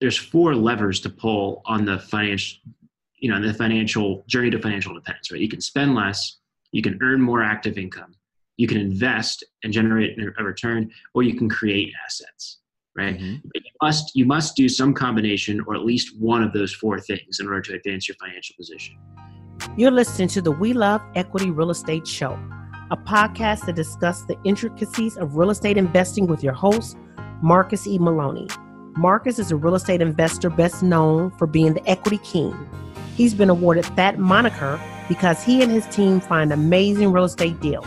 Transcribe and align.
there's 0.00 0.16
four 0.16 0.54
levers 0.54 1.00
to 1.00 1.10
pull 1.10 1.62
on 1.66 1.84
the 1.84 1.98
financial 1.98 2.60
you 3.18 3.30
know 3.30 3.40
the 3.44 3.52
financial 3.54 4.24
journey 4.28 4.50
to 4.50 4.60
financial 4.60 4.92
independence 4.92 5.30
right? 5.30 5.40
You 5.40 5.48
can 5.48 5.60
spend 5.60 5.94
less 5.94 6.38
you 6.72 6.82
can 6.82 6.98
earn 7.02 7.20
more 7.20 7.42
active 7.42 7.78
income 7.78 8.14
you 8.56 8.66
can 8.66 8.78
invest 8.78 9.44
and 9.62 9.72
generate 9.72 10.18
a 10.38 10.44
return 10.44 10.90
or 11.14 11.22
you 11.22 11.34
can 11.34 11.48
create 11.48 11.92
assets 12.04 12.58
right? 12.96 13.18
Mm-hmm. 13.18 13.36
you 13.54 13.72
must 13.82 14.16
you 14.16 14.26
must 14.26 14.56
do 14.56 14.68
some 14.68 14.92
combination 14.92 15.60
or 15.66 15.74
at 15.74 15.84
least 15.84 16.18
one 16.18 16.42
of 16.42 16.52
those 16.52 16.72
four 16.74 17.00
things 17.00 17.40
in 17.40 17.46
order 17.46 17.62
to 17.62 17.74
advance 17.74 18.08
your 18.08 18.16
financial 18.16 18.54
position. 18.56 18.96
You're 19.76 19.92
listening 19.92 20.28
to 20.28 20.42
the 20.42 20.52
we 20.52 20.72
love 20.72 21.00
equity 21.14 21.50
real 21.50 21.70
estate 21.70 22.06
show 22.06 22.38
a 22.90 22.96
podcast 22.96 23.66
that 23.66 23.76
discusses 23.76 24.26
the 24.26 24.36
intricacies 24.44 25.16
of 25.18 25.36
real 25.36 25.50
estate 25.50 25.76
investing 25.76 26.26
with 26.26 26.42
your 26.42 26.54
host 26.54 26.96
marcus 27.42 27.86
e. 27.86 27.98
Maloney 27.98 28.48
marcus 28.98 29.38
is 29.38 29.50
a 29.50 29.56
real 29.56 29.74
estate 29.74 30.02
investor 30.02 30.50
best 30.50 30.82
known 30.82 31.30
for 31.32 31.46
being 31.46 31.72
the 31.72 31.88
equity 31.88 32.18
king 32.18 32.54
he's 33.16 33.34
been 33.34 33.50
awarded 33.50 33.84
that 33.96 34.18
moniker 34.18 34.80
because 35.08 35.42
he 35.42 35.62
and 35.62 35.72
his 35.72 35.86
team 35.86 36.20
find 36.20 36.52
amazing 36.52 37.12
real 37.12 37.24
estate 37.24 37.58
deals 37.60 37.86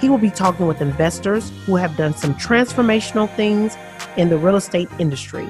he 0.00 0.10
will 0.10 0.18
be 0.18 0.30
talking 0.30 0.66
with 0.66 0.82
investors 0.82 1.50
who 1.64 1.76
have 1.76 1.96
done 1.96 2.14
some 2.14 2.34
transformational 2.34 3.34
things 3.34 3.76
in 4.16 4.28
the 4.28 4.36
real 4.36 4.56
estate 4.56 4.88
industry. 4.98 5.48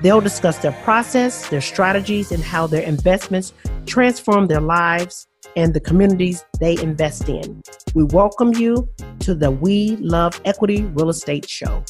They'll 0.00 0.20
discuss 0.20 0.58
their 0.58 0.72
process, 0.84 1.48
their 1.48 1.60
strategies, 1.60 2.32
and 2.32 2.42
how 2.42 2.66
their 2.66 2.82
investments 2.82 3.52
transform 3.86 4.46
their 4.46 4.60
lives 4.60 5.26
and 5.56 5.74
the 5.74 5.80
communities 5.80 6.44
they 6.60 6.80
invest 6.80 7.28
in. 7.28 7.62
We 7.94 8.04
welcome 8.04 8.54
you 8.54 8.88
to 9.20 9.34
the 9.34 9.50
We 9.50 9.96
Love 9.96 10.40
Equity 10.44 10.82
Real 10.82 11.10
Estate 11.10 11.48
Show. 11.48 11.84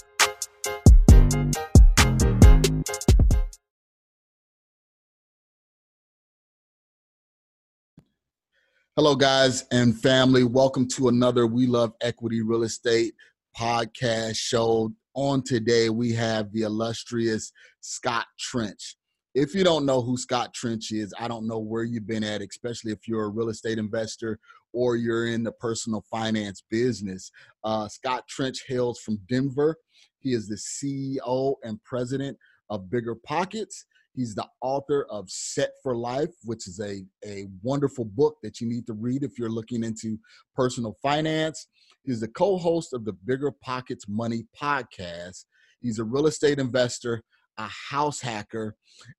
Hello, 8.97 9.17
guys 9.17 9.65
and 9.73 10.01
family. 10.01 10.45
Welcome 10.45 10.87
to 10.91 11.09
another 11.09 11.49
We 11.49 11.67
Love 11.67 11.95
Equity 12.01 12.43
Real 12.43 12.63
Estate 12.63 13.15
podcast 13.59 14.37
show. 14.37 14.93
On 15.15 15.43
today, 15.43 15.91
we 15.91 16.13
have 16.13 16.53
the 16.53 16.63
illustrious 16.63 17.51
Scott 17.81 18.27
Trench. 18.39 18.95
If 19.35 19.53
you 19.53 19.65
don't 19.65 19.85
know 19.85 20.01
who 20.01 20.17
Scott 20.17 20.55
Trench 20.55 20.93
is, 20.93 21.13
I 21.19 21.27
don't 21.27 21.49
know 21.49 21.59
where 21.59 21.83
you've 21.83 22.07
been 22.07 22.23
at, 22.23 22.41
especially 22.41 22.93
if 22.93 23.09
you're 23.09 23.25
a 23.25 23.31
real 23.31 23.49
estate 23.49 23.79
investor 23.79 24.39
or 24.73 24.95
you're 24.95 25.27
in 25.27 25.43
the 25.43 25.51
personal 25.51 26.05
finance 26.09 26.63
business. 26.71 27.33
Uh, 27.65 27.89
Scott 27.89 28.29
Trench 28.29 28.63
hails 28.69 29.01
from 29.01 29.19
Denver. 29.29 29.77
He 30.21 30.35
is 30.35 30.47
the 30.47 30.55
CEO 30.55 31.57
and 31.65 31.83
president 31.83 32.39
of 32.71 32.89
Bigger 32.91 33.17
Pockets. 33.17 33.87
He's 34.15 34.35
the 34.35 34.47
author 34.61 35.07
of 35.11 35.29
Set 35.29 35.73
for 35.83 35.97
Life, 35.97 36.31
which 36.45 36.69
is 36.69 36.81
a, 36.81 37.05
a 37.27 37.47
wonderful 37.63 38.05
book 38.05 38.37
that 38.43 38.61
you 38.61 38.69
need 38.69 38.87
to 38.87 38.93
read 38.93 39.25
if 39.25 39.39
you're 39.39 39.51
looking 39.51 39.83
into 39.83 40.19
personal 40.55 40.97
finance. 41.03 41.67
He's 42.05 42.21
the 42.21 42.29
co 42.29 42.57
host 42.57 42.95
of 42.95 43.05
the 43.05 43.13
Bigger 43.13 43.51
Pockets 43.51 44.07
Money 44.09 44.45
podcast. 44.61 45.47
He's 45.81 45.99
a 45.99 46.05
real 46.05 46.29
estate 46.29 46.61
investor, 46.61 47.23
a 47.59 47.69
house 47.91 48.21
hacker, 48.21 48.77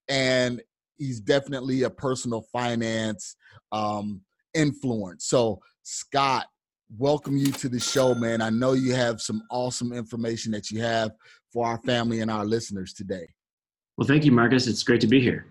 and 0.08 0.62
he's 0.98 1.20
definitely 1.20 1.84
a 1.84 1.90
personal 1.90 2.46
finance 2.54 3.36
um, 3.74 4.22
influence. 4.54 5.26
So, 5.26 5.60
Scott, 5.84 6.46
welcome 6.98 7.36
you 7.36 7.52
to 7.52 7.68
the 7.68 7.80
show, 7.80 8.16
man. 8.16 8.42
I 8.42 8.50
know 8.50 8.74
you 8.74 8.94
have 8.94 9.20
some 9.20 9.44
awesome 9.52 9.92
information 9.92 10.54
that 10.54 10.72
you 10.72 10.82
have 10.82 11.12
for 11.52 11.66
our 11.68 11.80
family 11.80 12.22
and 12.22 12.32
our 12.32 12.46
listeners 12.46 12.94
today. 12.94 13.28
Well, 13.98 14.08
thank 14.08 14.26
you, 14.26 14.32
Marcus. 14.32 14.68
It's 14.68 14.84
great 14.84 15.02
to 15.02 15.08
be 15.08 15.22
here. 15.22 15.46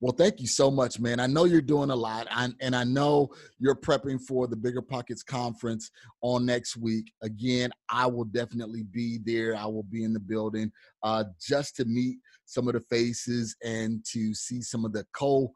Well, 0.00 0.12
thank 0.12 0.40
you 0.40 0.46
so 0.46 0.70
much, 0.70 1.00
man. 1.00 1.18
I 1.18 1.26
know 1.26 1.44
you're 1.44 1.60
doing 1.60 1.90
a 1.90 1.96
lot, 1.96 2.28
and 2.60 2.76
I 2.76 2.84
know 2.84 3.30
you're 3.58 3.74
prepping 3.74 4.20
for 4.20 4.46
the 4.46 4.54
Bigger 4.54 4.80
Pockets 4.80 5.24
Conference 5.24 5.90
on 6.20 6.46
next 6.46 6.76
week. 6.76 7.10
Again, 7.20 7.70
I 7.90 8.06
will 8.06 8.26
definitely 8.26 8.84
be 8.84 9.18
there. 9.24 9.56
I 9.56 9.66
will 9.66 9.82
be 9.82 10.04
in 10.04 10.12
the 10.12 10.20
building 10.20 10.70
uh, 11.02 11.24
just 11.44 11.74
to 11.76 11.84
meet 11.84 12.18
some 12.44 12.68
of 12.68 12.74
the 12.74 12.80
faces 12.88 13.56
and 13.64 14.04
to 14.12 14.34
see 14.34 14.62
some 14.62 14.84
of 14.84 14.92
the 14.92 15.04
co 15.12 15.52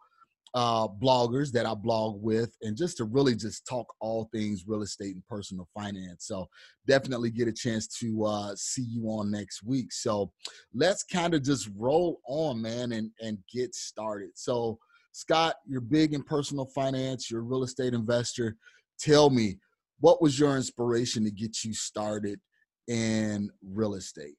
uh, 0.54 0.86
bloggers 0.86 1.50
that 1.52 1.66
I 1.66 1.74
blog 1.74 2.22
with, 2.22 2.54
and 2.62 2.76
just 2.76 2.98
to 2.98 3.04
really 3.04 3.34
just 3.34 3.66
talk 3.66 3.92
all 4.00 4.28
things 4.32 4.64
real 4.66 4.82
estate 4.82 5.14
and 5.14 5.26
personal 5.26 5.68
finance. 5.74 6.26
So 6.26 6.48
definitely 6.86 7.30
get 7.30 7.48
a 7.48 7.52
chance 7.52 7.86
to 8.00 8.24
uh, 8.24 8.54
see 8.56 8.82
you 8.82 9.06
on 9.06 9.30
next 9.30 9.62
week. 9.62 9.92
So 9.92 10.32
let's 10.74 11.04
kind 11.04 11.34
of 11.34 11.42
just 11.42 11.70
roll 11.76 12.20
on, 12.26 12.60
man, 12.60 12.92
and 12.92 13.10
and 13.20 13.38
get 13.52 13.74
started. 13.74 14.30
So 14.34 14.78
Scott, 15.12 15.56
you're 15.66 15.80
big 15.80 16.14
in 16.14 16.22
personal 16.22 16.66
finance. 16.66 17.30
You're 17.30 17.40
a 17.40 17.44
real 17.44 17.64
estate 17.64 17.94
investor. 17.94 18.56
Tell 18.98 19.30
me, 19.30 19.58
what 20.00 20.22
was 20.22 20.38
your 20.38 20.56
inspiration 20.56 21.24
to 21.24 21.30
get 21.30 21.64
you 21.64 21.74
started 21.74 22.40
in 22.88 23.50
real 23.62 23.94
estate? 23.94 24.36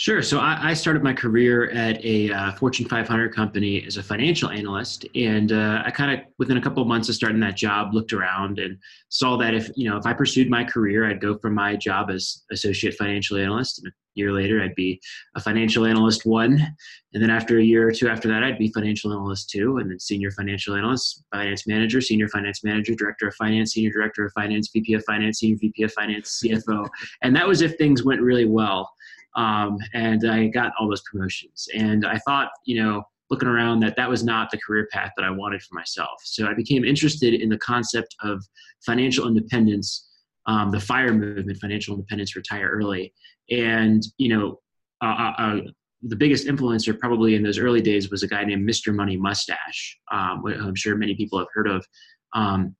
Sure. 0.00 0.22
So 0.22 0.38
I, 0.38 0.70
I, 0.70 0.72
started 0.72 1.02
my 1.02 1.12
career 1.12 1.68
at 1.72 2.02
a 2.02 2.32
uh, 2.32 2.52
Fortune 2.52 2.88
500 2.88 3.34
company 3.34 3.84
as 3.84 3.98
a 3.98 4.02
financial 4.02 4.48
analyst, 4.48 5.04
and 5.14 5.52
uh, 5.52 5.82
I 5.84 5.90
kind 5.90 6.18
of 6.18 6.26
within 6.38 6.56
a 6.56 6.62
couple 6.62 6.80
of 6.80 6.88
months 6.88 7.10
of 7.10 7.16
starting 7.16 7.38
that 7.40 7.54
job, 7.54 7.92
looked 7.92 8.14
around 8.14 8.60
and 8.60 8.78
saw 9.10 9.36
that 9.36 9.52
if 9.52 9.68
you 9.76 9.90
know 9.90 9.98
if 9.98 10.06
I 10.06 10.14
pursued 10.14 10.48
my 10.48 10.64
career, 10.64 11.04
I'd 11.04 11.20
go 11.20 11.36
from 11.36 11.52
my 11.52 11.76
job 11.76 12.08
as 12.10 12.44
associate 12.50 12.94
financial 12.94 13.36
analyst, 13.36 13.80
and 13.80 13.88
a 13.88 13.94
year 14.14 14.32
later 14.32 14.62
I'd 14.62 14.74
be 14.74 15.02
a 15.36 15.40
financial 15.40 15.84
analyst 15.84 16.24
one, 16.24 16.66
and 17.12 17.22
then 17.22 17.28
after 17.28 17.58
a 17.58 17.62
year 17.62 17.86
or 17.86 17.92
two 17.92 18.08
after 18.08 18.26
that, 18.28 18.42
I'd 18.42 18.56
be 18.56 18.72
financial 18.72 19.12
analyst 19.12 19.50
two, 19.50 19.76
and 19.76 19.90
then 19.90 20.00
senior 20.00 20.30
financial 20.30 20.76
analyst, 20.76 21.24
finance 21.30 21.66
manager, 21.66 22.00
senior 22.00 22.28
finance 22.28 22.64
manager, 22.64 22.94
director 22.94 23.28
of 23.28 23.34
finance, 23.34 23.74
senior 23.74 23.92
director 23.92 24.24
of 24.24 24.32
finance, 24.32 24.70
VP 24.72 24.94
of 24.94 25.04
finance, 25.04 25.40
senior 25.40 25.58
VP 25.60 25.82
of 25.82 25.92
finance, 25.92 26.42
CFO, 26.42 26.88
and 27.20 27.36
that 27.36 27.46
was 27.46 27.60
if 27.60 27.76
things 27.76 28.02
went 28.02 28.22
really 28.22 28.46
well 28.46 28.90
um, 29.36 29.78
and 29.94 30.28
I 30.28 30.48
got 30.48 30.72
all 30.78 30.88
those 30.88 31.02
promotions. 31.10 31.68
And 31.74 32.06
I 32.06 32.18
thought, 32.18 32.50
you 32.64 32.82
know, 32.82 33.02
looking 33.30 33.48
around, 33.48 33.80
that 33.80 33.96
that 33.96 34.08
was 34.08 34.24
not 34.24 34.50
the 34.50 34.58
career 34.58 34.88
path 34.92 35.12
that 35.16 35.24
I 35.24 35.30
wanted 35.30 35.62
for 35.62 35.74
myself. 35.74 36.20
So 36.24 36.46
I 36.46 36.54
became 36.54 36.84
interested 36.84 37.34
in 37.34 37.48
the 37.48 37.58
concept 37.58 38.16
of 38.22 38.44
financial 38.84 39.28
independence, 39.28 40.08
um, 40.46 40.70
the 40.70 40.80
FIRE 40.80 41.14
movement, 41.14 41.58
financial 41.58 41.94
independence, 41.94 42.34
retire 42.34 42.68
early, 42.68 43.12
and 43.50 44.02
you 44.18 44.36
know. 44.36 44.60
Uh, 45.02 45.06
uh, 45.06 45.42
uh 45.42 45.60
the 46.02 46.16
biggest 46.16 46.46
influencer 46.46 46.98
probably 46.98 47.34
in 47.34 47.42
those 47.42 47.58
early 47.58 47.82
days 47.82 48.10
was 48.10 48.22
a 48.22 48.26
guy 48.26 48.42
named 48.42 48.66
Mr. 48.66 48.94
Money 48.94 49.18
Mustache, 49.18 49.98
um, 50.10 50.42
I'm 50.46 50.74
sure 50.74 50.96
many 50.96 51.14
people 51.14 51.38
have 51.38 51.48
heard 51.52 51.68
of. 51.68 51.86
Um, 52.32 52.74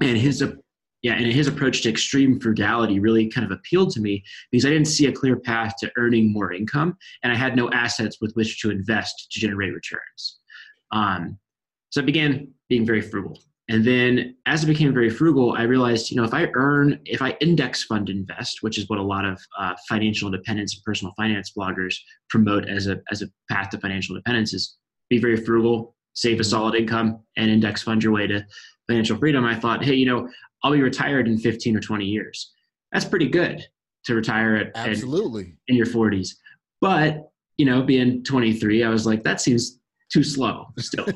and 0.00 0.16
his 0.16 0.42
yeah, 1.06 1.12
and 1.12 1.24
his 1.24 1.46
approach 1.46 1.82
to 1.82 1.88
extreme 1.88 2.40
frugality 2.40 2.98
really 2.98 3.28
kind 3.28 3.44
of 3.44 3.56
appealed 3.56 3.90
to 3.92 4.00
me 4.00 4.24
because 4.50 4.66
I 4.66 4.70
didn't 4.70 4.88
see 4.88 5.06
a 5.06 5.12
clear 5.12 5.36
path 5.36 5.74
to 5.78 5.92
earning 5.96 6.32
more 6.32 6.52
income, 6.52 6.96
and 7.22 7.32
I 7.32 7.36
had 7.36 7.54
no 7.54 7.70
assets 7.70 8.16
with 8.20 8.32
which 8.34 8.60
to 8.62 8.72
invest 8.72 9.28
to 9.30 9.38
generate 9.38 9.72
returns. 9.72 10.40
Um, 10.90 11.38
so 11.90 12.02
I 12.02 12.04
began 12.04 12.48
being 12.68 12.84
very 12.84 13.00
frugal. 13.00 13.38
And 13.68 13.84
then 13.84 14.34
as 14.46 14.64
I 14.64 14.66
became 14.66 14.92
very 14.92 15.08
frugal, 15.08 15.52
I 15.52 15.62
realized, 15.62 16.10
you 16.10 16.16
know, 16.16 16.24
if 16.24 16.34
I 16.34 16.48
earn, 16.54 16.98
if 17.04 17.22
I 17.22 17.36
index 17.40 17.84
fund 17.84 18.10
invest, 18.10 18.64
which 18.64 18.76
is 18.76 18.88
what 18.88 18.98
a 18.98 19.02
lot 19.04 19.24
of 19.24 19.40
uh, 19.56 19.74
financial 19.88 20.26
independence 20.26 20.74
and 20.74 20.82
personal 20.82 21.14
finance 21.16 21.52
bloggers 21.56 21.94
promote 22.30 22.68
as 22.68 22.88
a, 22.88 23.00
as 23.12 23.22
a 23.22 23.28
path 23.48 23.70
to 23.70 23.78
financial 23.78 24.16
independence 24.16 24.52
is 24.52 24.76
be 25.08 25.20
very 25.20 25.36
frugal, 25.36 25.94
save 26.14 26.40
a 26.40 26.44
solid 26.44 26.74
income 26.74 27.20
and 27.36 27.48
index 27.48 27.84
fund 27.84 28.02
your 28.02 28.12
way 28.12 28.26
to 28.26 28.44
financial 28.88 29.16
freedom. 29.18 29.44
I 29.44 29.58
thought, 29.58 29.84
hey, 29.84 29.94
you 29.94 30.06
know, 30.06 30.28
I'll 30.62 30.72
be 30.72 30.82
retired 30.82 31.28
in 31.28 31.38
15 31.38 31.76
or 31.76 31.80
20 31.80 32.04
years. 32.04 32.52
That's 32.92 33.04
pretty 33.04 33.28
good 33.28 33.66
to 34.04 34.14
retire 34.14 34.56
at 34.56 34.72
absolutely 34.74 35.42
at, 35.42 35.48
in 35.68 35.76
your 35.76 35.86
40s. 35.86 36.30
But 36.80 37.30
you 37.56 37.64
know, 37.64 37.82
being 37.82 38.22
23, 38.22 38.84
I 38.84 38.88
was 38.88 39.06
like, 39.06 39.24
that 39.24 39.40
seems 39.40 39.78
too 40.12 40.22
slow 40.22 40.66
still. 40.78 41.06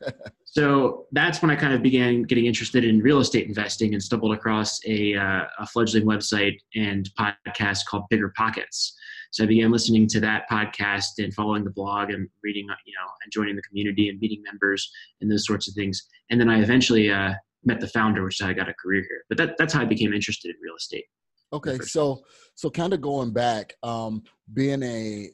so 0.44 1.06
that's 1.12 1.42
when 1.42 1.50
I 1.50 1.56
kind 1.56 1.72
of 1.72 1.82
began 1.82 2.22
getting 2.22 2.46
interested 2.46 2.84
in 2.84 3.00
real 3.00 3.20
estate 3.20 3.46
investing 3.46 3.92
and 3.92 4.02
stumbled 4.02 4.32
across 4.32 4.80
a, 4.86 5.14
uh, 5.14 5.42
a 5.58 5.66
fledgling 5.66 6.04
website 6.04 6.56
and 6.74 7.08
podcast 7.18 7.86
called 7.86 8.04
Bigger 8.10 8.32
Pockets. 8.36 8.96
So 9.30 9.44
I 9.44 9.46
began 9.46 9.70
listening 9.70 10.06
to 10.08 10.20
that 10.20 10.48
podcast 10.50 11.18
and 11.18 11.32
following 11.32 11.64
the 11.64 11.70
blog 11.70 12.10
and 12.10 12.28
reading, 12.42 12.64
you 12.84 12.94
know, 12.94 13.08
and 13.22 13.32
joining 13.32 13.56
the 13.56 13.62
community 13.62 14.08
and 14.08 14.18
meeting 14.18 14.42
members 14.42 14.90
and 15.20 15.30
those 15.30 15.46
sorts 15.46 15.68
of 15.68 15.74
things. 15.74 16.02
And 16.30 16.40
then 16.40 16.48
I 16.48 16.60
eventually 16.60 17.10
uh, 17.10 17.34
met 17.64 17.80
the 17.80 17.88
founder, 17.88 18.24
which 18.24 18.40
is 18.40 18.44
how 18.44 18.50
I 18.50 18.54
got 18.54 18.68
a 18.68 18.74
career 18.74 19.02
here. 19.02 19.22
But 19.28 19.38
that, 19.38 19.56
that's 19.56 19.72
how 19.72 19.82
I 19.82 19.84
became 19.84 20.12
interested 20.12 20.50
in 20.50 20.56
real 20.62 20.76
estate. 20.76 21.04
Okay, 21.52 21.78
so 21.78 22.22
so 22.54 22.70
kind 22.70 22.92
of 22.92 23.00
going 23.00 23.32
back, 23.32 23.74
um, 23.82 24.22
being 24.52 24.82
a 24.84 25.30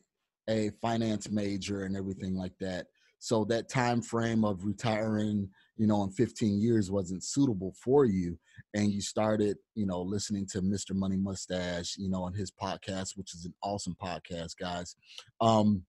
a 0.49 0.71
finance 0.81 1.31
major 1.31 1.85
and 1.85 1.97
everything 1.97 2.35
like 2.35 2.57
that. 2.61 2.87
So 3.19 3.45
that 3.47 3.69
time 3.69 4.01
frame 4.01 4.45
of 4.45 4.65
retiring, 4.65 5.49
you 5.77 5.87
know, 5.87 6.05
in 6.05 6.11
15 6.11 6.61
years 6.61 6.91
wasn't 6.91 7.25
suitable 7.25 7.75
for 7.83 8.05
you, 8.05 8.39
and 8.77 8.93
you 8.93 9.01
started, 9.01 9.57
you 9.75 9.87
know, 9.87 10.03
listening 10.03 10.47
to 10.49 10.61
Mr. 10.61 10.95
Money 10.95 11.17
Mustache, 11.17 11.97
you 11.97 12.11
know, 12.11 12.23
on 12.23 12.35
his 12.35 12.51
podcast, 12.51 13.17
which 13.17 13.35
is 13.35 13.47
an 13.47 13.55
awesome 13.63 13.97
podcast, 14.01 14.59
guys. 14.61 14.97
Um, 15.41 15.83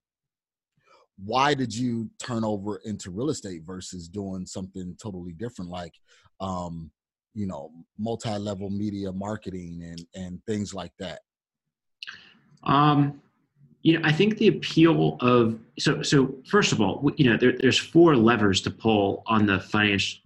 why 1.24 1.54
did 1.54 1.76
you 1.76 2.10
turn 2.18 2.46
over 2.46 2.78
into 2.86 3.12
real 3.12 3.30
estate 3.30 3.64
versus 3.66 4.08
doing 4.08 4.46
something 4.46 4.96
totally 5.02 5.34
different 5.34 5.70
like 5.70 5.94
um, 6.40 6.90
you 7.34 7.46
know 7.46 7.72
multi-level 8.00 8.70
media 8.70 9.12
marketing 9.12 9.84
and 9.84 10.06
and 10.16 10.42
things 10.46 10.74
like 10.74 10.92
that 10.98 11.20
um 12.64 13.22
you 13.84 13.94
know 13.94 14.02
i 14.04 14.12
think 14.12 14.38
the 14.38 14.48
appeal 14.48 15.18
of 15.22 15.60
so 15.78 16.02
so 16.02 16.34
first 16.48 16.72
of 16.72 16.82
all 16.82 17.12
you 17.16 17.30
know 17.30 17.38
there, 17.38 17.54
there's 17.60 17.78
four 17.78 18.16
levers 18.16 18.60
to 18.60 18.72
pull 18.72 19.24
on 19.28 19.46
the 19.46 19.60
financial 19.60 20.20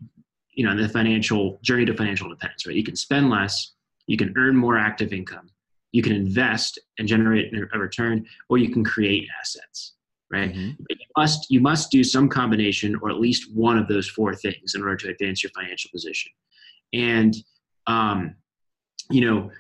you 0.54 0.66
know 0.66 0.76
the 0.76 0.90
financial 0.90 1.60
journey 1.62 1.86
to 1.86 1.94
financial 1.94 2.28
independence 2.28 2.66
right 2.66 2.76
you 2.76 2.84
can 2.84 2.96
spend 2.96 3.30
less 3.30 3.74
you 4.08 4.18
can 4.18 4.34
earn 4.38 4.56
more 4.56 4.78
active 4.78 5.14
income 5.14 5.50
you 5.92 6.02
can 6.02 6.14
invest 6.14 6.80
and 6.98 7.08
generate 7.08 7.54
a 7.74 7.80
return 7.80 8.26
or 8.50 8.58
you 8.58 8.70
can 8.70 8.84
create 8.84 9.28
assets 9.40 9.94
right 10.32 10.54
mm-hmm. 10.54 10.72
but 10.88 11.00
you 11.00 11.06
must 11.18 11.50
you 11.50 11.60
must 11.60 11.92
do 11.92 12.04
some 12.04 12.30
combination 12.30 12.96
or 13.02 13.10
at 13.10 13.20
least 13.20 13.54
one 13.54 13.78
of 13.78 13.88
those 13.88 14.08
four 14.08 14.36
things 14.36 14.76
in 14.76 14.82
order 14.82 14.96
to 14.96 15.10
advance 15.10 15.44
your 15.44 15.52
financial 15.52 15.90
position 15.92 16.32
and 16.94 17.36
um, 17.88 18.36
you 19.10 19.22
know 19.22 19.52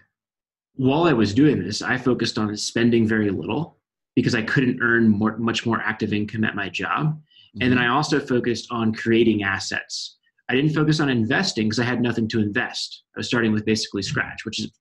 while 0.75 1.03
i 1.03 1.13
was 1.13 1.33
doing 1.33 1.63
this 1.63 1.81
i 1.81 1.97
focused 1.97 2.37
on 2.37 2.55
spending 2.55 3.07
very 3.07 3.29
little 3.29 3.77
because 4.15 4.35
i 4.35 4.41
couldn't 4.41 4.81
earn 4.81 5.07
more, 5.07 5.37
much 5.37 5.65
more 5.65 5.81
active 5.81 6.13
income 6.13 6.43
at 6.43 6.55
my 6.55 6.69
job 6.69 7.07
mm-hmm. 7.07 7.61
and 7.61 7.71
then 7.71 7.79
mm-hmm. 7.79 7.91
i 7.91 7.95
also 7.95 8.19
focused 8.19 8.67
on 8.71 8.93
creating 8.93 9.43
assets 9.43 10.17
i 10.51 10.55
didn't 10.55 10.73
focus 10.73 10.99
on 10.99 11.09
investing 11.09 11.67
because 11.67 11.79
i 11.79 11.83
had 11.83 12.01
nothing 12.01 12.27
to 12.27 12.39
invest 12.39 13.03
i 13.15 13.19
was 13.19 13.27
starting 13.27 13.51
with 13.51 13.65
basically 13.65 14.01
scratch 14.01 14.45
which 14.45 14.59
is 14.59 14.71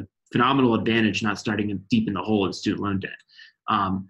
a 0.00 0.04
phenomenal 0.32 0.74
advantage 0.74 1.22
not 1.22 1.38
starting 1.38 1.78
deep 1.90 2.08
in 2.08 2.14
the 2.14 2.22
hole 2.22 2.46
in 2.46 2.52
student 2.52 2.82
loan 2.82 2.98
debt 3.00 3.18
um, 3.68 4.08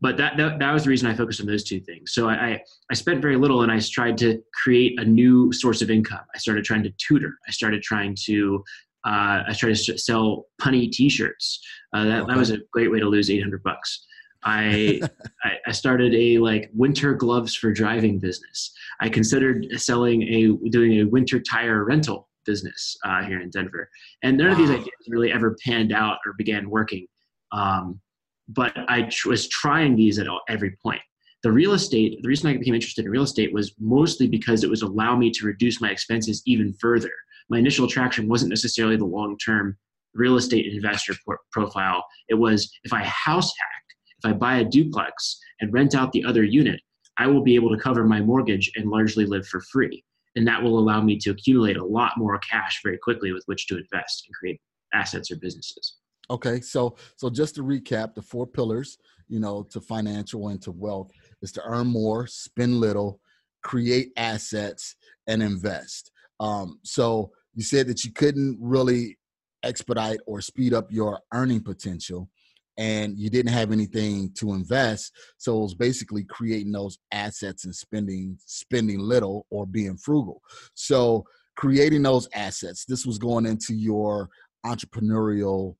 but 0.00 0.16
that, 0.16 0.36
that, 0.36 0.58
that 0.58 0.72
was 0.72 0.84
the 0.84 0.90
reason 0.90 1.08
I 1.08 1.14
focused 1.14 1.40
on 1.40 1.46
those 1.46 1.64
two 1.64 1.80
things. 1.80 2.12
So 2.12 2.28
I, 2.28 2.62
I 2.90 2.94
spent 2.94 3.20
very 3.20 3.36
little 3.36 3.62
and 3.62 3.72
I 3.72 3.80
tried 3.80 4.16
to 4.18 4.40
create 4.62 4.98
a 5.00 5.04
new 5.04 5.52
source 5.52 5.82
of 5.82 5.90
income. 5.90 6.20
I 6.34 6.38
started 6.38 6.64
trying 6.64 6.84
to 6.84 6.92
tutor. 6.98 7.36
I 7.48 7.50
started 7.50 7.82
trying 7.82 8.16
to 8.26 8.62
uh, 9.06 9.44
I 9.48 9.52
started 9.52 9.78
to 9.78 9.96
sell 9.96 10.46
punny 10.60 10.90
T-shirts. 10.90 11.60
Uh, 11.94 12.04
that, 12.04 12.22
okay. 12.22 12.32
that 12.32 12.38
was 12.38 12.50
a 12.50 12.58
great 12.72 12.90
way 12.90 12.98
to 12.98 13.06
lose 13.06 13.30
800 13.30 13.62
bucks. 13.62 14.06
I, 14.44 15.00
I, 15.44 15.52
I 15.66 15.72
started 15.72 16.14
a 16.14 16.38
like 16.38 16.70
winter 16.74 17.14
gloves 17.14 17.54
for 17.54 17.72
driving 17.72 18.18
business. 18.18 18.72
I 19.00 19.08
considered 19.08 19.66
selling 19.76 20.22
a 20.22 20.68
doing 20.70 21.00
a 21.00 21.04
winter 21.04 21.40
tire 21.40 21.84
rental 21.84 22.28
business 22.44 22.96
uh, 23.04 23.22
here 23.24 23.40
in 23.40 23.50
Denver, 23.50 23.88
and 24.22 24.38
none 24.38 24.46
wow. 24.46 24.52
of 24.52 24.58
these 24.58 24.70
ideas 24.70 24.88
really 25.08 25.32
ever 25.32 25.56
panned 25.64 25.92
out 25.92 26.18
or 26.24 26.32
began 26.38 26.70
working. 26.70 27.06
Um, 27.52 28.00
but 28.48 28.72
I 28.88 29.02
tr- 29.02 29.28
was 29.28 29.48
trying 29.48 29.96
these 29.96 30.18
at 30.18 30.28
all, 30.28 30.40
every 30.48 30.76
point. 30.82 31.00
The 31.42 31.52
real 31.52 31.74
estate, 31.74 32.18
the 32.22 32.28
reason 32.28 32.48
I 32.48 32.56
became 32.56 32.74
interested 32.74 33.04
in 33.04 33.10
real 33.10 33.22
estate 33.22 33.52
was 33.52 33.74
mostly 33.78 34.26
because 34.26 34.64
it 34.64 34.70
was 34.70 34.82
allow 34.82 35.16
me 35.16 35.30
to 35.32 35.46
reduce 35.46 35.80
my 35.80 35.90
expenses 35.90 36.42
even 36.46 36.74
further. 36.80 37.12
My 37.48 37.58
initial 37.58 37.86
attraction 37.86 38.28
wasn't 38.28 38.50
necessarily 38.50 38.96
the 38.96 39.04
long 39.04 39.36
term 39.38 39.76
real 40.14 40.36
estate 40.36 40.66
investor 40.72 41.14
por- 41.24 41.40
profile. 41.52 42.04
It 42.28 42.34
was 42.34 42.70
if 42.84 42.92
I 42.92 43.04
house 43.04 43.52
hack, 43.58 43.82
if 44.18 44.30
I 44.30 44.32
buy 44.32 44.58
a 44.58 44.64
duplex 44.64 45.38
and 45.60 45.72
rent 45.72 45.94
out 45.94 46.12
the 46.12 46.24
other 46.24 46.44
unit, 46.44 46.80
I 47.18 47.26
will 47.26 47.42
be 47.42 47.54
able 47.54 47.70
to 47.70 47.80
cover 47.80 48.04
my 48.04 48.20
mortgage 48.20 48.70
and 48.76 48.90
largely 48.90 49.26
live 49.26 49.46
for 49.46 49.60
free. 49.72 50.04
And 50.36 50.46
that 50.46 50.62
will 50.62 50.78
allow 50.78 51.00
me 51.00 51.18
to 51.18 51.30
accumulate 51.30 51.76
a 51.76 51.84
lot 51.84 52.12
more 52.16 52.38
cash 52.38 52.80
very 52.82 52.98
quickly 52.98 53.32
with 53.32 53.42
which 53.46 53.66
to 53.68 53.76
invest 53.76 54.24
and 54.26 54.34
create 54.34 54.60
assets 54.94 55.30
or 55.30 55.36
businesses. 55.36 55.96
Okay, 56.30 56.60
so 56.60 56.96
so 57.16 57.30
just 57.30 57.54
to 57.54 57.62
recap, 57.62 58.14
the 58.14 58.22
four 58.22 58.46
pillars, 58.46 58.98
you 59.28 59.40
know, 59.40 59.62
to 59.70 59.80
financial 59.80 60.48
and 60.48 60.60
to 60.62 60.70
wealth 60.70 61.10
is 61.42 61.52
to 61.52 61.62
earn 61.64 61.86
more, 61.86 62.26
spend 62.26 62.74
little, 62.74 63.20
create 63.62 64.10
assets, 64.16 64.94
and 65.26 65.42
invest. 65.42 66.10
Um, 66.38 66.78
so 66.84 67.32
you 67.54 67.62
said 67.62 67.88
that 67.88 68.04
you 68.04 68.12
couldn't 68.12 68.58
really 68.60 69.16
expedite 69.64 70.20
or 70.26 70.40
speed 70.40 70.74
up 70.74 70.86
your 70.90 71.20
earning 71.32 71.62
potential 71.62 72.28
and 72.78 73.18
you 73.18 73.28
didn't 73.28 73.52
have 73.52 73.72
anything 73.72 74.30
to 74.36 74.54
invest. 74.54 75.12
So 75.36 75.58
it 75.58 75.62
was 75.62 75.74
basically 75.74 76.24
creating 76.24 76.72
those 76.72 76.96
assets 77.12 77.64
and 77.64 77.74
spending 77.74 78.38
spending 78.46 79.00
little 79.00 79.46
or 79.50 79.66
being 79.66 79.96
frugal. 79.96 80.40
So 80.74 81.24
creating 81.56 82.02
those 82.02 82.28
assets 82.34 82.84
this 82.84 83.04
was 83.04 83.18
going 83.18 83.44
into 83.44 83.74
your 83.74 84.28
entrepreneurial 84.64 85.74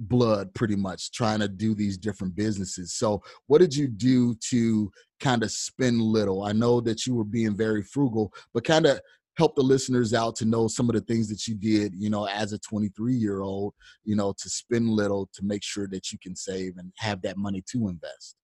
blood 0.00 0.52
pretty 0.52 0.74
much 0.74 1.12
trying 1.12 1.38
to 1.38 1.46
do 1.46 1.76
these 1.76 1.96
different 1.96 2.34
businesses. 2.34 2.94
So 2.94 3.22
what 3.46 3.60
did 3.60 3.74
you 3.74 3.86
do 3.86 4.34
to 4.50 4.90
kind 5.20 5.44
of 5.44 5.52
spend 5.52 6.02
little? 6.02 6.42
I 6.42 6.50
know 6.50 6.80
that 6.80 7.06
you 7.06 7.14
were 7.14 7.24
being 7.24 7.56
very 7.56 7.84
frugal 7.84 8.32
but 8.52 8.64
kind 8.64 8.86
of 8.86 9.00
help 9.36 9.54
the 9.56 9.62
listeners 9.62 10.12
out 10.14 10.36
to 10.36 10.44
know 10.44 10.68
some 10.68 10.88
of 10.88 10.94
the 10.94 11.00
things 11.00 11.28
that 11.28 11.46
you 11.46 11.54
did 11.54 11.94
you 11.96 12.10
know 12.10 12.26
as 12.28 12.52
a 12.52 12.58
23 12.58 13.14
year 13.14 13.40
old 13.40 13.74
you 14.04 14.16
know 14.16 14.32
to 14.38 14.48
spend 14.48 14.88
little 14.88 15.28
to 15.32 15.44
make 15.44 15.62
sure 15.62 15.86
that 15.88 16.12
you 16.12 16.18
can 16.22 16.36
save 16.36 16.76
and 16.76 16.92
have 16.98 17.22
that 17.22 17.36
money 17.36 17.62
to 17.70 17.88
invest 17.88 18.36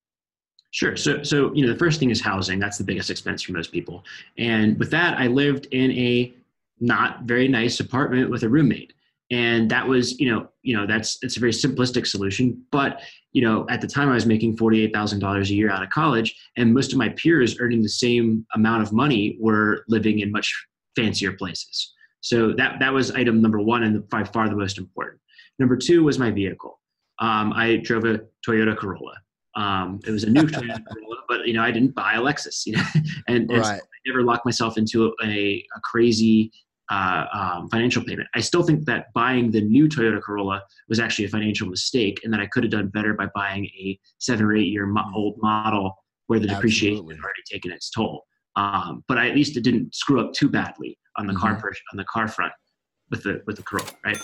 Sure. 0.70 0.96
So, 0.96 1.22
so 1.22 1.50
you 1.54 1.64
know, 1.64 1.72
the 1.72 1.78
first 1.78 1.98
thing 1.98 2.10
is 2.10 2.20
housing. 2.20 2.58
That's 2.58 2.76
the 2.76 2.84
biggest 2.84 3.08
expense 3.08 3.40
for 3.40 3.52
most 3.52 3.72
people. 3.72 4.04
And 4.36 4.78
with 4.78 4.90
that, 4.90 5.18
I 5.18 5.26
lived 5.26 5.66
in 5.70 5.90
a 5.92 6.34
not 6.78 7.22
very 7.22 7.48
nice 7.48 7.80
apartment 7.80 8.30
with 8.30 8.42
a 8.42 8.48
roommate 8.48 8.92
and 9.30 9.70
that 9.70 9.86
was 9.86 10.18
you 10.18 10.30
know 10.30 10.48
you 10.62 10.76
know 10.76 10.86
that's 10.86 11.18
it's 11.22 11.36
a 11.36 11.40
very 11.40 11.52
simplistic 11.52 12.06
solution 12.06 12.62
but 12.70 13.00
you 13.32 13.42
know 13.42 13.66
at 13.68 13.80
the 13.80 13.86
time 13.86 14.08
i 14.08 14.14
was 14.14 14.26
making 14.26 14.56
$48000 14.56 15.42
a 15.42 15.54
year 15.54 15.70
out 15.70 15.82
of 15.82 15.90
college 15.90 16.34
and 16.56 16.72
most 16.72 16.92
of 16.92 16.98
my 16.98 17.08
peers 17.10 17.58
earning 17.60 17.82
the 17.82 17.88
same 17.88 18.46
amount 18.54 18.82
of 18.82 18.92
money 18.92 19.36
were 19.40 19.84
living 19.88 20.20
in 20.20 20.30
much 20.30 20.66
fancier 20.98 21.32
places 21.32 21.94
so 22.20 22.52
that 22.52 22.78
that 22.80 22.92
was 22.92 23.12
item 23.12 23.40
number 23.40 23.60
one 23.60 23.82
and 23.84 24.08
by 24.08 24.24
far 24.24 24.48
the 24.48 24.56
most 24.56 24.78
important 24.78 25.20
number 25.58 25.76
two 25.76 26.02
was 26.02 26.18
my 26.18 26.30
vehicle 26.30 26.80
um, 27.20 27.52
i 27.54 27.76
drove 27.76 28.04
a 28.04 28.20
toyota 28.46 28.76
corolla 28.76 29.14
um, 29.54 30.00
it 30.06 30.10
was 30.10 30.24
a 30.24 30.30
new 30.30 30.42
toyota 30.42 30.82
corolla 30.90 31.16
but 31.28 31.46
you 31.46 31.54
know 31.54 31.62
i 31.62 31.70
didn't 31.70 31.94
buy 31.94 32.14
a 32.14 32.20
lexus 32.20 32.66
you 32.66 32.72
know 32.76 32.82
and, 33.28 33.50
and 33.50 33.60
right. 33.60 33.66
so 33.66 33.72
i 33.72 33.98
never 34.06 34.22
locked 34.22 34.44
myself 34.44 34.76
into 34.76 35.14
a, 35.22 35.64
a 35.76 35.80
crazy 35.84 36.50
uh, 36.90 37.26
um, 37.32 37.68
financial 37.68 38.02
payment. 38.02 38.28
I 38.34 38.40
still 38.40 38.62
think 38.62 38.86
that 38.86 39.12
buying 39.12 39.50
the 39.50 39.60
new 39.60 39.88
Toyota 39.88 40.22
Corolla 40.22 40.62
was 40.88 40.98
actually 40.98 41.26
a 41.26 41.28
financial 41.28 41.68
mistake, 41.68 42.20
and 42.24 42.32
that 42.32 42.40
I 42.40 42.46
could 42.46 42.64
have 42.64 42.72
done 42.72 42.88
better 42.88 43.14
by 43.14 43.26
buying 43.34 43.66
a 43.66 43.98
seven 44.18 44.46
or 44.46 44.56
eight 44.56 44.68
year 44.68 44.86
mo- 44.86 45.02
mm. 45.02 45.14
old 45.14 45.36
model 45.38 45.94
where 46.28 46.38
the 46.38 46.46
depreciation 46.46 47.06
had 47.08 47.18
already 47.18 47.42
taken 47.50 47.72
its 47.72 47.90
toll. 47.90 48.24
Um, 48.58 49.04
but 49.06 49.18
I, 49.18 49.28
at 49.28 49.36
least 49.36 49.56
it 49.56 49.62
didn't 49.62 49.94
screw 49.94 50.20
up 50.20 50.32
too 50.32 50.48
badly 50.48 50.98
on 51.16 51.26
the 51.26 51.32
mm-hmm. 51.32 51.42
car 51.42 51.56
per- 51.56 51.72
on 51.92 51.96
the 51.96 52.04
car 52.04 52.26
front 52.26 52.52
with 53.10 53.22
the 53.22 53.40
with 53.46 53.56
the 53.56 53.62
Corolla, 53.62 53.90
right? 54.04 54.20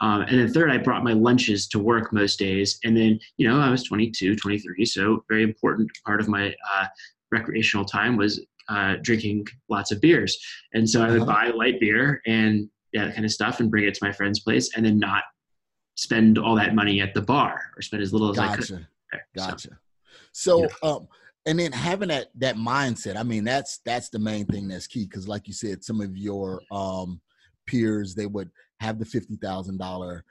Um, 0.00 0.22
and 0.22 0.38
then 0.38 0.52
third, 0.52 0.70
I 0.70 0.78
brought 0.78 1.04
my 1.04 1.12
lunches 1.12 1.68
to 1.68 1.78
work 1.78 2.12
most 2.12 2.38
days. 2.38 2.78
And 2.84 2.96
then, 2.96 3.20
you 3.36 3.48
know, 3.48 3.60
I 3.60 3.70
was 3.70 3.84
22, 3.84 4.34
23. 4.34 4.84
So 4.84 5.24
very 5.28 5.44
important 5.44 5.90
part 6.04 6.20
of 6.20 6.28
my 6.28 6.48
uh, 6.74 6.86
recreational 7.30 7.84
time 7.84 8.16
was 8.16 8.44
uh, 8.68 8.96
drinking 9.00 9.46
lots 9.68 9.92
of 9.92 10.00
beers. 10.00 10.36
And 10.74 10.88
so 10.90 11.02
I 11.02 11.10
would 11.10 11.22
uh-huh. 11.22 11.32
buy 11.32 11.46
light 11.50 11.78
beer 11.78 12.20
and 12.26 12.68
yeah, 12.92 13.06
that 13.06 13.14
kind 13.14 13.24
of 13.24 13.30
stuff 13.30 13.60
and 13.60 13.70
bring 13.70 13.84
it 13.84 13.94
to 13.94 14.04
my 14.04 14.12
friend's 14.12 14.40
place 14.40 14.76
and 14.76 14.84
then 14.84 14.98
not 14.98 15.22
spend 15.94 16.36
all 16.36 16.56
that 16.56 16.74
money 16.74 17.00
at 17.00 17.14
the 17.14 17.22
bar 17.22 17.70
or 17.76 17.82
spend 17.82 18.02
as 18.02 18.12
little 18.12 18.30
as 18.30 18.36
gotcha. 18.36 18.52
I 18.52 18.56
could. 18.56 18.86
There. 19.12 19.26
Gotcha. 19.36 19.68
So, 20.32 20.68
so 20.82 20.96
um, 20.96 21.08
and 21.46 21.58
then 21.58 21.72
having 21.72 22.08
that 22.08 22.28
that 22.36 22.56
mindset, 22.56 23.16
I 23.16 23.22
mean, 23.22 23.44
that's 23.44 23.80
that's 23.84 24.08
the 24.10 24.18
main 24.18 24.46
thing 24.46 24.68
that's 24.68 24.86
key 24.86 25.04
because, 25.04 25.28
like 25.28 25.48
you 25.48 25.54
said, 25.54 25.82
some 25.82 26.00
of 26.00 26.16
your 26.16 26.62
um, 26.70 27.20
peers 27.66 28.14
they 28.14 28.26
would 28.26 28.50
have 28.80 28.98
the 28.98 29.04
fifty 29.04 29.36
thousand 29.36 29.78
dollar 29.78 30.24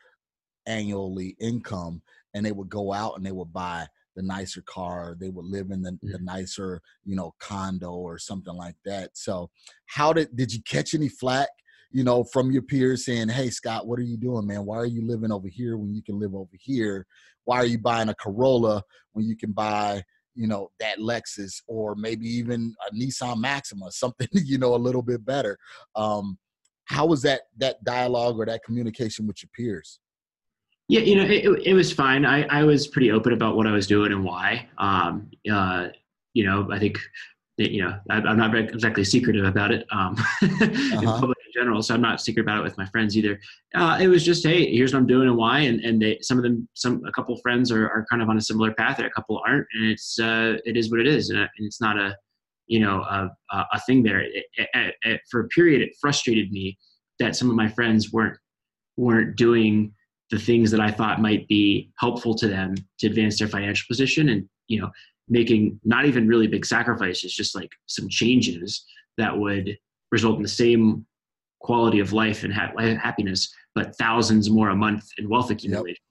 annually 0.68 1.36
income, 1.39 2.01
and 2.34 2.46
they 2.46 2.51
would 2.51 2.70
go 2.70 2.94
out 2.94 3.18
and 3.18 3.25
they 3.25 3.32
would 3.32 3.51
buy 3.51 3.88
the 4.15 4.22
nicer 4.22 4.62
car 4.63 5.15
they 5.20 5.30
would 5.30 5.46
live 5.46 5.72
in 5.72 5.82
the, 5.82 5.98
the 6.01 6.13
mm-hmm. 6.13 6.25
nicer 6.25 6.82
you 7.06 7.15
know 7.15 7.34
condo 7.39 7.91
or 7.91 8.18
something 8.18 8.56
like 8.56 8.75
that. 8.86 9.10
So 9.13 9.50
how 9.86 10.13
did 10.13 10.36
did 10.36 10.53
you 10.53 10.62
catch 10.63 10.94
any 10.94 11.08
flack 11.08 11.50
you 11.91 12.03
know 12.03 12.24
from 12.24 12.51
your 12.51 12.62
peers 12.62 13.06
saying 13.06 13.30
hey 13.30 13.50
scott 13.50 13.88
what 13.88 14.00
are 14.00 14.03
you 14.03 14.18
doing 14.18 14.46
man? 14.46 14.65
Why 14.65 14.77
are 14.77 14.86
you 14.86 15.06
living 15.06 15.32
over 15.32 15.48
here 15.48 15.77
when 15.77 15.94
you 15.94 16.03
can 16.03 16.20
live 16.20 16.36
over 16.36 16.51
here? 16.60 17.06
Why 17.46 17.58
are 17.58 17.65
you 17.65 17.80
buying 17.80 18.10
a 18.10 18.15
corolla 18.15 18.84
when 19.13 19.25
you 19.25 19.36
can 19.36 19.51
buy 19.51 20.03
you 20.35 20.47
know 20.47 20.69
that 20.79 20.97
lexus 21.00 21.61
or 21.67 21.95
maybe 21.95 22.27
even 22.27 22.73
a 22.89 22.95
nissan 22.95 23.39
maxima 23.39 23.91
something 23.91 24.27
you 24.33 24.57
know 24.57 24.75
a 24.75 24.77
little 24.77 25.01
bit 25.01 25.25
better 25.25 25.57
um 25.95 26.38
how 26.85 27.05
was 27.05 27.21
that 27.21 27.41
that 27.57 27.83
dialogue 27.83 28.38
or 28.38 28.45
that 28.45 28.63
communication 28.63 29.27
with 29.27 29.41
your 29.43 29.50
peers 29.55 30.00
yeah, 30.91 31.00
you 31.00 31.15
know, 31.15 31.23
it, 31.23 31.67
it 31.67 31.73
was 31.73 31.93
fine. 31.93 32.25
I, 32.25 32.43
I 32.47 32.65
was 32.65 32.85
pretty 32.85 33.11
open 33.11 33.31
about 33.31 33.55
what 33.55 33.65
I 33.65 33.71
was 33.71 33.88
doing 33.88 34.11
and 34.11 34.25
why. 34.25 34.67
Um, 34.77 35.31
uh, 35.50 35.88
you 36.33 36.43
know, 36.45 36.67
I 36.69 36.79
think, 36.79 37.00
that, 37.57 37.71
you 37.71 37.81
know, 37.81 37.97
I, 38.09 38.17
am 38.17 38.38
not 38.38 38.53
exactly 38.55 39.05
secretive 39.05 39.45
about 39.45 39.71
it 39.71 39.85
um, 39.91 40.15
uh-huh. 40.41 41.33
In 41.53 41.62
general, 41.62 41.81
so 41.81 41.93
I'm 41.93 42.01
not 42.01 42.22
secret 42.22 42.43
about 42.43 42.60
it 42.60 42.63
with 42.63 42.77
my 42.77 42.86
friends 42.86 43.17
either. 43.17 43.39
Uh, 43.75 43.98
it 44.01 44.08
was 44.08 44.24
just, 44.24 44.46
hey, 44.46 44.74
here's 44.74 44.93
what 44.93 45.00
I'm 45.00 45.08
doing 45.08 45.27
and 45.27 45.38
why, 45.38 45.60
and 45.60 45.79
and 45.81 46.01
they, 46.01 46.20
some 46.22 46.38
of 46.38 46.43
them, 46.43 46.67
some 46.74 47.03
a 47.05 47.12
couple 47.12 47.36
friends 47.38 47.72
are, 47.72 47.88
are 47.89 48.05
kind 48.10 48.22
of 48.22 48.29
on 48.29 48.38
a 48.38 48.41
similar 48.41 48.74
path, 48.74 48.98
and 48.98 49.08
a 49.08 49.12
couple 49.12 49.41
aren't, 49.46 49.67
and 49.74 49.91
it's 49.91 50.20
uh, 50.20 50.58
it 50.65 50.77
is 50.77 50.91
what 50.91 51.00
it 51.00 51.08
is, 51.08 51.29
and, 51.29 51.39
and 51.39 51.50
it's 51.60 51.81
not 51.81 51.98
a 51.98 52.15
you 52.67 52.79
know 52.79 53.01
a, 53.01 53.29
a 53.51 53.79
thing 53.86 54.03
there. 54.03 54.22
It, 54.22 54.46
it, 54.58 54.96
it, 55.01 55.22
for 55.29 55.41
a 55.41 55.48
period, 55.50 55.81
it 55.81 55.96
frustrated 56.00 56.51
me 56.51 56.77
that 57.20 57.36
some 57.36 57.50
of 57.50 57.55
my 57.55 57.67
friends 57.67 58.12
weren't 58.12 58.38
weren't 58.98 59.36
doing 59.36 59.93
the 60.29 60.39
things 60.39 60.72
that 60.72 60.79
I 60.79 60.91
thought 60.91 61.22
might 61.22 61.48
be 61.48 61.91
helpful 61.98 62.34
to 62.36 62.48
them 62.48 62.75
to 63.00 63.08
advance 63.08 63.39
their 63.39 63.48
financial 63.48 63.86
position, 63.88 64.29
and 64.29 64.48
you 64.67 64.79
know 64.81 64.89
making 65.27 65.79
not 65.86 66.05
even 66.05 66.27
really 66.27 66.48
big 66.48 66.65
sacrifices, 66.65 67.34
just 67.34 67.55
like 67.55 67.70
some 67.86 68.10
changes 68.10 68.86
that 69.17 69.38
would 69.38 69.77
result 70.12 70.36
in 70.38 70.43
the 70.43 70.50
same 70.50 71.05
quality 71.62 72.00
of 72.00 72.13
life 72.13 72.44
and 72.44 72.53
ha- 72.53 72.72
happiness, 72.77 73.53
but 73.75 73.96
thousands 73.96 74.50
more 74.50 74.70
a 74.70 74.75
month 74.75 75.06
in 75.18 75.30
wealth 75.30 75.50
accumulation. 75.51 76.03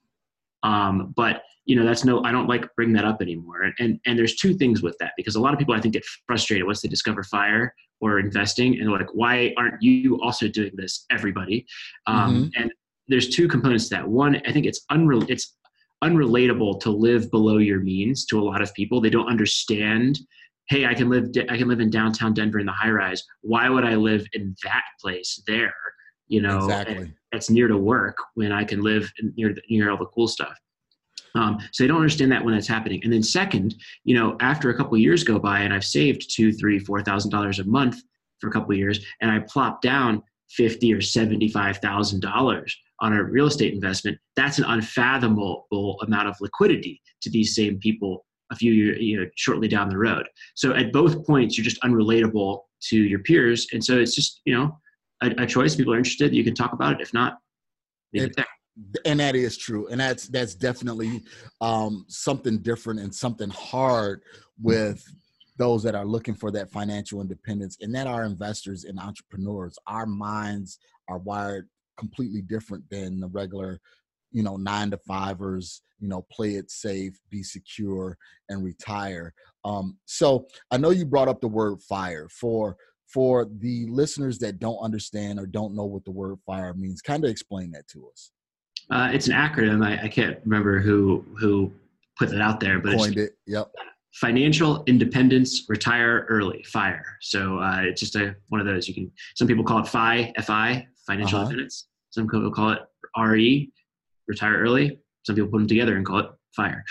Yep. 0.64 0.72
Um, 0.72 1.14
but 1.16 1.42
you 1.66 1.76
know, 1.76 1.84
that's 1.84 2.04
no, 2.04 2.22
I 2.24 2.32
don't 2.32 2.48
like 2.48 2.64
bring 2.74 2.92
that 2.94 3.04
up 3.04 3.22
anymore. 3.22 3.62
And, 3.62 3.74
and, 3.78 4.00
and 4.06 4.18
there's 4.18 4.36
two 4.36 4.54
things 4.54 4.82
with 4.82 4.96
that 4.98 5.12
because 5.16 5.36
a 5.36 5.40
lot 5.40 5.52
of 5.52 5.58
people 5.58 5.74
I 5.74 5.80
think 5.80 5.94
get 5.94 6.04
frustrated 6.26 6.66
once 6.66 6.80
they 6.80 6.88
discover 6.88 7.22
fire 7.22 7.74
or 8.00 8.18
investing 8.18 8.80
and 8.80 8.90
like, 8.90 9.08
why 9.12 9.54
aren't 9.56 9.80
you 9.82 10.20
also 10.20 10.48
doing 10.48 10.72
this? 10.74 11.04
Everybody. 11.10 11.66
Um, 12.06 12.50
mm-hmm. 12.50 12.62
And 12.62 12.72
there's 13.08 13.28
two 13.28 13.46
components 13.46 13.88
to 13.88 13.96
that. 13.96 14.08
One, 14.08 14.40
I 14.46 14.52
think 14.52 14.66
it's 14.66 14.84
unreal. 14.90 15.24
It's 15.28 15.56
unrelatable 16.02 16.80
to 16.80 16.90
live 16.90 17.30
below 17.30 17.58
your 17.58 17.80
means 17.80 18.24
to 18.26 18.40
a 18.40 18.42
lot 18.42 18.62
of 18.62 18.72
people. 18.74 19.00
They 19.00 19.10
don't 19.10 19.28
understand. 19.28 20.18
Hey, 20.70 20.86
I 20.86 20.94
can 20.94 21.10
live. 21.10 21.30
I 21.48 21.58
can 21.58 21.68
live 21.68 21.80
in 21.80 21.90
downtown 21.90 22.32
Denver 22.32 22.60
in 22.60 22.66
the 22.66 22.72
high 22.72 22.90
rise. 22.90 23.24
Why 23.42 23.68
would 23.68 23.84
I 23.84 23.96
live 23.96 24.24
in 24.32 24.54
that 24.62 24.84
place 25.00 25.42
there? 25.46 25.74
You 26.28 26.42
know, 26.42 26.58
exactly. 26.58 27.12
That's 27.32 27.50
near 27.50 27.66
to 27.68 27.76
work 27.76 28.16
when 28.34 28.52
I 28.52 28.64
can 28.64 28.80
live 28.80 29.12
near 29.36 29.54
near 29.68 29.90
all 29.90 29.98
the 29.98 30.06
cool 30.06 30.28
stuff. 30.28 30.56
Um, 31.34 31.58
so 31.72 31.82
they 31.82 31.88
don't 31.88 31.98
understand 31.98 32.30
that 32.32 32.44
when 32.44 32.54
that's 32.54 32.68
happening. 32.68 33.00
And 33.04 33.12
then 33.12 33.22
second, 33.22 33.74
you 34.04 34.14
know, 34.14 34.36
after 34.40 34.70
a 34.70 34.76
couple 34.76 34.96
years 34.96 35.24
go 35.24 35.38
by 35.38 35.60
and 35.60 35.74
I've 35.74 35.84
saved 35.84 36.34
two, 36.34 36.52
three, 36.52 36.78
four 36.78 37.02
thousand 37.02 37.32
dollars 37.32 37.58
a 37.58 37.64
month 37.64 38.00
for 38.38 38.48
a 38.48 38.52
couple 38.52 38.74
years, 38.74 39.04
and 39.20 39.30
I 39.30 39.40
plop 39.40 39.82
down 39.82 40.22
fifty 40.50 40.94
or 40.94 41.00
seventy-five 41.00 41.78
thousand 41.78 42.20
dollars 42.20 42.76
on 43.00 43.12
a 43.12 43.24
real 43.24 43.46
estate 43.46 43.72
investment, 43.72 44.18
that's 44.36 44.58
an 44.58 44.64
unfathomable 44.64 45.98
amount 46.02 46.28
of 46.28 46.36
liquidity 46.40 47.00
to 47.22 47.30
these 47.30 47.54
same 47.54 47.78
people 47.78 48.24
a 48.50 48.56
few 48.56 48.72
you 48.72 49.20
know, 49.20 49.26
shortly 49.36 49.68
down 49.68 49.88
the 49.88 49.98
road. 49.98 50.26
So 50.54 50.74
at 50.74 50.92
both 50.92 51.26
points, 51.26 51.56
you're 51.56 51.64
just 51.64 51.80
unrelatable 51.82 52.60
to 52.88 52.96
your 52.96 53.20
peers, 53.20 53.66
and 53.72 53.84
so 53.84 53.98
it's 53.98 54.14
just 54.14 54.40
you 54.44 54.54
know 54.54 54.78
a, 55.22 55.42
a 55.42 55.46
choice. 55.46 55.76
People 55.76 55.94
are 55.94 55.98
interested, 55.98 56.34
you 56.34 56.44
can 56.44 56.54
talk 56.54 56.72
about 56.72 56.94
it. 56.94 57.00
If 57.00 57.12
not, 57.12 57.38
there 58.12 58.28
and 59.04 59.20
that 59.20 59.34
is 59.36 59.56
true 59.56 59.88
and 59.88 60.00
that's 60.00 60.28
that's 60.28 60.54
definitely 60.54 61.22
um, 61.60 62.04
something 62.08 62.58
different 62.58 63.00
and 63.00 63.14
something 63.14 63.50
hard 63.50 64.22
with 64.60 65.04
those 65.58 65.82
that 65.82 65.94
are 65.94 66.06
looking 66.06 66.34
for 66.34 66.50
that 66.50 66.70
financial 66.70 67.20
independence 67.20 67.76
and 67.80 67.94
that 67.94 68.06
are 68.06 68.24
investors 68.24 68.84
and 68.84 68.98
entrepreneurs 68.98 69.76
our 69.86 70.06
minds 70.06 70.78
are 71.08 71.18
wired 71.18 71.68
completely 71.98 72.40
different 72.40 72.88
than 72.90 73.20
the 73.20 73.28
regular 73.28 73.80
you 74.32 74.42
know 74.42 74.56
nine 74.56 74.90
to 74.90 74.98
fivers 74.98 75.82
you 75.98 76.08
know 76.08 76.24
play 76.30 76.54
it 76.54 76.70
safe 76.70 77.18
be 77.30 77.42
secure 77.42 78.16
and 78.48 78.64
retire. 78.64 79.32
Um, 79.64 79.98
so 80.06 80.46
i 80.70 80.78
know 80.78 80.90
you 80.90 81.04
brought 81.04 81.28
up 81.28 81.40
the 81.40 81.48
word 81.48 81.82
fire. 81.82 82.28
For 82.30 82.76
for 83.12 83.48
the 83.58 83.86
listeners 83.86 84.38
that 84.38 84.58
don't 84.60 84.78
understand 84.78 85.38
or 85.38 85.46
don't 85.46 85.74
know 85.74 85.84
what 85.84 86.04
the 86.04 86.10
word 86.10 86.38
fire 86.46 86.74
means 86.74 87.02
kind 87.02 87.24
of 87.24 87.30
explain 87.30 87.72
that 87.72 87.86
to 87.88 88.08
us. 88.08 88.30
Uh, 88.90 89.10
it's 89.12 89.28
an 89.28 89.34
acronym. 89.34 89.84
I, 89.84 90.04
I, 90.04 90.08
can't 90.08 90.38
remember 90.44 90.80
who 90.80 91.24
who 91.38 91.72
put 92.18 92.32
it 92.32 92.40
out 92.40 92.60
there 92.60 92.78
but 92.80 92.96
coined 92.96 93.18
it. 93.18 93.32
Yep. 93.46 93.70
financial 94.14 94.82
independence 94.86 95.66
retire 95.68 96.26
early 96.28 96.64
fire. 96.64 97.04
So 97.20 97.58
uh, 97.58 97.82
it's 97.82 98.00
just 98.00 98.16
a 98.16 98.34
one 98.48 98.60
of 98.60 98.66
those. 98.66 98.88
You 98.88 98.94
can 98.94 99.12
some 99.36 99.46
people 99.46 99.64
call 99.64 99.80
it 99.80 99.88
fi 99.88 100.32
fi 100.42 100.86
financial 101.06 101.38
uh-huh. 101.38 101.46
independence. 101.46 101.86
Some 102.10 102.26
people 102.26 102.50
call 102.50 102.72
it 102.72 102.80
RE, 103.16 103.70
retire 104.30 104.58
early. 104.58 105.00
Some 105.24 105.34
people 105.34 105.50
put 105.50 105.58
them 105.58 105.68
together 105.68 105.96
and 105.96 106.06
call 106.06 106.20
it 106.20 106.30
fire. 106.54 106.84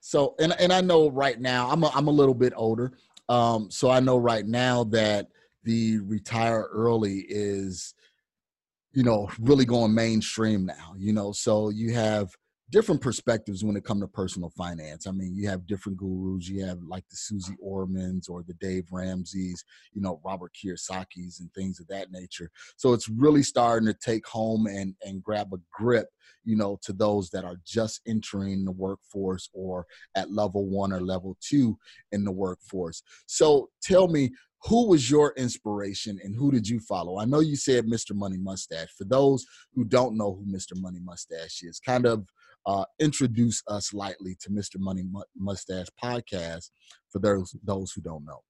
So, 0.00 0.34
and 0.38 0.54
and 0.60 0.72
I 0.72 0.80
know 0.80 1.10
right 1.10 1.40
now 1.40 1.70
I'm 1.70 1.82
a, 1.82 1.90
I'm 1.94 2.08
a 2.08 2.12
little 2.12 2.34
bit 2.34 2.52
older, 2.56 2.92
um, 3.28 3.70
so 3.70 3.90
I 3.90 4.00
know 4.00 4.18
right 4.18 4.46
now 4.46 4.84
that 4.84 5.28
the 5.64 5.98
retire 6.00 6.68
early 6.70 7.24
is, 7.28 7.94
you 8.92 9.02
know, 9.02 9.28
really 9.40 9.64
going 9.64 9.94
mainstream 9.94 10.66
now. 10.66 10.94
You 10.96 11.12
know, 11.12 11.32
so 11.32 11.70
you 11.70 11.94
have 11.94 12.30
different 12.70 13.00
perspectives 13.00 13.62
when 13.62 13.76
it 13.76 13.84
comes 13.84 14.00
to 14.00 14.08
personal 14.08 14.50
finance. 14.50 15.06
I 15.06 15.10
mean, 15.10 15.34
you 15.34 15.48
have 15.48 15.66
different 15.66 15.98
gurus. 15.98 16.48
You 16.48 16.64
have 16.64 16.78
like 16.82 17.04
the 17.10 17.16
Suze 17.16 17.50
Ormans 17.60 18.28
or 18.28 18.42
the 18.42 18.54
Dave 18.54 18.84
Ramsey's, 18.90 19.64
you 19.92 20.00
know, 20.00 20.20
Robert 20.24 20.52
Kiyosaki's 20.54 21.40
and 21.40 21.52
things 21.52 21.78
of 21.78 21.86
that 21.88 22.10
nature. 22.10 22.50
So 22.76 22.92
it's 22.92 23.08
really 23.08 23.42
starting 23.42 23.86
to 23.86 23.94
take 23.94 24.26
home 24.26 24.66
and 24.66 24.94
and 25.02 25.22
grab 25.22 25.52
a 25.52 25.58
grip, 25.72 26.08
you 26.44 26.56
know, 26.56 26.78
to 26.82 26.92
those 26.92 27.30
that 27.30 27.44
are 27.44 27.60
just 27.66 28.00
entering 28.06 28.64
the 28.64 28.72
workforce 28.72 29.48
or 29.52 29.86
at 30.16 30.32
level 30.32 30.66
one 30.66 30.92
or 30.92 31.00
level 31.00 31.36
two 31.40 31.78
in 32.12 32.24
the 32.24 32.32
workforce. 32.32 33.02
So 33.26 33.68
tell 33.82 34.08
me, 34.08 34.30
who 34.64 34.88
was 34.88 35.10
your 35.10 35.34
inspiration 35.36 36.18
and 36.24 36.34
who 36.34 36.50
did 36.50 36.66
you 36.66 36.80
follow? 36.80 37.18
I 37.18 37.26
know 37.26 37.40
you 37.40 37.56
said 37.56 37.84
Mr. 37.86 38.14
Money 38.14 38.38
Mustache. 38.38 38.88
For 38.96 39.04
those 39.04 39.44
who 39.74 39.84
don't 39.84 40.16
know 40.16 40.32
who 40.32 40.50
Mr. 40.50 40.72
Money 40.80 41.00
Mustache 41.02 41.62
is, 41.62 41.78
kind 41.78 42.06
of 42.06 42.26
uh, 42.66 42.84
introduce 42.98 43.62
us 43.68 43.92
lightly 43.92 44.36
to 44.40 44.50
Mr. 44.50 44.78
Money 44.78 45.04
Mustache 45.36 45.86
podcast 46.02 46.70
for 47.10 47.18
those 47.18 47.54
those 47.64 47.92
who 47.92 48.00
don't 48.00 48.24
know. 48.24 48.40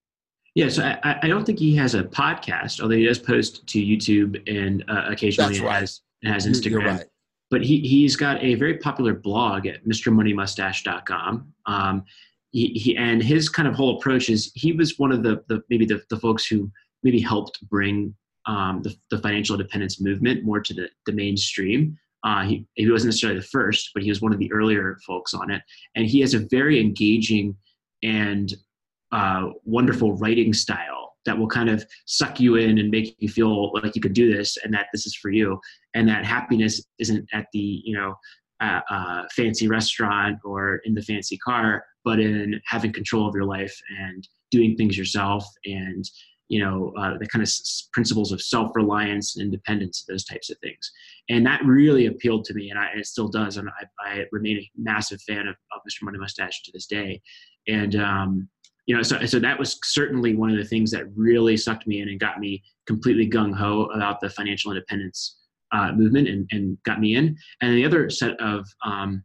Yeah, 0.55 0.69
so 0.69 0.85
I, 0.85 1.19
I 1.23 1.29
don't 1.29 1.45
think 1.45 1.59
he 1.59 1.75
has 1.77 1.95
a 1.95 2.05
podcast, 2.05 2.81
although 2.81 2.95
he 2.95 3.07
does 3.07 3.19
post 3.19 3.67
to 3.67 3.79
YouTube 3.81 4.41
and 4.49 4.85
uh, 4.89 5.07
occasionally 5.09 5.61
right. 5.61 5.81
has 5.81 6.03
has 6.25 6.47
Instagram. 6.47 6.99
Right. 6.99 7.07
But 7.51 7.65
he 7.65 7.81
he's 7.81 8.17
got 8.17 8.43
a 8.43 8.55
very 8.55 8.79
popular 8.79 9.15
blog 9.15 9.67
at 9.67 9.85
MrMoneyMustache.com. 9.85 11.53
Um, 11.67 12.05
he, 12.53 12.69
he 12.69 12.97
and 12.97 13.21
his 13.21 13.49
kind 13.49 13.67
of 13.67 13.75
whole 13.75 13.99
approach 13.99 14.29
is 14.31 14.53
he 14.55 14.73
was 14.73 14.97
one 14.97 15.11
of 15.11 15.25
the, 15.25 15.43
the 15.49 15.61
maybe 15.69 15.85
the, 15.85 16.01
the 16.09 16.17
folks 16.19 16.47
who 16.47 16.71
maybe 17.03 17.21
helped 17.21 17.59
bring 17.69 18.15
um, 18.47 18.81
the, 18.83 18.97
the 19.11 19.19
financial 19.19 19.57
independence 19.57 20.01
movement 20.01 20.45
more 20.45 20.61
to 20.61 20.73
the, 20.73 20.89
the 21.07 21.13
mainstream. 21.13 21.99
Uh, 22.25 22.43
he, 22.43 22.67
he 22.75 22.91
wasn't 22.91 23.09
necessarily 23.09 23.39
the 23.39 23.47
first, 23.47 23.91
but 23.95 24.03
he 24.03 24.09
was 24.09 24.23
one 24.23 24.33
of 24.33 24.39
the 24.39 24.51
earlier 24.53 24.97
folks 25.07 25.35
on 25.35 25.51
it. 25.51 25.63
And 25.95 26.07
he 26.07 26.21
has 26.21 26.35
a 26.35 26.47
very 26.51 26.81
engaging 26.81 27.55
and 28.03 28.53
uh, 29.13 29.51
wonderful 29.65 30.15
writing 30.15 30.53
style 30.53 31.13
that 31.27 31.39
will 31.39 31.49
kind 31.49 31.69
of 31.69 31.85
suck 32.07 32.41
you 32.41 32.57
in 32.57 32.79
and 32.79 32.91
make 32.91 33.15
you 33.19 33.29
feel 33.29 33.73
like 33.75 33.95
you 33.95 34.03
could 34.03 34.13
do 34.13 34.35
this 34.35 34.59
and 34.63 34.73
that 34.75 34.87
this 34.93 35.07
is 35.07 35.15
for 35.15 35.31
you. 35.31 35.59
And 35.95 36.09
that 36.09 36.25
happiness 36.25 36.85
isn't 36.99 37.29
at 37.33 37.47
the, 37.53 37.83
you 37.85 37.97
know, 37.97 38.15
uh, 38.61 38.81
uh, 38.91 39.23
fancy 39.35 39.69
restaurant 39.69 40.39
or 40.45 40.81
in 40.85 40.95
the 40.95 41.03
fancy 41.03 41.37
car, 41.39 41.85
but 42.05 42.21
in 42.21 42.61
having 42.67 42.93
control 42.93 43.29
of 43.29 43.35
your 43.35 43.45
life 43.45 43.77
and 44.01 44.27
doing 44.51 44.77
things 44.77 44.97
yourself 44.97 45.45
and 45.65 46.05
you 46.49 46.61
know 46.61 46.93
uh, 46.99 47.17
the 47.19 47.27
kind 47.27 47.43
of 47.43 47.47
s- 47.47 47.89
principles 47.93 48.33
of 48.33 48.41
self-reliance 48.41 49.37
and 49.37 49.45
independence 49.45 50.05
those 50.09 50.25
types 50.25 50.51
of 50.51 50.59
things. 50.59 50.91
And 51.29 51.47
that 51.47 51.65
really 51.65 52.07
appealed 52.07 52.45
to 52.47 52.55
me 52.55 52.71
and, 52.71 52.79
I, 52.79 52.91
it 52.97 53.07
still 53.07 53.29
does 53.29 53.57
and 53.57 53.69
I, 53.69 53.85
I, 54.07 54.25
remain 54.31 54.59
a 54.59 54.71
massive 54.77 55.21
fan 55.23 55.47
of, 55.47 55.57
of 55.73 55.81
mr 55.89 56.03
money 56.03 56.19
mustache 56.19 56.63
to 56.65 56.73
this 56.73 56.87
day. 56.87 57.23
And 57.67 57.97
um, 57.97 58.49
you 58.87 58.95
know 58.95 59.03
so, 59.03 59.25
so 59.25 59.39
that 59.39 59.59
was 59.59 59.79
certainly 59.85 60.35
one 60.35 60.51
of 60.51 60.57
the 60.57 60.65
things 60.65 60.91
that 60.91 61.05
really 61.17 61.57
sucked 61.57 61.87
me 61.87 62.01
in 62.01 62.09
and 62.09 62.21
got 62.21 62.39
me 62.41 62.63
completely 62.87 63.29
gung-ho 63.29 63.87
about 63.87 64.21
the 64.21 64.29
financial 64.29 64.71
independence 64.71 65.39
uh, 65.73 65.93
movement 65.93 66.29
and, 66.29 66.49
and 66.53 66.79
got 66.85 67.01
me 67.01 67.17
in. 67.17 67.37
And 67.61 67.75
the 67.75 67.85
other 67.85 68.09
set 68.11 68.39
of 68.39 68.67
um, 68.85 69.25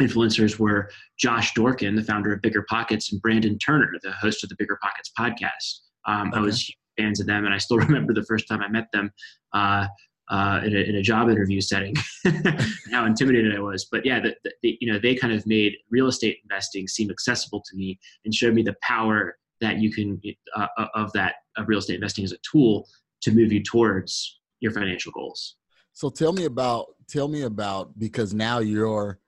influencers 0.00 0.58
were 0.58 0.90
josh 1.18 1.54
dorkin 1.54 1.96
the 1.96 2.02
founder 2.02 2.32
of 2.32 2.40
bigger 2.40 2.64
pockets 2.68 3.12
and 3.12 3.20
brandon 3.20 3.58
turner 3.58 3.90
the 4.02 4.12
host 4.12 4.44
of 4.44 4.48
the 4.48 4.54
bigger 4.56 4.78
pockets 4.80 5.10
podcast 5.18 5.80
um, 6.08 6.28
okay. 6.28 6.38
I 6.38 6.40
was 6.40 6.70
fans 6.98 7.20
of 7.20 7.26
them, 7.26 7.44
and 7.44 7.54
I 7.54 7.58
still 7.58 7.76
remember 7.88 8.12
the 8.12 8.24
first 8.24 8.48
time 8.48 8.62
I 8.62 8.68
met 8.68 8.88
them 8.92 9.10
uh, 9.52 9.86
uh, 10.30 10.60
in, 10.64 10.76
a, 10.76 10.80
in, 10.80 10.96
a, 10.96 11.02
job 11.02 11.30
interview 11.30 11.60
setting, 11.60 11.94
how 12.92 13.06
intimidated 13.06 13.56
I 13.56 13.60
was. 13.60 13.86
But 13.90 14.04
yeah, 14.04 14.20
the, 14.20 14.34
the, 14.62 14.76
you 14.80 14.92
know, 14.92 14.98
they 14.98 15.14
kind 15.14 15.32
of 15.32 15.46
made 15.46 15.74
real 15.90 16.06
estate 16.06 16.38
investing 16.42 16.86
seem 16.86 17.10
accessible 17.10 17.62
to 17.62 17.76
me 17.76 17.98
and 18.24 18.34
showed 18.34 18.52
me 18.52 18.62
the 18.62 18.76
power 18.82 19.38
that 19.62 19.78
you 19.78 19.90
can 19.90 20.20
uh, 20.54 20.66
uh, 20.76 20.86
of 20.94 21.12
that 21.12 21.36
of 21.56 21.66
real 21.66 21.78
estate 21.78 21.94
investing 21.94 22.24
as 22.24 22.32
a 22.32 22.38
tool 22.50 22.86
to 23.22 23.32
move 23.32 23.52
you 23.52 23.62
towards 23.62 24.40
your 24.60 24.72
financial 24.72 25.12
goals. 25.12 25.56
So 25.94 26.10
tell 26.10 26.32
me 26.32 26.44
about 26.44 26.86
tell 27.08 27.26
me 27.26 27.42
about 27.42 27.98
because 27.98 28.34
now 28.34 28.58
you're 28.58 29.18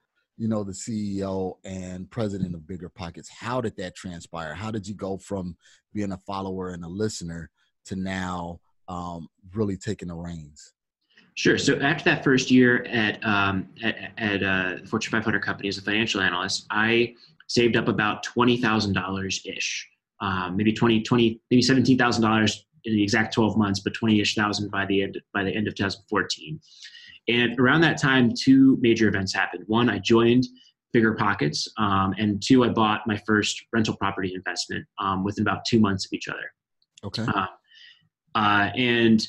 you 0.41 0.49
know, 0.49 0.65
the 0.65 0.73
CEO 0.73 1.57
and 1.67 2.11
president 2.11 2.55
of 2.55 2.67
Bigger 2.67 2.89
Pockets. 2.89 3.29
How 3.29 3.61
did 3.61 3.77
that 3.77 3.95
transpire? 3.95 4.55
How 4.55 4.71
did 4.71 4.89
you 4.89 4.95
go 4.95 5.19
from 5.19 5.55
being 5.93 6.13
a 6.13 6.17
follower 6.17 6.71
and 6.71 6.83
a 6.83 6.89
listener 6.89 7.51
to 7.85 7.95
now 7.95 8.59
um, 8.89 9.29
really 9.53 9.77
taking 9.77 10.09
the 10.09 10.15
reins? 10.15 10.73
Sure. 11.35 11.59
So 11.59 11.79
after 11.81 12.05
that 12.05 12.25
first 12.25 12.51
year 12.51 12.85
at 12.85 13.23
um, 13.23 13.69
at, 13.83 14.13
at 14.17 14.43
uh, 14.43 14.87
Fortune 14.87 15.13
500 15.13 15.43
company 15.43 15.69
as 15.69 15.77
a 15.77 15.83
financial 15.83 16.23
analyst, 16.23 16.65
I 16.71 17.15
saved 17.47 17.77
up 17.77 17.89
about 17.89 18.23
twenty 18.23 18.57
thousand 18.57 18.95
dollars 18.95 19.43
ish, 19.45 19.87
um, 20.23 20.57
maybe 20.57 20.73
20, 20.73 21.03
20 21.03 21.39
maybe 21.51 21.61
seventeen 21.61 21.99
thousand 21.99 22.23
dollars 22.23 22.65
in 22.85 22.95
the 22.95 23.03
exact 23.03 23.35
12 23.35 23.59
months, 23.59 23.81
but 23.81 23.93
20-ish 23.93 24.35
thousand 24.35 24.71
by 24.71 24.87
the 24.87 25.03
end 25.03 25.21
by 25.35 25.45
the 25.45 25.55
end 25.55 25.69
of 25.69 25.75
2014. 25.75 26.59
And 27.31 27.59
around 27.59 27.81
that 27.83 28.01
time, 28.01 28.33
two 28.37 28.79
major 28.81 29.09
events 29.09 29.35
happened. 29.35 29.65
One, 29.67 29.89
I 29.89 29.99
joined 29.99 30.47
Bigger 30.93 31.15
Pockets, 31.15 31.69
um, 31.79 32.15
and 32.19 32.43
two, 32.43 32.65
I 32.65 32.69
bought 32.69 33.07
my 33.07 33.17
first 33.27 33.63
rental 33.73 33.97
property 33.97 34.33
investment 34.35 34.87
um, 34.99 35.23
within 35.23 35.43
about 35.43 35.65
two 35.65 35.79
months 35.79 36.07
of 36.07 36.13
each 36.13 36.29
other. 36.29 36.53
Okay. 37.05 37.23
Uh, 37.23 37.47
uh, 38.35 38.71
and 38.77 39.27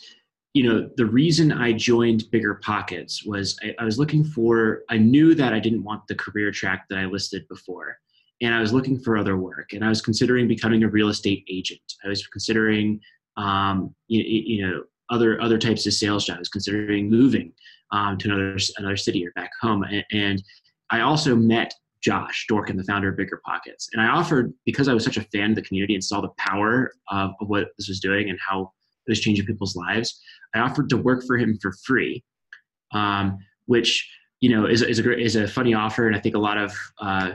you 0.53 0.63
know 0.63 0.89
the 0.97 1.05
reason 1.05 1.51
I 1.51 1.71
joined 1.71 2.29
Bigger 2.31 2.55
Pockets 2.55 3.23
was 3.23 3.57
I, 3.63 3.73
I 3.79 3.85
was 3.85 3.97
looking 3.97 4.23
for. 4.23 4.81
I 4.89 4.97
knew 4.97 5.33
that 5.35 5.53
I 5.53 5.59
didn't 5.59 5.83
want 5.83 6.07
the 6.07 6.15
career 6.15 6.51
track 6.51 6.85
that 6.89 6.97
I 6.97 7.05
listed 7.05 7.47
before, 7.47 7.97
and 8.41 8.53
I 8.53 8.59
was 8.59 8.73
looking 8.73 8.99
for 8.99 9.17
other 9.17 9.37
work. 9.37 9.73
And 9.73 9.85
I 9.85 9.89
was 9.89 10.01
considering 10.01 10.47
becoming 10.47 10.83
a 10.83 10.89
real 10.89 11.09
estate 11.09 11.45
agent. 11.49 11.81
I 12.03 12.09
was 12.09 12.25
considering 12.27 12.99
um, 13.37 13.95
you, 14.07 14.23
you, 14.23 14.67
know 14.67 14.83
other 15.09 15.41
other 15.41 15.57
types 15.57 15.85
of 15.85 15.93
sales 15.93 16.25
jobs, 16.25 16.49
considering 16.49 17.09
moving 17.09 17.53
um, 17.91 18.17
to 18.17 18.29
another 18.29 18.57
another 18.77 18.97
city 18.97 19.25
or 19.25 19.31
back 19.31 19.51
home. 19.61 19.83
And, 19.83 20.05
and 20.11 20.43
I 20.89 21.01
also 21.01 21.35
met 21.35 21.73
Josh 22.01 22.47
Dorkin, 22.49 22.77
the 22.77 22.83
founder 22.83 23.09
of 23.09 23.17
Bigger 23.17 23.41
Pockets, 23.45 23.89
and 23.93 24.01
I 24.01 24.07
offered 24.07 24.53
because 24.65 24.87
I 24.87 24.93
was 24.93 25.03
such 25.03 25.17
a 25.17 25.23
fan 25.23 25.51
of 25.51 25.55
the 25.55 25.61
community 25.61 25.93
and 25.93 26.03
saw 26.03 26.21
the 26.21 26.29
power 26.37 26.93
of, 27.09 27.31
of 27.39 27.47
what 27.47 27.69
this 27.77 27.87
was 27.87 27.99
doing 27.99 28.29
and 28.29 28.39
how 28.45 28.71
it 29.07 29.11
was 29.11 29.19
changing 29.19 29.45
people's 29.45 29.75
lives. 29.75 30.19
I 30.53 30.59
offered 30.59 30.89
to 30.89 30.97
work 30.97 31.23
for 31.25 31.37
him 31.37 31.57
for 31.61 31.73
free, 31.85 32.23
um, 32.91 33.37
which 33.65 34.09
you 34.39 34.49
know 34.49 34.65
is, 34.65 34.81
is 34.81 34.99
a 34.99 35.17
is 35.17 35.35
a 35.35 35.47
funny 35.47 35.73
offer, 35.73 36.07
and 36.07 36.15
I 36.15 36.19
think 36.19 36.35
a 36.35 36.39
lot 36.39 36.57
of 36.57 36.73
uh, 36.99 37.31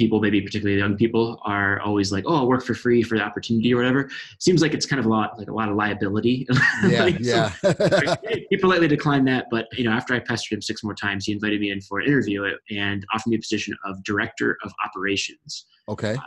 people, 0.00 0.18
maybe 0.18 0.40
particularly 0.40 0.78
young 0.78 0.96
people, 0.96 1.38
are 1.44 1.78
always 1.80 2.10
like, 2.10 2.24
"Oh, 2.26 2.36
I'll 2.36 2.48
work 2.48 2.64
for 2.64 2.74
free 2.74 3.02
for 3.02 3.18
the 3.18 3.22
opportunity 3.22 3.74
or 3.74 3.76
whatever." 3.76 4.08
Seems 4.38 4.62
like 4.62 4.72
it's 4.72 4.86
kind 4.86 4.98
of 4.98 5.04
a 5.04 5.10
lot, 5.10 5.38
like 5.38 5.48
a 5.48 5.52
lot 5.52 5.68
of 5.68 5.76
liability. 5.76 6.46
Yeah, 6.88 7.04
like, 7.04 7.18
yeah. 7.20 7.50
so, 7.60 8.16
he 8.48 8.56
politely 8.56 8.88
declined 8.88 9.28
that, 9.28 9.46
but 9.50 9.66
you 9.76 9.84
know, 9.84 9.90
after 9.90 10.14
I 10.14 10.18
pestered 10.18 10.56
him 10.56 10.62
six 10.62 10.82
more 10.82 10.94
times, 10.94 11.26
he 11.26 11.32
invited 11.32 11.60
me 11.60 11.70
in 11.70 11.80
for 11.82 12.00
an 12.00 12.06
interview 12.06 12.44
and 12.70 13.04
offered 13.12 13.28
me 13.28 13.36
a 13.36 13.38
position 13.38 13.76
of 13.84 14.02
director 14.02 14.56
of 14.64 14.72
operations. 14.84 15.66
Okay. 15.88 16.14
Uh, 16.14 16.20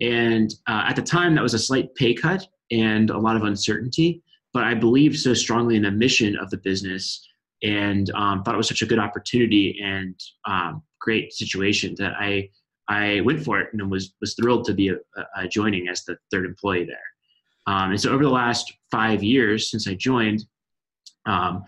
and 0.00 0.54
uh, 0.68 0.84
at 0.88 0.94
the 0.94 1.02
time, 1.02 1.34
that 1.34 1.42
was 1.42 1.54
a 1.54 1.58
slight 1.58 1.92
pay 1.96 2.14
cut 2.14 2.46
and 2.70 3.10
a 3.10 3.18
lot 3.18 3.34
of 3.34 3.42
uncertainty. 3.42 4.22
But 4.52 4.64
I 4.64 4.74
believed 4.74 5.18
so 5.18 5.34
strongly 5.34 5.76
in 5.76 5.82
the 5.82 5.90
mission 5.90 6.36
of 6.36 6.50
the 6.50 6.58
business 6.58 7.26
and 7.62 8.10
um, 8.14 8.42
thought 8.42 8.54
it 8.54 8.58
was 8.58 8.68
such 8.68 8.82
a 8.82 8.86
good 8.86 8.98
opportunity 8.98 9.80
and 9.82 10.14
um, 10.46 10.82
great 11.00 11.32
situation 11.32 11.94
that 11.98 12.12
I 12.18 12.48
I 12.92 13.20
went 13.22 13.42
for 13.42 13.58
it 13.60 13.72
and 13.72 13.90
was 13.90 14.14
was 14.20 14.34
thrilled 14.34 14.64
to 14.66 14.74
be 14.74 14.88
a, 14.88 14.96
a 15.36 15.48
joining 15.48 15.88
as 15.88 16.04
the 16.04 16.16
third 16.30 16.44
employee 16.44 16.84
there. 16.84 16.98
Um, 17.66 17.90
and 17.90 18.00
so 18.00 18.10
over 18.10 18.22
the 18.22 18.30
last 18.30 18.72
five 18.90 19.22
years 19.22 19.70
since 19.70 19.88
I 19.88 19.94
joined, 19.94 20.44
um, 21.26 21.64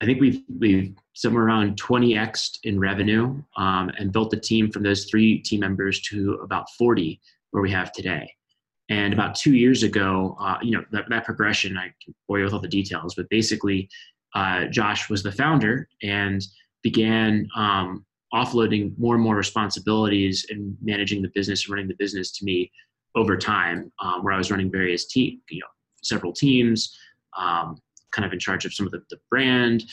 I 0.00 0.06
think 0.06 0.20
we've 0.20 0.42
we've 0.58 0.94
somewhere 1.12 1.44
around 1.44 1.80
20x 1.80 2.58
in 2.64 2.78
revenue 2.78 3.42
um, 3.56 3.90
and 3.98 4.12
built 4.12 4.30
the 4.30 4.40
team 4.40 4.70
from 4.70 4.82
those 4.82 5.04
three 5.04 5.38
team 5.38 5.60
members 5.60 6.00
to 6.02 6.34
about 6.42 6.70
40 6.70 7.20
where 7.50 7.62
we 7.62 7.70
have 7.70 7.92
today. 7.92 8.30
And 8.88 9.12
about 9.12 9.34
two 9.34 9.54
years 9.54 9.82
ago, 9.82 10.36
uh, 10.40 10.58
you 10.62 10.70
know 10.70 10.84
that, 10.92 11.04
that, 11.10 11.24
progression, 11.24 11.76
I 11.76 11.92
can 12.02 12.14
bore 12.28 12.38
you 12.38 12.44
with 12.44 12.54
all 12.54 12.60
the 12.60 12.68
details, 12.68 13.14
but 13.14 13.28
basically, 13.28 13.88
uh, 14.34 14.66
Josh 14.66 15.10
was 15.10 15.22
the 15.22 15.32
founder 15.32 15.88
and 16.02 16.40
began 16.82 17.48
um, 17.56 18.05
offloading 18.34 18.96
more 18.98 19.14
and 19.14 19.22
more 19.22 19.36
responsibilities 19.36 20.46
and 20.50 20.76
managing 20.82 21.22
the 21.22 21.30
business 21.34 21.64
and 21.64 21.72
running 21.72 21.88
the 21.88 21.94
business 21.94 22.32
to 22.32 22.44
me 22.44 22.70
over 23.14 23.36
time, 23.36 23.90
um, 24.00 24.22
where 24.22 24.34
I 24.34 24.38
was 24.38 24.50
running 24.50 24.70
various 24.70 25.06
team, 25.06 25.40
you 25.48 25.60
know, 25.60 25.66
several 26.02 26.32
teams, 26.32 26.96
um, 27.38 27.80
kind 28.12 28.26
of 28.26 28.32
in 28.32 28.38
charge 28.38 28.64
of 28.64 28.74
some 28.74 28.86
of 28.86 28.92
the, 28.92 29.02
the 29.10 29.18
brand, 29.30 29.84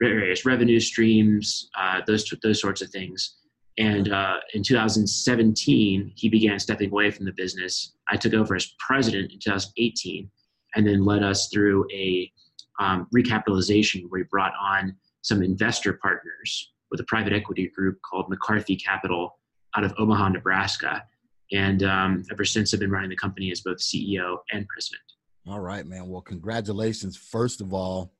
various 0.00 0.44
revenue 0.44 0.80
streams, 0.80 1.68
uh, 1.78 2.00
those 2.06 2.32
those 2.42 2.60
sorts 2.60 2.82
of 2.82 2.90
things. 2.90 3.36
And 3.78 4.12
uh, 4.12 4.36
in 4.52 4.62
2017, 4.62 6.12
he 6.14 6.28
began 6.28 6.58
stepping 6.58 6.90
away 6.90 7.10
from 7.10 7.24
the 7.24 7.32
business. 7.32 7.94
I 8.08 8.16
took 8.16 8.34
over 8.34 8.54
as 8.54 8.74
president 8.78 9.32
in 9.32 9.38
2018, 9.38 10.30
and 10.74 10.86
then 10.86 11.04
led 11.04 11.22
us 11.22 11.48
through 11.48 11.86
a 11.92 12.30
um, 12.78 13.06
recapitalization 13.14 14.02
where 14.02 14.22
we 14.22 14.26
brought 14.30 14.52
on 14.60 14.94
some 15.22 15.42
investor 15.42 15.94
partners 16.02 16.72
with 16.92 17.00
a 17.00 17.04
private 17.04 17.32
equity 17.32 17.68
group 17.74 17.98
called 18.02 18.28
McCarthy 18.28 18.76
Capital 18.76 19.38
out 19.74 19.82
of 19.82 19.94
Omaha, 19.98 20.28
Nebraska. 20.28 21.02
And 21.50 21.82
um, 21.82 22.22
ever 22.30 22.44
since, 22.44 22.72
I've 22.72 22.80
been 22.80 22.90
running 22.90 23.10
the 23.10 23.16
company 23.16 23.50
as 23.50 23.62
both 23.62 23.78
CEO 23.78 24.36
and 24.52 24.68
president. 24.68 25.02
All 25.48 25.60
right, 25.60 25.84
man. 25.84 26.06
Well, 26.06 26.20
congratulations, 26.20 27.16
first 27.16 27.60
of 27.60 27.72
all, 27.74 28.12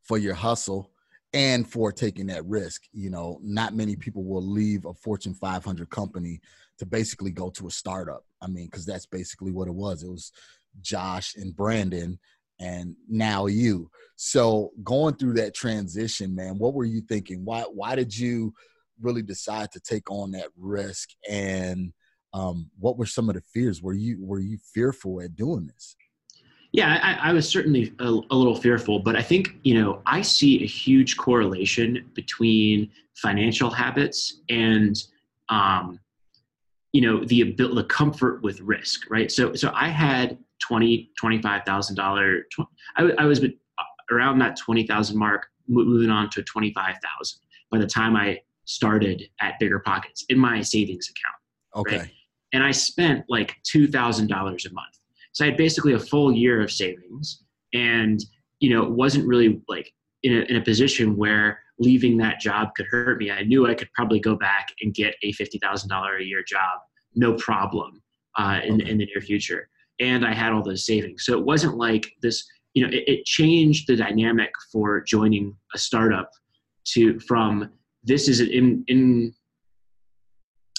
for 0.00 0.16
your 0.16 0.34
hustle 0.34 0.92
and 1.32 1.68
for 1.68 1.90
taking 1.90 2.28
that 2.28 2.46
risk. 2.46 2.82
You 2.92 3.10
know, 3.10 3.40
not 3.42 3.74
many 3.74 3.96
people 3.96 4.24
will 4.24 4.42
leave 4.42 4.86
a 4.86 4.94
Fortune 4.94 5.34
500 5.34 5.90
company 5.90 6.40
to 6.78 6.86
basically 6.86 7.32
go 7.32 7.50
to 7.50 7.66
a 7.66 7.70
startup. 7.70 8.24
I 8.40 8.46
mean, 8.46 8.66
because 8.66 8.86
that's 8.86 9.06
basically 9.06 9.50
what 9.50 9.68
it 9.68 9.74
was. 9.74 10.02
It 10.04 10.10
was 10.10 10.32
Josh 10.80 11.34
and 11.34 11.54
Brandon 11.54 12.18
and 12.60 12.94
now 13.08 13.46
you. 13.46 13.90
So 14.16 14.72
going 14.82 15.16
through 15.16 15.34
that 15.34 15.54
transition, 15.54 16.34
man, 16.34 16.58
what 16.58 16.74
were 16.74 16.84
you 16.84 17.00
thinking? 17.02 17.44
Why 17.44 17.62
why 17.62 17.94
did 17.94 18.16
you 18.16 18.54
really 19.00 19.22
decide 19.22 19.72
to 19.72 19.80
take 19.80 20.10
on 20.10 20.30
that 20.32 20.48
risk? 20.56 21.10
And 21.28 21.92
um, 22.32 22.70
what 22.78 22.96
were 22.96 23.06
some 23.06 23.28
of 23.28 23.34
the 23.34 23.42
fears? 23.52 23.82
Were 23.82 23.94
you 23.94 24.18
were 24.20 24.40
you 24.40 24.58
fearful 24.72 25.20
at 25.20 25.36
doing 25.36 25.66
this? 25.66 25.96
Yeah, 26.72 26.98
I, 27.00 27.30
I 27.30 27.32
was 27.32 27.48
certainly 27.48 27.94
a, 28.00 28.04
a, 28.04 28.34
little 28.34 28.56
fearful, 28.56 28.98
but 28.98 29.14
I 29.14 29.22
think 29.22 29.56
you 29.62 29.80
know 29.80 30.02
I 30.06 30.22
see 30.22 30.62
a 30.62 30.66
huge 30.66 31.16
correlation 31.16 32.10
between 32.14 32.90
financial 33.14 33.70
habits 33.70 34.40
and 34.48 35.00
um, 35.48 36.00
you 36.92 37.00
know 37.00 37.24
the 37.24 37.52
the 37.52 37.84
comfort 37.84 38.42
with 38.42 38.60
risk, 38.60 39.08
right? 39.08 39.30
So 39.30 39.54
so 39.54 39.70
I 39.72 39.88
had 39.88 40.36
twenty 40.60 41.10
twenty 41.18 41.40
five 41.40 41.62
thousand 41.64 41.96
dollar. 41.96 42.46
I, 42.96 43.10
I 43.18 43.24
was 43.24 43.44
around 44.10 44.38
that 44.38 44.56
twenty 44.56 44.86
thousand 44.86 45.18
mark, 45.18 45.46
moving 45.68 46.10
on 46.10 46.30
to 46.30 46.42
twenty 46.42 46.72
five 46.72 46.96
thousand 47.02 47.40
by 47.70 47.78
the 47.78 47.86
time 47.86 48.16
I 48.16 48.40
started 48.64 49.28
at 49.40 49.58
Bigger 49.58 49.78
Pockets 49.80 50.24
in 50.28 50.38
my 50.38 50.62
savings 50.62 51.10
account. 51.10 51.86
Okay. 51.86 51.98
Right? 51.98 52.12
And 52.52 52.62
I 52.62 52.70
spent 52.70 53.24
like 53.28 53.56
two 53.64 53.88
thousand 53.88 54.28
dollars 54.28 54.66
a 54.66 54.72
month, 54.72 54.98
so 55.32 55.44
I 55.44 55.48
had 55.48 55.56
basically 55.56 55.94
a 55.94 55.98
full 55.98 56.32
year 56.32 56.62
of 56.62 56.70
savings, 56.70 57.42
and 57.72 58.24
you 58.60 58.70
know, 58.70 58.84
it 58.84 58.90
wasn't 58.90 59.26
really 59.26 59.60
like 59.68 59.92
in 60.22 60.32
a, 60.32 60.40
in 60.42 60.56
a 60.56 60.62
position 60.62 61.16
where 61.16 61.58
leaving 61.80 62.16
that 62.18 62.38
job 62.40 62.68
could 62.76 62.86
hurt 62.86 63.18
me. 63.18 63.30
I 63.30 63.42
knew 63.42 63.66
I 63.66 63.74
could 63.74 63.92
probably 63.92 64.20
go 64.20 64.36
back 64.36 64.68
and 64.80 64.94
get 64.94 65.16
a 65.22 65.32
fifty 65.32 65.58
thousand 65.58 65.88
dollar 65.88 66.18
a 66.18 66.22
year 66.22 66.44
job, 66.44 66.78
no 67.16 67.34
problem, 67.34 68.00
uh, 68.36 68.60
in, 68.62 68.74
okay. 68.74 68.90
in 68.90 68.98
the 68.98 69.06
near 69.06 69.20
future 69.20 69.68
and 70.00 70.26
I 70.26 70.34
had 70.34 70.52
all 70.52 70.62
those 70.62 70.86
savings. 70.86 71.24
So 71.24 71.38
it 71.38 71.44
wasn't 71.44 71.76
like 71.76 72.12
this, 72.22 72.44
you 72.74 72.84
know, 72.84 72.92
it, 72.92 73.04
it 73.06 73.24
changed 73.24 73.86
the 73.86 73.96
dynamic 73.96 74.50
for 74.72 75.00
joining 75.00 75.56
a 75.74 75.78
startup 75.78 76.30
to 76.92 77.18
from 77.20 77.70
this 78.02 78.28
is 78.28 78.40
an 78.40 78.50
in, 78.50 78.84
in 78.88 79.34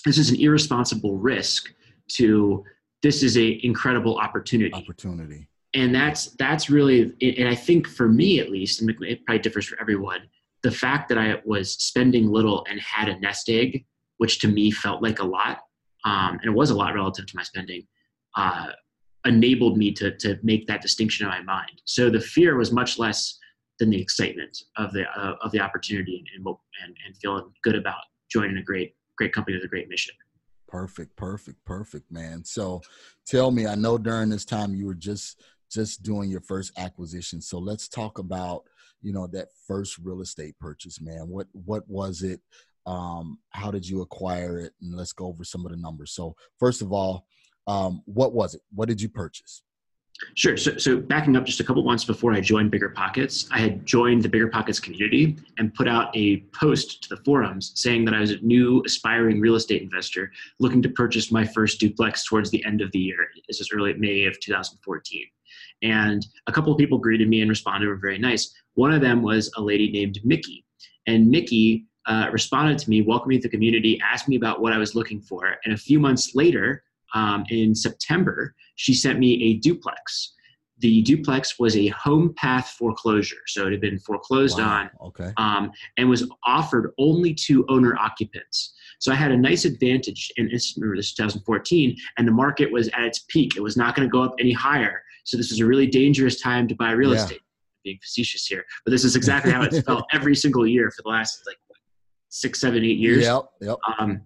this 0.05 0.17
is 0.17 0.29
an 0.29 0.39
irresponsible 0.39 1.17
risk 1.17 1.73
to 2.07 2.63
this 3.01 3.23
is 3.23 3.37
a 3.37 3.59
incredible 3.65 4.17
opportunity. 4.17 4.73
Opportunity. 4.73 5.47
And 5.73 5.93
that's 5.93 6.27
that's 6.37 6.69
really 6.69 7.13
and 7.21 7.49
I 7.49 7.55
think 7.55 7.87
for 7.87 8.07
me 8.07 8.39
at 8.39 8.49
least, 8.49 8.81
and 8.81 8.89
it 8.89 9.25
probably 9.25 9.39
differs 9.39 9.65
for 9.65 9.79
everyone, 9.79 10.21
the 10.63 10.71
fact 10.71 11.09
that 11.09 11.17
I 11.17 11.41
was 11.45 11.73
spending 11.73 12.31
little 12.31 12.65
and 12.69 12.79
had 12.79 13.09
a 13.09 13.19
nest 13.19 13.49
egg, 13.49 13.85
which 14.17 14.39
to 14.39 14.47
me 14.47 14.71
felt 14.71 15.03
like 15.03 15.19
a 15.19 15.25
lot, 15.25 15.59
um, 16.05 16.39
and 16.41 16.45
it 16.45 16.53
was 16.53 16.69
a 16.69 16.75
lot 16.75 16.93
relative 16.93 17.25
to 17.25 17.35
my 17.35 17.43
spending, 17.43 17.85
uh, 18.35 18.67
enabled 19.25 19.77
me 19.77 19.91
to 19.93 20.15
to 20.17 20.39
make 20.43 20.67
that 20.67 20.81
distinction 20.81 21.25
in 21.25 21.31
my 21.31 21.41
mind. 21.41 21.81
So 21.85 22.09
the 22.09 22.19
fear 22.19 22.57
was 22.57 22.71
much 22.71 22.99
less 22.99 23.37
than 23.79 23.89
the 23.89 24.01
excitement 24.01 24.57
of 24.77 24.93
the 24.93 25.05
uh, 25.17 25.35
of 25.41 25.51
the 25.51 25.59
opportunity 25.59 26.23
and, 26.35 26.45
and 26.47 26.95
and 27.05 27.17
feeling 27.17 27.51
good 27.63 27.75
about 27.75 28.01
joining 28.29 28.57
a 28.57 28.63
great 28.63 28.95
great 29.17 29.33
company 29.33 29.55
with 29.57 29.65
a 29.65 29.69
great 29.69 29.89
mission. 29.89 30.13
Perfect, 30.67 31.15
perfect, 31.15 31.63
perfect, 31.65 32.11
man. 32.11 32.43
So 32.43 32.81
tell 33.25 33.51
me, 33.51 33.67
I 33.67 33.75
know 33.75 33.97
during 33.97 34.29
this 34.29 34.45
time 34.45 34.75
you 34.75 34.85
were 34.85 34.93
just 34.95 35.41
just 35.71 36.03
doing 36.03 36.29
your 36.29 36.41
first 36.41 36.71
acquisition. 36.77 37.41
So 37.41 37.59
let's 37.59 37.87
talk 37.87 38.19
about 38.19 38.63
you 39.01 39.13
know 39.13 39.27
that 39.27 39.49
first 39.67 39.97
real 39.99 40.21
estate 40.21 40.55
purchase, 40.59 41.01
man. 41.01 41.27
What 41.27 41.47
what 41.51 41.87
was 41.87 42.21
it? 42.23 42.41
Um, 42.85 43.39
how 43.49 43.71
did 43.71 43.87
you 43.87 44.01
acquire 44.01 44.59
it? 44.59 44.73
And 44.81 44.95
let's 44.95 45.13
go 45.13 45.25
over 45.25 45.43
some 45.43 45.65
of 45.65 45.71
the 45.71 45.77
numbers. 45.77 46.11
So 46.11 46.35
first 46.59 46.83
of 46.83 46.93
all, 46.93 47.25
um, 47.67 48.01
what 48.05 48.33
was 48.33 48.55
it? 48.55 48.61
What 48.73 48.87
did 48.87 49.01
you 49.01 49.09
purchase? 49.09 49.63
Sure. 50.35 50.55
So, 50.55 50.77
so 50.77 50.97
backing 50.97 51.35
up 51.35 51.45
just 51.45 51.59
a 51.59 51.63
couple 51.63 51.83
months 51.83 52.05
before 52.05 52.31
I 52.33 52.39
joined 52.39 52.71
Bigger 52.71 52.89
Pockets, 52.89 53.49
I 53.51 53.59
had 53.59 53.85
joined 53.85 54.23
the 54.23 54.29
Bigger 54.29 54.47
Pockets 54.47 54.79
community 54.79 55.37
and 55.57 55.73
put 55.73 55.89
out 55.89 56.15
a 56.15 56.37
post 56.53 57.03
to 57.03 57.09
the 57.09 57.21
forums 57.23 57.73
saying 57.75 58.05
that 58.05 58.13
I 58.13 58.21
was 58.21 58.31
a 58.31 58.37
new 58.37 58.81
aspiring 58.85 59.41
real 59.41 59.55
estate 59.55 59.81
investor 59.81 60.31
looking 60.59 60.81
to 60.83 60.89
purchase 60.89 61.31
my 61.31 61.45
first 61.45 61.81
duplex 61.81 62.25
towards 62.25 62.49
the 62.49 62.63
end 62.63 62.81
of 62.81 62.91
the 62.93 62.99
year. 62.99 63.27
This 63.47 63.59
is 63.59 63.69
early 63.73 63.93
May 63.95 64.23
of 64.25 64.39
2014. 64.39 65.25
And 65.81 66.25
a 66.47 66.51
couple 66.51 66.71
of 66.71 66.77
people 66.77 66.97
greeted 66.97 67.27
me 67.27 67.41
and 67.41 67.49
responded 67.49 67.87
were 67.87 67.97
very 67.97 68.17
nice. 68.17 68.53
One 68.75 68.93
of 68.93 69.01
them 69.01 69.21
was 69.21 69.51
a 69.57 69.61
lady 69.61 69.91
named 69.91 70.19
Mickey. 70.23 70.65
And 71.07 71.29
Mickey 71.29 71.87
uh, 72.07 72.29
responded 72.31 72.77
to 72.79 72.89
me, 72.89 73.01
welcomed 73.01 73.29
me 73.29 73.37
to 73.37 73.43
the 73.43 73.49
community, 73.49 73.99
asked 74.01 74.29
me 74.29 74.37
about 74.37 74.61
what 74.61 74.71
I 74.71 74.77
was 74.77 74.95
looking 74.95 75.19
for. 75.19 75.57
And 75.65 75.73
a 75.73 75.77
few 75.77 75.99
months 75.99 76.35
later, 76.35 76.83
um, 77.15 77.43
in 77.49 77.73
September, 77.73 78.53
she 78.75 78.93
sent 78.93 79.17
me 79.17 79.41
a 79.45 79.53
duplex. 79.55 80.33
The 80.79 81.01
duplex 81.03 81.57
was 81.57 81.77
a 81.77 81.87
home 81.87 82.33
path 82.35 82.75
foreclosure, 82.77 83.37
so 83.47 83.65
it 83.65 83.71
had 83.71 83.81
been 83.81 83.97
foreclosed 83.97 84.59
Wow, 84.59 84.89
on 85.01 85.07
Okay. 85.07 85.31
um, 85.37 85.71
and 85.97 86.09
was 86.09 86.29
offered 86.45 86.91
only 86.99 87.33
to 87.45 87.65
owner 87.69 87.95
occupants. 87.97 88.73
So 88.99 89.11
I 89.11 89.15
had 89.15 89.31
a 89.31 89.37
nice 89.37 89.63
advantage 89.65 90.31
in 90.35 90.49
this, 90.51 90.75
remember 90.77 90.97
this 90.97 91.13
2014, 91.13 91.95
and 92.17 92.27
the 92.27 92.31
market 92.31 92.71
was 92.71 92.89
at 92.89 93.05
its 93.05 93.19
peak. 93.29 93.55
It 93.55 93.61
was 93.61 93.77
not 93.77 93.95
going 93.95 94.07
to 94.07 94.11
go 94.11 94.21
up 94.21 94.35
any 94.39 94.51
higher. 94.51 95.01
So 95.23 95.37
this 95.37 95.49
was 95.49 95.59
a 95.61 95.65
really 95.65 95.87
dangerous 95.87 96.41
time 96.41 96.67
to 96.67 96.75
buy 96.75 96.91
real 96.91 97.11
Yeah. 97.13 97.23
estate. 97.23 97.39
Being 97.85 97.99
facetious 98.01 98.47
here, 98.47 98.65
but 98.83 98.89
this 98.89 99.03
is 99.03 99.15
exactly 99.15 99.51
how 99.51 99.61
it's 99.61 99.79
felt 99.81 100.05
every 100.11 100.35
single 100.35 100.65
year 100.65 100.89
for 100.89 101.03
the 101.03 101.09
last 101.09 101.43
like 101.45 101.57
six, 102.29 102.59
seven, 102.59 102.83
eight 102.83 102.97
years 102.97 103.21
Yep. 103.25 103.43
Yep. 103.61 103.77
um, 103.99 104.21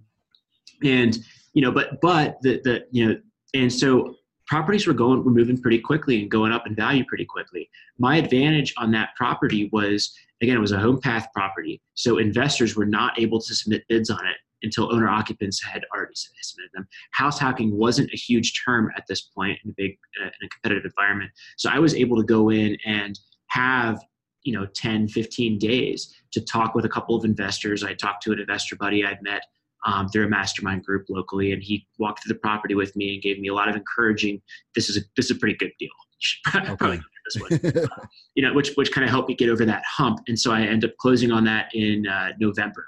and 0.81 1.17
you 1.53 1.61
know 1.61 1.71
but 1.71 1.99
but 2.01 2.37
the 2.41 2.61
the 2.63 2.85
you 2.91 3.07
know 3.07 3.15
and 3.53 3.71
so 3.71 4.15
properties 4.49 4.87
were 4.87 4.93
going 4.93 5.23
were 5.23 5.31
moving 5.31 5.61
pretty 5.61 5.79
quickly 5.79 6.21
and 6.21 6.31
going 6.31 6.51
up 6.51 6.65
in 6.65 6.75
value 6.75 7.05
pretty 7.05 7.25
quickly. 7.25 7.69
My 7.99 8.17
advantage 8.17 8.73
on 8.77 8.91
that 8.91 9.09
property 9.15 9.69
was 9.71 10.13
again 10.41 10.57
it 10.57 10.61
was 10.61 10.71
a 10.71 10.79
home 10.79 10.99
path 10.99 11.27
property 11.33 11.81
so 11.93 12.17
investors 12.17 12.75
were 12.75 12.85
not 12.85 13.19
able 13.19 13.39
to 13.39 13.55
submit 13.55 13.83
bids 13.87 14.09
on 14.09 14.25
it 14.25 14.37
until 14.61 14.93
owner 14.93 15.07
occupants 15.07 15.63
had 15.63 15.85
already 15.95 16.13
submitted 16.15 16.69
them. 16.73 16.85
House 17.11 17.39
hacking 17.39 17.77
wasn't 17.77 18.11
a 18.11 18.17
huge 18.17 18.61
term 18.65 18.91
at 18.97 19.05
this 19.07 19.21
point 19.21 19.57
in 19.63 19.71
a 19.71 19.73
big 19.77 19.97
uh, 20.21 20.25
in 20.25 20.45
a 20.45 20.49
competitive 20.49 20.85
environment 20.85 21.31
so 21.57 21.69
i 21.69 21.79
was 21.79 21.93
able 21.93 22.17
to 22.17 22.23
go 22.23 22.49
in 22.49 22.77
and 22.85 23.19
have 23.47 23.99
you 24.43 24.53
know 24.53 24.65
10 24.73 25.07
15 25.07 25.57
days 25.59 26.15
to 26.31 26.41
talk 26.41 26.75
with 26.75 26.85
a 26.85 26.89
couple 26.89 27.15
of 27.15 27.25
investors. 27.25 27.83
I 27.83 27.93
talked 27.93 28.23
to 28.23 28.31
an 28.31 28.39
investor 28.39 28.75
buddy 28.75 29.05
i'd 29.05 29.21
met 29.21 29.43
um, 29.85 30.09
through 30.09 30.25
a 30.25 30.29
mastermind 30.29 30.83
group 30.83 31.05
locally, 31.09 31.51
and 31.53 31.63
he 31.63 31.87
walked 31.97 32.23
through 32.23 32.33
the 32.33 32.39
property 32.39 32.75
with 32.75 32.95
me 32.95 33.13
and 33.13 33.23
gave 33.23 33.39
me 33.39 33.47
a 33.47 33.53
lot 33.53 33.69
of 33.69 33.75
encouraging. 33.75 34.41
This 34.75 34.89
is 34.89 34.97
a 34.97 35.01
this 35.15 35.25
is 35.29 35.37
a 35.37 35.39
pretty 35.39 35.55
good 35.55 35.71
deal. 35.79 35.89
You 35.89 36.19
should 36.19 36.39
probably 36.65 36.97
Okay. 36.97 37.01
this 37.33 37.41
one. 37.71 37.87
You 38.35 38.47
know, 38.47 38.53
which 38.53 38.71
which 38.75 38.91
kind 38.91 39.03
of 39.03 39.09
helped 39.11 39.29
me 39.29 39.35
get 39.35 39.49
over 39.49 39.65
that 39.65 39.83
hump, 39.85 40.19
and 40.27 40.39
so 40.39 40.51
I 40.51 40.61
ended 40.61 40.91
up 40.91 40.97
closing 40.97 41.31
on 41.31 41.43
that 41.45 41.69
in 41.73 42.07
uh, 42.07 42.29
November. 42.39 42.85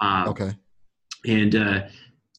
Um, 0.00 0.28
okay. 0.28 0.52
and 1.26 1.54
uh, 1.54 1.80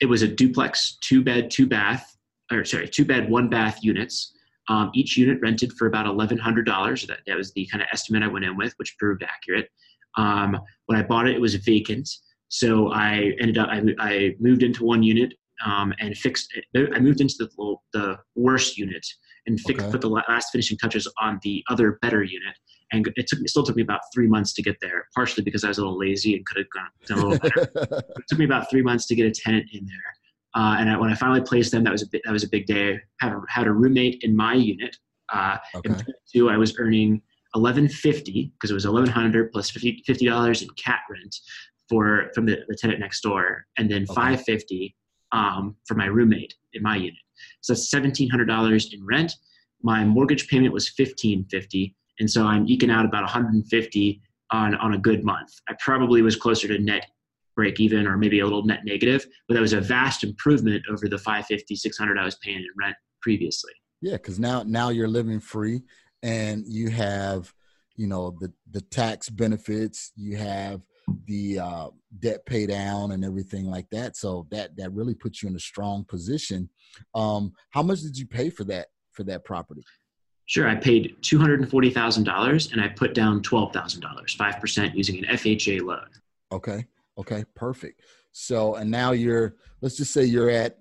it 0.02 0.08
was 0.08 0.22
a 0.22 0.28
duplex, 0.28 0.98
two 1.02 1.24
bed, 1.24 1.50
two 1.52 1.66
bath, 1.68 2.18
or 2.52 2.66
sorry, 2.66 2.88
two 2.88 3.06
bed, 3.06 3.30
one 3.30 3.50
bath 3.50 3.80
units. 3.84 4.34
Um, 4.68 4.90
each 4.96 5.16
unit 5.16 5.40
rented 5.42 5.74
for 5.74 5.86
about 5.88 6.08
eleven 6.08 6.38
hundred 6.40 6.66
dollars. 6.66 7.06
That 7.06 7.20
that 7.28 7.38
was 7.38 7.54
the 7.54 7.68
kind 7.68 7.82
of 7.84 7.88
estimate 7.92 8.24
I 8.24 8.28
went 8.28 8.46
in 8.46 8.58
with, 8.58 8.74
which 8.78 8.96
proved 8.98 9.24
accurate. 9.24 9.70
Um, 10.18 10.58
when 10.88 10.98
I 10.98 11.04
bought 11.04 11.28
it, 11.28 11.36
it 11.36 11.42
was 11.42 11.54
vacant, 11.56 12.10
so 12.50 12.92
I 12.92 13.34
ended 13.40 13.58
up 13.58 13.70
I, 13.72 13.82
I 14.00 14.36
moved 14.40 14.64
into 14.64 14.84
one 14.84 15.04
unit 15.04 15.34
um, 15.66 15.94
and 16.00 16.16
fixed. 16.18 16.54
It. 16.74 16.90
I 16.96 17.00
moved 17.00 17.22
into 17.22 17.36
the 17.40 17.50
little- 17.58 17.84
the 17.94 18.18
worst 18.36 18.78
unit 18.78 19.06
and 19.48 19.60
fixed, 19.60 19.84
Okay. 19.86 19.92
put 19.92 20.02
the 20.02 20.10
last 20.10 20.52
finishing 20.52 20.78
touches 20.78 21.08
on 21.22 21.40
the 21.44 21.64
other 21.70 22.00
better 22.02 22.24
unit. 22.24 22.56
And 22.92 23.12
it 23.16 23.28
took 23.28 23.40
me 23.40 23.48
still 23.48 23.64
took 23.64 23.76
me 23.76 23.82
about 23.82 24.02
three 24.14 24.28
months 24.28 24.54
to 24.54 24.62
get 24.62 24.78
there, 24.82 25.08
partially 25.16 25.44
because 25.44 25.64
I 25.64 25.70
was 25.70 25.78
a 25.80 25.82
little 25.82 25.98
lazy 25.98 26.36
and 26.36 26.46
could 26.46 26.58
have 26.58 26.70
gone 26.72 26.90
done 27.08 27.20
a 27.20 27.28
little 27.28 27.40
better 27.40 27.72
it 28.18 28.24
took 28.30 28.40
me 28.40 28.46
about 28.46 28.70
three 28.70 28.82
months 28.84 29.06
to 29.08 29.16
get 29.16 29.26
a 29.26 29.32
tenant 29.32 29.68
in 29.74 29.86
there. 29.86 30.16
Uh, 30.56 30.78
and 30.80 30.90
I, 30.90 30.98
when 30.98 31.12
I 31.12 31.16
finally 31.16 31.42
placed 31.42 31.72
them, 31.72 31.84
that 31.84 31.92
was 31.92 32.04
a 32.04 32.08
bit, 32.08 32.22
that 32.26 32.32
was 32.32 32.44
a 32.44 32.50
big 32.50 32.66
day. 32.66 32.98
Had 33.20 33.34
a, 33.34 33.42
had 33.50 33.68
a 33.68 33.72
roommate 33.74 34.24
in 34.24 34.36
my 34.36 34.54
unit. 34.54 34.96
Uh, 35.34 35.58
okay. 35.76 35.90
In 35.90 36.04
two, 36.34 36.50
I 36.50 36.58
was 36.58 36.78
earning 36.80 37.22
eleven 37.56 37.90
fifty 37.90 38.52
because 38.54 38.70
it 38.72 38.74
was 38.76 38.86
eleven 38.86 39.10
hundred 39.10 39.52
plus 39.52 39.70
50 39.72 40.26
dollars 40.26 40.62
in 40.62 40.70
cat 40.78 41.00
rent 41.10 41.36
for 41.90 42.32
from 42.34 42.46
the, 42.46 42.58
the 42.68 42.76
tenant 42.76 43.00
next 43.00 43.22
door, 43.22 43.66
and 43.78 43.90
then 43.90 44.04
Okay. 44.04 44.14
five 44.14 44.44
fifty 44.44 44.96
um, 45.32 45.76
for 45.88 45.96
my 45.96 46.06
roommate 46.06 46.54
in 46.74 46.84
my 46.84 46.96
unit. 46.96 47.20
So 47.62 47.74
that's 47.74 47.90
seventeen 47.90 48.30
hundred 48.30 48.46
dollars 48.46 48.94
in 48.94 49.06
rent. 49.06 49.34
My 49.84 50.04
mortgage 50.04 50.48
payment 50.48 50.74
was 50.74 50.90
fifteen 50.90 51.46
fifty, 51.50 51.96
and 52.20 52.30
so 52.30 52.46
I'm 52.46 52.68
eking 52.68 52.90
out 52.90 53.06
about 53.06 53.24
one 53.24 53.32
hundred 53.32 53.54
and 53.54 53.68
fifty 53.68 54.22
on 54.52 54.76
on 54.76 54.94
a 54.94 54.98
good 54.98 55.24
month. 55.24 55.52
I 55.70 55.76
probably 55.80 56.22
was 56.22 56.36
closer 56.36 56.68
to 56.68 56.80
net 56.80 57.08
break 57.56 57.80
even 57.80 58.06
or 58.06 58.18
maybe 58.18 58.42
a 58.42 58.44
little 58.44 58.66
net 58.66 58.82
negative, 58.84 59.26
but 59.48 59.54
that 59.54 59.62
was 59.62 59.74
a 59.74 59.80
vast 59.80 60.26
improvement 60.26 60.84
over 60.92 61.08
the 61.08 61.18
550, 61.18 61.74
600 61.74 62.18
I 62.20 62.26
was 62.26 62.36
paying 62.44 62.58
in 62.58 62.66
rent 62.78 62.98
previously. 63.22 63.72
Yeah, 64.02 64.14
because 64.14 64.40
now 64.40 64.64
now 64.64 64.90
you're 64.90 65.08
living 65.08 65.40
free, 65.40 65.84
and 66.22 66.66
you 66.68 66.90
have, 66.90 67.54
you 67.96 68.08
know, 68.08 68.36
the 68.40 68.52
the 68.70 68.82
tax 68.82 69.30
benefits. 69.30 70.12
You 70.16 70.36
have 70.38 70.82
the 71.26 71.60
uh, 71.60 71.88
debt 72.20 72.46
pay 72.46 72.66
down 72.66 73.12
and 73.12 73.24
everything 73.24 73.66
like 73.66 73.90
that. 73.92 74.16
So 74.16 74.48
that 74.52 74.76
that 74.78 74.92
really 74.92 75.14
puts 75.14 75.42
you 75.42 75.50
in 75.50 75.56
a 75.56 75.60
strong 75.60 76.04
position. 76.06 76.70
Um, 77.14 77.54
how 77.72 77.84
much 77.84 78.02
did 78.02 78.18
you 78.18 78.26
pay 78.26 78.50
for 78.50 78.64
that 78.66 78.88
for 79.12 79.24
that 79.24 79.44
property? 79.46 79.84
Sure, 80.48 80.68
I 80.68 80.76
paid 80.76 81.16
$240,000 81.22 82.72
and 82.72 82.82
I 82.82 82.88
put 82.90 83.16
down 83.16 83.42
$12,000, 83.42 84.00
5% 84.00 84.96
using 84.96 85.18
an 85.18 85.36
FHA 85.36 85.82
loan. 85.82 86.06
Okay. 86.52 86.86
Okay. 87.18 87.44
Perfect. 87.56 88.02
So, 88.32 88.76
and 88.76 88.92
now 88.92 89.12
you're, 89.12 89.56
let's 89.82 89.98
just 89.98 90.14
say 90.14 90.24
you're 90.24 90.52
at, 90.52 90.78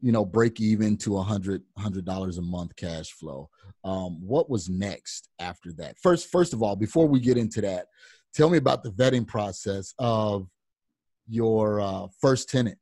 you 0.00 0.10
know, 0.10 0.24
break 0.24 0.60
even 0.60 0.96
to 0.98 1.18
a 1.18 1.22
hundred, 1.22 1.62
hundred 1.76 2.04
dollars 2.04 2.38
a 2.38 2.42
month 2.42 2.76
cash 2.76 3.10
flow. 3.10 3.50
Um, 3.84 4.26
what 4.26 4.48
was 4.48 4.68
next 4.70 5.28
after 5.38 5.72
that? 5.74 5.98
First, 5.98 6.30
first 6.30 6.54
of 6.54 6.62
all, 6.62 6.76
before 6.76 7.06
we 7.06 7.20
get 7.20 7.36
into 7.36 7.60
that, 7.60 7.88
tell 8.34 8.50
me 8.50 8.58
about 8.58 8.82
the 8.82 8.90
vetting 8.90 9.26
process 9.26 9.94
of 9.98 10.48
your 11.28 11.80
uh, 11.80 12.06
first 12.20 12.48
tenant. 12.48 12.78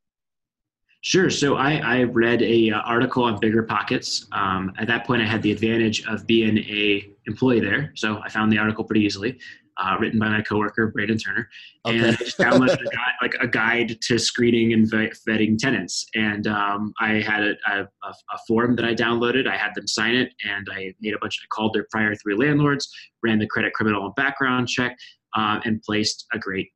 Sure. 1.03 1.31
So 1.31 1.57
I, 1.57 1.79
I 1.79 2.03
read 2.05 2.43
a 2.43 2.71
uh, 2.71 2.79
article 2.81 3.25
on 3.25 3.41
Bigger 3.41 3.65
Pockets. 3.65 4.27
Um, 4.31 4.73
at 4.79 4.87
that 4.87 5.05
point, 5.05 5.21
I 5.21 5.27
had 5.27 5.43
the 5.43 5.51
advantage 5.51 6.07
of 6.07 6.27
being 6.27 6.59
a 6.59 7.11
employee 7.27 7.61
there, 7.61 7.93
so 7.97 8.21
I 8.25 8.29
found 8.29 8.53
the 8.53 8.59
article 8.59 8.85
pretty 8.85 9.05
easily, 9.05 9.39
uh, 9.79 9.97
written 9.99 10.21
by 10.21 10.29
my 10.29 10.43
coworker 10.43 10.89
Brandon 10.89 11.19
Turner, 11.19 11.49
and 11.87 12.07
I 12.07 12.09
Okay. 12.11 12.25
just 12.25 12.39
downloaded 12.39 12.81
a 12.81 12.85
guide, 12.85 13.15
like 13.21 13.35
a 13.41 13.49
guide 13.49 14.01
to 14.01 14.19
screening 14.19 14.75
and 14.75 14.89
vetting 14.89 15.59
tenants. 15.59 16.07
And 16.15 16.47
um, 16.47 16.93
I 17.01 17.15
had 17.15 17.43
a, 17.43 17.55
a, 17.69 17.89
a 18.09 18.39
form 18.47 18.77
that 18.77 18.85
I 18.85 18.95
downloaded. 18.95 19.49
I 19.49 19.57
had 19.57 19.73
them 19.75 19.89
sign 19.89 20.15
it, 20.15 20.33
and 20.49 20.69
I 20.73 20.95
made 21.01 21.15
a 21.15 21.19
bunch. 21.19 21.41
I 21.43 21.47
called 21.53 21.75
their 21.75 21.87
prior 21.91 22.15
three 22.15 22.37
landlords, 22.37 22.89
ran 23.25 23.41
the 23.41 23.47
credit, 23.47 23.73
criminal, 23.73 24.07
and 24.07 24.15
background 24.15 24.69
check, 24.69 24.97
uh, 25.35 25.61
and 25.65 25.83
placed 25.83 26.27
a 26.33 26.39
great 26.39 26.69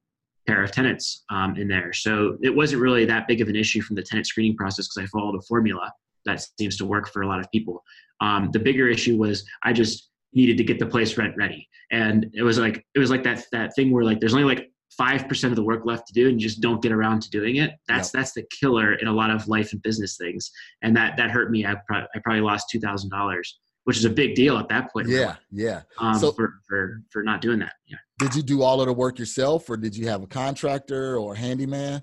pair 0.47 0.63
of 0.63 0.71
tenants 0.71 1.25
um, 1.31 1.57
in 1.57 1.67
there. 1.69 1.93
So 1.93 2.37
it 2.43 2.55
wasn't 2.55 2.81
really 2.83 3.05
that 3.07 3.27
big 3.27 3.41
of 3.41 3.49
an 3.49 3.57
issue 3.57 3.83
from 3.83 3.97
the 3.97 4.03
tenant 4.03 4.27
screening 4.27 4.57
process 4.57 4.87
because 4.89 5.09
I 5.09 5.19
followed 5.19 5.37
a 5.37 5.43
formula 5.43 5.93
that 6.25 6.45
seems 6.59 6.77
to 6.79 6.85
work 6.85 7.09
for 7.13 7.23
a 7.23 7.27
lot 7.27 7.41
of 7.41 7.51
people. 7.51 7.83
Um, 8.21 8.51
the 8.53 8.59
bigger 8.59 8.89
issue 8.89 9.17
was 9.17 9.45
I 9.63 9.73
just 9.73 10.11
needed 10.33 10.57
to 10.59 10.65
get 10.65 10.79
the 10.79 10.87
place 10.87 11.17
rent 11.19 11.35
ready, 11.37 11.69
and 11.91 12.27
it 12.35 12.43
was 12.43 12.59
like 12.59 12.85
it 12.95 12.99
was 12.99 13.11
like 13.11 13.25
that 13.25 13.45
that 13.53 13.75
thing 13.75 13.91
where 13.91 14.05
like 14.05 14.21
there's 14.21 14.35
only 14.35 14.45
like 14.47 14.71
five 14.97 15.29
percent 15.29 15.53
of 15.53 15.57
the 15.57 15.63
work 15.65 15.85
left 15.85 16.07
to 16.09 16.13
do, 16.13 16.29
and 16.29 16.41
you 16.41 16.49
just 16.49 16.61
don't 16.61 16.81
get 16.83 16.93
around 16.93 17.23
to 17.23 17.31
doing 17.31 17.57
it. 17.57 17.73
That's 17.89 18.11
that's 18.11 18.33
the 18.33 18.45
killer 18.61 18.95
in 18.95 19.09
a 19.09 19.13
lot 19.13 19.31
of 19.31 19.49
life 19.49 19.73
and 19.73 19.83
business 19.83 20.17
things, 20.17 20.51
and 20.83 20.97
that 20.97 21.17
that 21.17 21.31
hurt 21.31 21.51
me. 21.51 21.67
I, 21.67 21.77
pro- 21.87 22.07
I 22.15 22.19
probably 22.23 22.41
lost 22.43 22.69
two 22.71 22.81
thousand 22.81 23.11
dollars, 23.11 23.59
which 23.85 23.97
is 23.99 24.05
a 24.05 24.11
big 24.11 24.35
deal 24.35 24.57
at 24.59 24.69
that 24.69 24.93
point. 24.93 25.09
Yeah. 25.09 25.37
Yeah. 25.51 25.83
um, 25.99 26.19
So- 26.19 26.33
for 26.33 26.55
for 26.69 27.03
for 27.11 27.23
not 27.23 27.41
doing 27.41 27.59
that. 27.61 27.75
Yeah. 27.87 27.99
Did 28.19 28.35
you 28.35 28.43
do 28.43 28.63
all 28.63 28.81
of 28.81 28.87
the 28.87 28.93
work 28.95 29.19
yourself 29.19 29.69
or 29.69 29.77
did 29.77 29.97
you 29.97 30.09
have 30.09 30.23
a 30.23 30.27
contractor 30.27 31.19
or 31.19 31.35
handyman? 31.35 32.03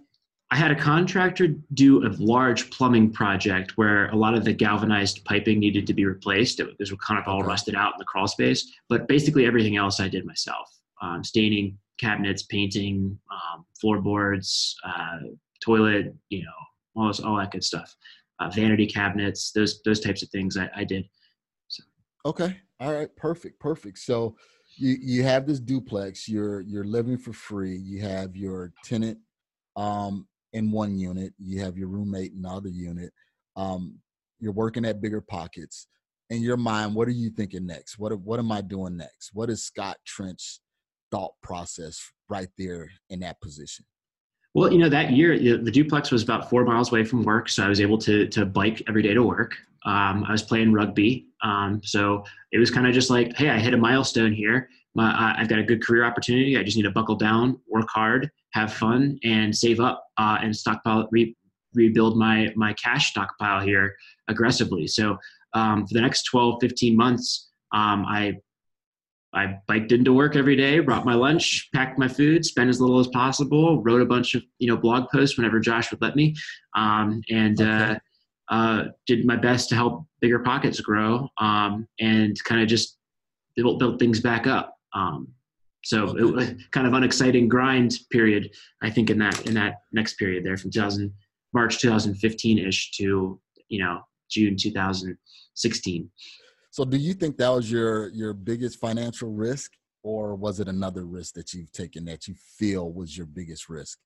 I 0.52 0.56
had 0.56 0.69
a 0.69 0.76
contractor 0.76 1.47
do 1.73 2.06
a 2.06 2.10
large 2.19 2.69
plumbing 2.69 3.12
project 3.12 3.71
where 3.78 4.10
a 4.10 4.15
lot 4.15 4.36
of 4.36 4.43
the 4.45 4.54
galvanized 4.54 5.26
piping 5.26 5.60
needed 5.60 5.88
to 5.88 5.93
be 5.93 6.06
replaced. 6.06 6.60
It 6.60 6.67
was 6.78 6.93
kind 7.06 7.19
of 7.19 7.28
all 7.28 7.39
Okay. 7.39 7.47
rusted 7.47 7.73
out 7.76 7.93
in 7.93 7.97
the 7.97 8.06
crawl 8.06 8.28
space, 8.28 8.71
but 8.88 9.08
basically 9.08 9.47
everything 9.47 9.78
else 9.78 9.99
I 9.99 10.08
did 10.08 10.26
myself: 10.28 10.69
um, 11.02 11.23
staining, 11.23 11.80
cabinets, 11.97 12.43
painting, 12.43 13.17
um, 13.32 13.65
floorboards, 13.82 14.76
uh, 14.86 15.17
toilet, 15.63 16.13
you 16.30 16.43
know, 16.43 16.52
all 17.02 17.08
this, 17.08 17.19
all 17.19 17.38
that 17.38 17.49
good 17.52 17.63
stuff. 17.63 17.95
Uh, 18.39 18.49
vanity 18.49 18.86
cabinets, 18.86 19.52
those 19.54 19.82
those 19.84 20.02
types 20.02 20.21
of 20.21 20.30
things 20.30 20.56
I, 20.56 20.69
I 20.76 20.84
did. 20.84 21.06
Okay. 22.28 22.56
All 22.80 22.93
right. 22.93 23.13
Perfect. 23.15 23.60
Perfect. 23.60 23.97
So 23.97 24.36
you 24.76 24.98
you 25.02 25.24
have 25.24 25.46
this 25.48 25.60
duplex. 25.60 26.28
You're 26.28 26.62
you're 26.62 26.84
living 26.84 27.18
for 27.18 27.34
free. 27.34 27.76
You 27.76 28.02
have 28.02 28.36
your 28.36 28.74
tenant 28.84 29.20
um, 29.76 30.28
in 30.54 30.72
one 30.72 30.98
unit. 30.98 31.34
You 31.40 31.62
have 31.62 31.78
your 31.78 31.88
roommate 31.88 32.34
in 32.34 32.44
the 32.44 32.50
other 32.50 32.70
unit. 32.70 33.12
Um, 33.56 34.00
you're 34.40 34.52
working 34.52 34.86
at 34.86 35.02
bigger 35.02 35.22
pockets, 35.22 35.88
in 36.30 36.42
your 36.42 36.58
mind, 36.58 36.96
what 36.96 37.08
are 37.08 37.12
you 37.12 37.30
thinking 37.30 37.68
next? 37.68 38.00
What 38.00 38.18
what 38.20 38.40
am 38.40 38.52
I 38.52 38.62
doing 38.62 38.98
next? 38.98 39.32
What 39.34 39.50
is 39.50 39.64
Scott 39.64 39.98
Trench 40.06 40.60
thought 41.12 41.34
process 41.44 42.12
right 42.28 42.50
there 42.58 42.90
in 43.10 43.20
that 43.20 43.40
position? 43.42 43.86
Well, 44.54 44.72
you 44.72 44.78
know, 44.78 44.89
that 44.89 45.12
year 45.12 45.38
the, 45.38 45.72
duplex 45.72 46.12
was 46.12 46.22
about 46.22 46.50
four 46.50 46.63
miles 46.63 46.92
away 46.92 47.04
from 47.04 47.24
work, 47.24 47.50
so 47.50 47.63
I 47.63 47.70
was 47.70 47.82
able 47.82 47.98
to 48.00 48.28
to 48.28 48.46
bike 48.46 48.84
every 48.88 49.02
day 49.02 49.13
to 49.13 49.24
work. 49.24 49.56
Um, 49.86 50.24
I 50.28 50.32
was 50.32 50.44
playing 50.44 50.72
rugby, 50.72 51.28
um, 51.42 51.82
so 51.84 52.24
it 52.52 52.60
was 52.60 52.70
kind 52.70 52.88
of 52.88 52.94
just 52.94 53.10
like, 53.10 53.36
hey, 53.36 53.50
I 53.50 53.60
hit 53.60 53.74
a 53.74 53.78
milestone 53.78 54.32
here. 54.32 54.70
My, 54.96 55.36
I've 55.38 55.50
got 55.50 55.58
a 55.58 55.63
good 55.63 55.84
career 55.84 56.06
opportunity. 56.06 56.56
I 56.56 56.63
just 56.63 56.78
need 56.78 56.84
to 56.84 56.92
buckle 56.92 57.16
down, 57.16 57.60
work 57.68 57.88
hard, 57.89 58.30
have 58.52 58.72
fun, 58.72 59.20
and 59.24 59.56
save 59.56 59.80
up 59.80 60.06
uh, 60.18 60.38
and 60.42 60.56
stockpile, 60.56 61.08
re, 61.12 61.36
rebuild 61.74 62.18
my 62.18 62.54
my 62.56 62.74
cash 62.74 63.10
stockpile 63.10 63.62
here 63.62 63.96
aggressively. 64.28 64.86
So 64.86 65.18
um, 65.54 65.88
for 65.88 65.96
the 65.96 66.02
next 66.02 66.24
12, 66.26 66.60
15 66.62 66.96
months, 66.96 67.50
um, 67.74 68.06
I 68.08 68.38
I 69.34 69.58
biked 69.67 69.91
into 69.91 70.13
work 70.13 70.36
every 70.36 70.56
day, 70.56 70.80
brought 70.80 71.06
my 71.06 71.15
lunch, 71.15 71.69
packed 71.74 71.98
my 71.98 72.08
food, 72.08 72.46
spent 72.46 72.69
as 72.69 72.80
little 72.80 73.00
as 73.00 73.08
possible, 73.08 73.82
wrote 73.82 74.02
a 74.02 74.06
bunch 74.06 74.36
of 74.36 74.43
you 74.60 74.67
know 74.67 74.78
blog 74.78 75.10
posts 75.12 75.38
whenever 75.38 75.60
Josh 75.60 75.91
would 75.91 76.02
let 76.02 76.15
me, 76.15 76.36
um, 76.76 77.22
and 77.30 77.60
okay. 77.62 78.00
uh, 78.50 78.54
uh, 78.54 78.84
did 79.08 79.26
my 79.26 79.36
best 79.36 79.69
to 79.69 79.76
help 79.76 80.06
bigger 80.22 80.39
pockets 80.39 80.80
grow 80.80 81.28
um, 81.39 81.88
and 82.00 82.41
kind 82.43 82.62
of 82.62 82.67
just 82.67 82.98
build, 83.56 83.80
build 83.80 84.00
things 84.00 84.19
back 84.19 84.48
up. 84.48 84.76
Um, 84.93 85.30
so 85.84 86.08
okay. 86.08 86.19
it 86.19 86.24
was 86.24 86.52
kind 86.72 86.88
of 86.88 86.93
unexciting 86.93 87.48
grind 87.50 87.98
period. 88.12 88.52
I 88.82 88.89
think 88.89 89.10
in 89.10 89.17
that 89.19 89.46
in 89.48 89.54
that 89.56 89.82
next 89.91 90.15
period 90.15 90.46
there 90.46 90.58
from 90.58 90.72
2000 90.72 91.12
March 91.54 91.80
2015 91.80 92.60
ish 92.60 92.91
to 92.91 93.39
you 93.67 93.84
know 93.84 94.02
June 94.30 94.56
2016. 94.58 96.10
So 96.74 96.84
do 96.84 96.98
you 96.98 97.14
think 97.14 97.38
that 97.38 97.50
was 97.50 97.72
your 97.72 98.08
your 98.10 98.34
biggest 98.34 98.80
financial 98.80 99.30
risk 99.30 99.74
or 100.02 100.34
was 100.34 100.60
it 100.60 100.68
another 100.68 101.06
risk 101.06 101.36
that 101.36 101.54
you've 101.54 101.72
taken 101.72 102.04
that 102.06 102.28
you 102.28 102.34
feel 102.58 102.92
was 102.92 103.16
your 103.16 103.28
biggest 103.28 103.70
risk? 103.70 104.00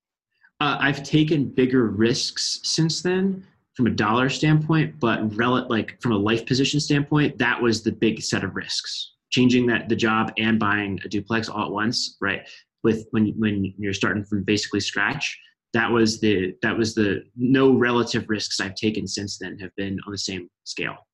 Uh, 0.60 0.76
I've 0.78 1.02
taken 1.02 1.46
bigger 1.46 1.86
risks 1.86 2.60
since 2.64 3.02
then 3.02 3.48
from 3.74 3.88
a 3.88 3.92
dollar 3.92 4.28
standpoint, 4.28 5.00
but 5.00 5.34
rel- 5.38 5.66
like 5.70 5.98
from 6.02 6.12
a 6.12 6.18
life 6.18 6.46
position 6.46 6.82
standpoint, 6.82 7.38
that 7.38 7.62
was 7.62 7.84
the 7.84 7.92
big 7.94 8.22
set 8.22 8.44
of 8.44 8.54
risks. 8.54 9.14
Changing 9.30 9.66
that 9.68 9.88
the 9.88 9.96
job 9.96 10.34
and 10.38 10.60
buying 10.60 11.00
a 11.06 11.08
duplex 11.08 11.48
all 11.48 11.68
at 11.68 11.72
once, 11.72 12.18
right? 12.20 12.42
With 12.84 13.08
when 13.12 13.28
when 13.38 13.74
you're 13.78 13.94
starting 13.94 14.26
from 14.26 14.44
basically 14.44 14.82
scratch, 14.82 15.40
that 15.72 15.90
was 15.90 16.20
the 16.20 16.54
that 16.64 16.78
was 16.78 16.96
the 16.96 17.24
no 17.38 17.72
relative 17.72 18.26
risks 18.28 18.60
I've 18.60 18.76
taken 18.76 19.08
since 19.08 19.38
then 19.38 19.58
have 19.60 19.72
been 19.78 19.98
on 20.06 20.12
the 20.12 20.18
same 20.18 20.50
scale. 20.66 21.07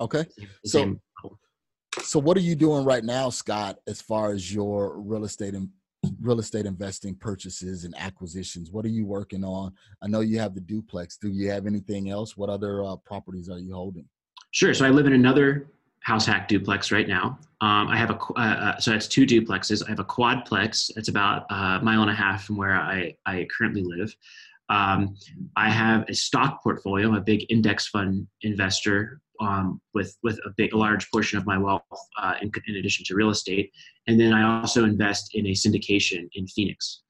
Okay. 0.00 0.26
So, 0.64 0.96
so 2.02 2.18
what 2.18 2.36
are 2.36 2.40
you 2.40 2.56
doing 2.56 2.84
right 2.84 3.04
now, 3.04 3.30
Scott, 3.30 3.78
as 3.86 4.00
far 4.00 4.32
as 4.32 4.52
your 4.52 4.98
real 4.98 5.24
estate 5.24 5.54
and 5.54 5.68
real 6.20 6.38
estate 6.40 6.66
investing 6.66 7.14
purchases 7.14 7.84
and 7.84 7.94
acquisitions? 7.96 8.70
What 8.70 8.84
are 8.84 8.90
you 8.90 9.06
working 9.06 9.44
on? 9.44 9.72
I 10.02 10.08
know 10.08 10.20
you 10.20 10.38
have 10.38 10.54
the 10.54 10.60
duplex. 10.60 11.16
Do 11.16 11.28
you 11.28 11.50
have 11.50 11.66
anything 11.66 12.10
else? 12.10 12.36
What 12.36 12.50
other 12.50 12.84
uh, 12.84 12.96
properties 12.96 13.48
are 13.48 13.58
you 13.58 13.74
holding? 13.74 14.06
Sure. 14.50 14.74
So 14.74 14.84
I 14.84 14.90
live 14.90 15.06
in 15.06 15.12
another 15.12 15.68
house 16.00 16.26
hack 16.26 16.48
duplex 16.48 16.92
right 16.92 17.08
now. 17.08 17.38
Um, 17.60 17.88
I 17.88 17.96
have 17.96 18.10
a 18.10 18.18
uh, 18.36 18.40
uh, 18.40 18.78
so 18.78 18.90
that's 18.90 19.08
two 19.08 19.26
duplexes. 19.26 19.82
I 19.84 19.90
have 19.90 20.00
a 20.00 20.04
quadplex. 20.04 20.90
It's 20.96 21.08
about 21.08 21.46
a 21.50 21.80
mile 21.82 22.02
and 22.02 22.10
a 22.10 22.14
half 22.14 22.44
from 22.44 22.56
where 22.56 22.74
I 22.74 23.14
I 23.26 23.46
currently 23.56 23.82
live. 23.82 24.14
Um, 24.68 25.16
I 25.56 25.70
have 25.70 26.08
a 26.08 26.14
stock 26.14 26.62
portfolio. 26.62 27.08
I'm 27.08 27.14
a 27.14 27.20
big 27.20 27.46
index 27.50 27.88
fund 27.88 28.26
investor 28.42 29.20
um, 29.40 29.80
with 29.94 30.16
with 30.22 30.38
a 30.46 30.50
big, 30.56 30.72
a 30.72 30.76
large 30.76 31.10
portion 31.10 31.38
of 31.38 31.46
my 31.46 31.58
wealth 31.58 31.82
uh, 32.20 32.34
in, 32.40 32.50
in, 32.66 32.76
addition 32.76 33.04
to 33.06 33.14
real 33.14 33.30
estate, 33.30 33.70
and 34.06 34.18
then 34.18 34.32
I 34.32 34.60
also 34.60 34.84
invest 34.84 35.34
in 35.34 35.46
a 35.46 35.50
syndication 35.50 36.28
in 36.34 36.46
Phoenix. 36.46 37.02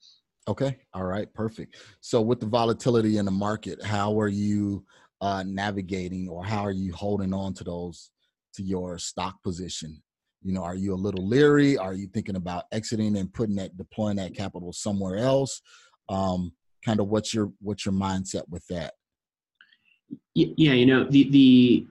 Okay, 0.46 0.76
all 0.92 1.04
right, 1.04 1.32
perfect. 1.32 1.76
So 2.00 2.20
with 2.20 2.40
the 2.40 2.46
volatility 2.46 3.16
in 3.16 3.24
the 3.24 3.30
market, 3.30 3.82
how 3.82 4.18
are 4.20 4.28
you 4.28 4.84
uh, 5.20 5.42
navigating, 5.46 6.28
or 6.28 6.44
how 6.44 6.62
are 6.62 6.72
you 6.72 6.92
holding 6.92 7.32
on 7.32 7.54
to 7.54 7.64
those 7.64 8.10
to 8.54 8.62
your 8.62 8.98
stock 8.98 9.42
position? 9.42 10.02
You 10.42 10.52
know, 10.52 10.62
are 10.62 10.74
you 10.76 10.92
a 10.92 10.96
little 10.96 11.26
leery? 11.26 11.78
Are 11.78 11.94
you 11.94 12.06
thinking 12.08 12.36
about 12.36 12.64
exiting 12.72 13.16
and 13.16 13.32
putting 13.32 13.56
that 13.56 13.76
deploying 13.76 14.16
that 14.16 14.34
capital 14.34 14.72
somewhere 14.72 15.16
else? 15.16 15.62
Um, 16.10 16.52
kind 16.84 17.00
of 17.00 17.08
what's 17.08 17.32
your 17.32 17.52
what's 17.60 17.86
your 17.86 17.94
mindset 17.94 18.42
with 18.48 18.66
that? 18.68 18.94
Yeah, 20.34 20.72
you 20.72 20.84
know 20.84 21.04
the 21.08 21.30
the 21.30 21.86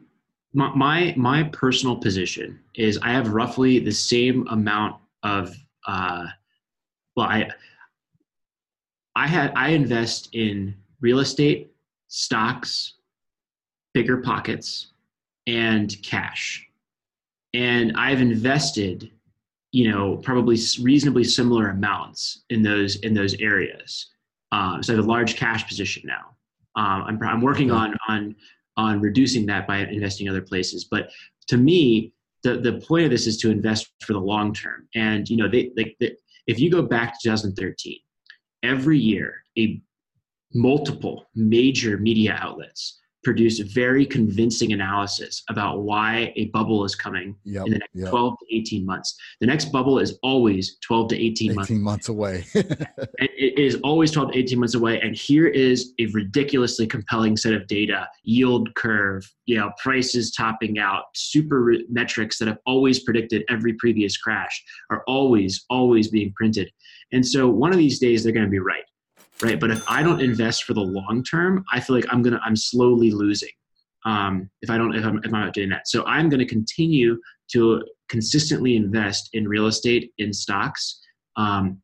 my, 0.53 0.73
my, 0.75 1.13
my 1.17 1.43
personal 1.43 1.95
position 1.95 2.59
is 2.75 2.99
I 3.01 3.11
have 3.11 3.29
roughly 3.29 3.79
the 3.79 3.91
same 3.91 4.47
amount 4.47 4.97
of 5.23 5.55
uh, 5.87 6.25
well 7.15 7.27
I 7.27 7.49
I 9.15 9.27
had 9.27 9.53
I 9.55 9.69
invest 9.69 10.29
in 10.33 10.75
real 11.01 11.19
estate, 11.19 11.71
stocks, 12.07 12.93
bigger 13.93 14.17
pockets, 14.17 14.93
and 15.45 15.95
cash, 16.03 16.65
and 17.53 17.93
I've 17.95 18.21
invested 18.21 19.11
you 19.71 19.91
know 19.91 20.17
probably 20.17 20.57
reasonably 20.81 21.23
similar 21.23 21.69
amounts 21.69 22.43
in 22.49 22.63
those 22.63 22.97
in 22.97 23.13
those 23.13 23.35
areas. 23.35 24.09
Um, 24.51 24.83
so 24.83 24.93
I 24.93 24.95
have 24.97 25.05
a 25.05 25.07
large 25.07 25.35
cash 25.35 25.67
position 25.67 26.03
now. 26.05 26.35
Um, 26.75 27.03
I'm, 27.03 27.23
I'm 27.23 27.41
working 27.41 27.71
on 27.71 27.95
on 28.07 28.35
on 28.77 29.01
reducing 29.01 29.45
that 29.47 29.67
by 29.67 29.79
investing 29.79 30.29
other 30.29 30.41
places. 30.41 30.86
But 30.86 31.12
to 31.47 31.57
me, 31.57 32.13
the, 32.43 32.57
the 32.57 32.79
point 32.79 33.05
of 33.05 33.12
this 33.12 33.27
is 33.27 33.38
to 33.38 33.51
invest 33.51 33.91
for 34.01 34.13
the 34.13 34.19
long 34.19 34.53
term. 34.53 34.88
And 34.95 35.29
you 35.29 35.38
know, 35.38 35.47
they 35.47 35.71
like 35.75 35.95
if 36.47 36.59
you 36.59 36.69
go 36.69 36.81
back 36.81 37.13
to 37.13 37.29
2013, 37.29 37.97
every 38.63 38.97
year 38.97 39.43
a 39.57 39.81
multiple 40.53 41.25
major 41.36 41.97
media 41.97 42.38
outlets 42.39 42.99
produce 43.23 43.59
very 43.59 44.05
convincing 44.05 44.73
analysis 44.73 45.43
about 45.49 45.83
why 45.83 46.33
a 46.36 46.45
bubble 46.45 46.83
is 46.83 46.95
coming 46.95 47.36
yep, 47.43 47.65
in 47.65 47.73
the 47.73 47.79
next 47.79 47.95
yep. 47.95 48.09
12 48.09 48.38
to 48.39 48.55
18 48.55 48.86
months. 48.86 49.15
The 49.39 49.47
next 49.47 49.65
bubble 49.71 49.99
is 49.99 50.17
always 50.23 50.77
12 50.81 51.09
to 51.09 51.15
18, 51.15 51.51
18 51.51 51.55
months. 51.55 51.71
months 51.71 52.09
away. 52.09 52.45
it 52.53 53.59
is 53.59 53.79
always 53.83 54.12
12 54.12 54.31
to 54.31 54.38
18 54.38 54.59
months 54.59 54.75
away. 54.75 54.99
And 55.01 55.15
here 55.15 55.47
is 55.47 55.93
a 55.99 56.07
ridiculously 56.07 56.88
compelling 56.88 57.38
set 57.38 57.53
of 57.53 57.67
data, 57.67 58.07
yield 58.23 58.73
curve, 58.75 59.29
you 59.45 59.57
know, 59.57 59.71
prices 59.81 60.31
topping 60.31 60.79
out, 60.79 61.03
super 61.15 61.73
metrics 61.89 62.38
that 62.39 62.47
have 62.47 62.59
always 62.65 62.99
predicted 62.99 63.43
every 63.49 63.73
previous 63.73 64.17
crash 64.17 64.63
are 64.89 65.03
always, 65.07 65.65
always 65.69 66.09
being 66.09 66.33
printed. 66.36 66.69
And 67.12 67.25
so 67.25 67.47
one 67.47 67.71
of 67.71 67.77
these 67.77 67.99
days 67.99 68.23
they're 68.23 68.33
going 68.33 68.45
to 68.45 68.51
be 68.51 68.59
right 68.59 68.83
right? 69.41 69.59
But 69.59 69.71
if 69.71 69.83
I 69.89 70.03
don't 70.03 70.21
invest 70.21 70.63
for 70.63 70.73
the 70.73 70.81
long 70.81 71.23
term, 71.23 71.63
I 71.71 71.79
feel 71.79 71.95
like 71.95 72.05
I'm 72.09 72.21
gonna 72.21 72.39
I'm 72.43 72.55
slowly 72.55 73.11
losing 73.11 73.49
um, 74.05 74.49
if 74.61 74.69
I 74.69 74.77
don't 74.77 74.95
if 74.95 75.05
I'm, 75.05 75.17
if 75.17 75.25
I'm 75.25 75.31
not 75.31 75.53
doing 75.53 75.69
that. 75.69 75.87
So 75.87 76.03
I'm 76.05 76.29
going 76.29 76.39
to 76.39 76.45
continue 76.45 77.19
to 77.51 77.83
consistently 78.09 78.75
invest 78.75 79.29
in 79.33 79.47
real 79.47 79.67
estate 79.67 80.11
in 80.17 80.33
stocks. 80.33 80.99
Um, 81.35 81.81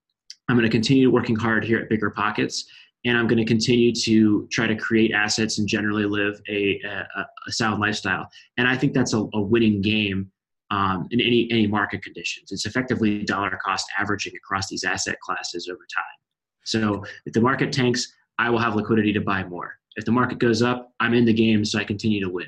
I'm 0.50 0.56
going 0.56 0.70
to 0.70 0.72
continue 0.72 1.12
working 1.12 1.36
hard 1.36 1.64
here 1.64 1.80
at 1.80 1.90
Bigger 1.90 2.10
Pockets, 2.10 2.66
and 3.06 3.18
I'm 3.18 3.28
going 3.28 3.38
to 3.38 3.46
continue 3.46 3.94
to 4.04 4.48
try 4.52 4.68
to 4.68 4.76
create 4.76 5.12
assets 5.12 5.60
and 5.60 5.68
generally 5.68 6.06
live 6.06 6.42
a, 6.50 6.82
a, 6.86 7.26
a 7.48 7.52
sound 7.52 7.80
lifestyle. 7.80 8.28
And 8.58 8.68
I 8.68 8.76
think 8.76 8.94
that's 8.94 9.14
a, 9.14 9.28
a 9.34 9.42
winning 9.42 9.82
game 9.82 10.32
um, 10.72 11.08
in 11.12 11.22
any 11.22 11.48
any 11.52 11.68
market 11.68 12.04
conditions. 12.04 12.52
It's 12.52 12.66
effectively 12.66 13.24
dollar 13.24 13.58
cost 13.64 13.86
averaging 13.98 14.34
across 14.36 14.68
these 14.68 14.84
asset 14.84 15.20
classes 15.22 15.68
over 15.70 15.86
time. 15.96 16.29
So 16.70 17.04
if 17.26 17.34
the 17.34 17.42
market 17.42 17.72
tanks, 17.72 18.14
I 18.38 18.50
will 18.50 18.60
have 18.60 18.76
liquidity 18.76 19.12
to 19.14 19.22
buy 19.22 19.44
more. 19.44 19.78
If 19.96 20.06
the 20.06 20.12
market 20.12 20.38
goes 20.38 20.62
up, 20.62 20.94
I'm 21.00 21.14
in 21.14 21.26
the 21.26 21.34
game, 21.34 21.66
so 21.66 21.80
I 21.80 21.84
continue 21.84 22.24
to 22.24 22.30
win. 22.30 22.48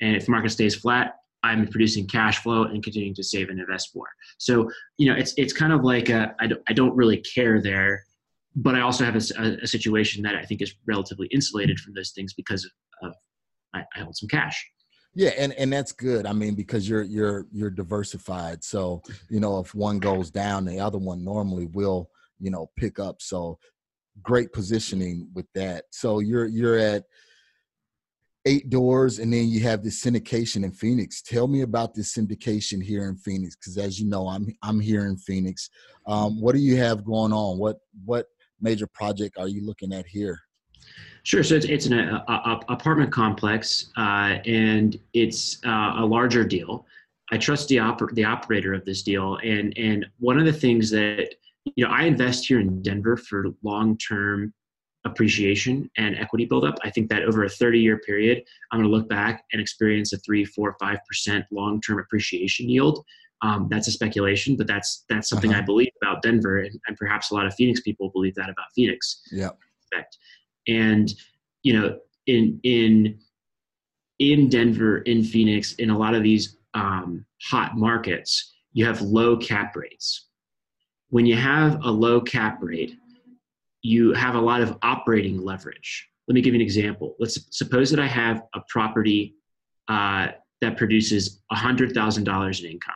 And 0.00 0.16
if 0.16 0.26
the 0.26 0.32
market 0.32 0.50
stays 0.50 0.74
flat, 0.74 1.16
I'm 1.42 1.66
producing 1.68 2.06
cash 2.06 2.42
flow 2.42 2.64
and 2.64 2.82
continuing 2.82 3.14
to 3.14 3.22
save 3.22 3.48
and 3.48 3.58
invest 3.58 3.94
more. 3.94 4.08
So 4.38 4.70
you 4.98 5.10
know, 5.10 5.18
it's 5.18 5.32
it's 5.36 5.52
kind 5.52 5.72
of 5.72 5.84
like 5.84 6.10
I 6.10 6.72
don't 6.74 6.94
really 6.94 7.18
care 7.18 7.62
there, 7.62 8.04
but 8.56 8.74
I 8.74 8.80
also 8.80 9.04
have 9.04 9.16
a, 9.16 9.22
a, 9.38 9.62
a 9.62 9.66
situation 9.66 10.22
that 10.24 10.34
I 10.34 10.44
think 10.44 10.60
is 10.60 10.74
relatively 10.86 11.28
insulated 11.28 11.78
from 11.78 11.94
those 11.94 12.10
things 12.10 12.34
because 12.34 12.64
of, 12.64 13.08
of 13.08 13.14
I, 13.72 13.84
I 13.96 14.00
hold 14.00 14.16
some 14.16 14.28
cash. 14.28 14.66
Yeah, 15.14 15.30
and 15.38 15.52
and 15.54 15.72
that's 15.72 15.92
good. 15.92 16.26
I 16.26 16.32
mean, 16.32 16.54
because 16.54 16.88
you're 16.88 17.02
you're 17.02 17.46
you're 17.52 17.70
diversified. 17.70 18.62
So 18.62 19.02
you 19.28 19.40
know, 19.40 19.60
if 19.60 19.74
one 19.74 19.98
goes 19.98 20.30
down, 20.30 20.66
the 20.66 20.80
other 20.80 20.98
one 20.98 21.24
normally 21.24 21.66
will 21.66 22.10
you 22.40 22.50
know 22.50 22.70
pick 22.76 22.98
up. 22.98 23.20
So 23.20 23.58
great 24.22 24.52
positioning 24.52 25.28
with 25.34 25.46
that. 25.54 25.84
So 25.90 26.18
you're 26.18 26.46
you're 26.46 26.78
at 26.78 27.04
eight 28.46 28.70
doors 28.70 29.18
and 29.18 29.32
then 29.32 29.48
you 29.48 29.60
have 29.60 29.82
this 29.82 30.02
syndication 30.02 30.64
in 30.64 30.72
phoenix. 30.72 31.20
Tell 31.20 31.46
me 31.46 31.60
about 31.60 31.94
this 31.94 32.14
syndication 32.14 32.82
here 32.82 33.06
in 33.08 33.16
phoenix 33.16 33.54
because 33.54 33.76
as 33.76 34.00
you 34.00 34.08
know 34.08 34.28
i'm 34.28 34.46
i'm 34.62 34.80
here 34.80 35.06
in 35.06 35.16
phoenix. 35.16 35.68
Um, 36.06 36.40
what 36.40 36.54
do 36.54 36.60
you 36.60 36.76
have 36.78 37.04
going 37.04 37.32
on? 37.32 37.58
What 37.58 37.78
what 38.04 38.26
major 38.60 38.86
project 38.86 39.38
are 39.38 39.48
you 39.48 39.64
looking 39.64 39.92
at 39.92 40.06
here? 40.06 40.38
Sure. 41.22 41.42
So 41.42 41.54
it's, 41.54 41.66
it's 41.66 41.86
an 41.86 41.92
a, 41.98 42.24
a 42.28 42.60
apartment 42.68 43.12
complex, 43.12 43.90
uh, 43.96 44.38
and 44.46 44.98
it's 45.12 45.58
uh, 45.66 45.94
a 45.98 46.06
larger 46.06 46.44
deal. 46.44 46.86
I 47.30 47.38
trust 47.38 47.68
the 47.68 47.76
oper- 47.76 48.12
the 48.14 48.24
operator 48.24 48.74
of 48.74 48.84
this 48.84 49.02
deal, 49.02 49.36
and 49.44 49.76
and 49.76 50.06
one 50.18 50.38
of 50.38 50.46
the 50.46 50.52
things 50.52 50.90
that 50.90 51.34
you 51.64 51.84
know 51.84 51.90
I 51.90 52.04
invest 52.04 52.46
here 52.46 52.60
in 52.60 52.82
Denver 52.82 53.16
for 53.16 53.46
long 53.62 53.96
term 53.98 54.52
appreciation 55.04 55.90
and 55.96 56.16
equity 56.16 56.44
buildup. 56.44 56.78
I 56.84 56.90
think 56.90 57.08
that 57.08 57.22
over 57.22 57.44
a 57.44 57.48
30 57.48 57.80
year 57.80 57.98
period, 57.98 58.42
I'm 58.70 58.80
going 58.80 58.90
to 58.90 58.94
look 58.94 59.08
back 59.08 59.44
and 59.52 59.60
experience 59.60 60.12
a 60.12 60.18
three, 60.18 60.44
four, 60.44 60.76
five 60.78 60.98
percent 61.06 61.46
long 61.50 61.80
term 61.80 61.98
appreciation 61.98 62.68
yield. 62.68 63.04
Um, 63.42 63.68
that's 63.70 63.88
a 63.88 63.92
speculation, 63.92 64.56
but 64.56 64.66
that's 64.66 65.04
that's 65.08 65.28
something 65.28 65.50
uh-huh. 65.50 65.62
I 65.62 65.64
believe 65.64 65.92
about 66.02 66.22
Denver, 66.22 66.58
and, 66.58 66.78
and, 66.86 66.96
perhaps 66.98 67.30
a 67.30 67.34
lot 67.34 67.46
of 67.46 67.54
Phoenix 67.54 67.80
people 67.80 68.10
believe 68.10 68.34
that 68.34 68.50
about 68.50 68.66
Phoenix. 68.74 69.22
Yeah. 69.32 69.50
And 70.68 71.12
you 71.62 71.72
know, 71.72 71.98
in 72.26 72.60
in 72.62 73.18
in 74.18 74.48
Denver, 74.50 74.98
in 74.98 75.24
Phoenix, 75.24 75.72
in 75.74 75.88
a 75.88 75.96
lot 75.96 76.14
of 76.14 76.22
these 76.22 76.58
um, 76.74 77.24
hot 77.42 77.76
markets, 77.76 78.54
you 78.72 78.84
have 78.84 79.00
low 79.00 79.36
cap 79.36 79.74
rates. 79.74 80.28
When 81.10 81.26
you 81.26 81.36
have 81.36 81.84
a 81.84 81.90
low 81.90 82.20
cap 82.20 82.58
rate, 82.60 82.96
you 83.82 84.12
have 84.14 84.34
a 84.34 84.40
lot 84.40 84.60
of 84.60 84.76
operating 84.82 85.40
leverage. 85.42 86.08
Let 86.28 86.34
me 86.34 86.40
give 86.40 86.54
you 86.54 86.60
an 86.60 86.64
example. 86.64 87.16
Let's 87.18 87.38
suppose 87.50 87.90
that 87.90 88.00
I 88.00 88.06
have 88.06 88.42
a 88.54 88.60
property 88.68 89.36
uh, 89.88 90.28
that 90.60 90.76
produces 90.76 91.40
$100,000 91.52 92.60
in 92.60 92.70
income, 92.70 92.94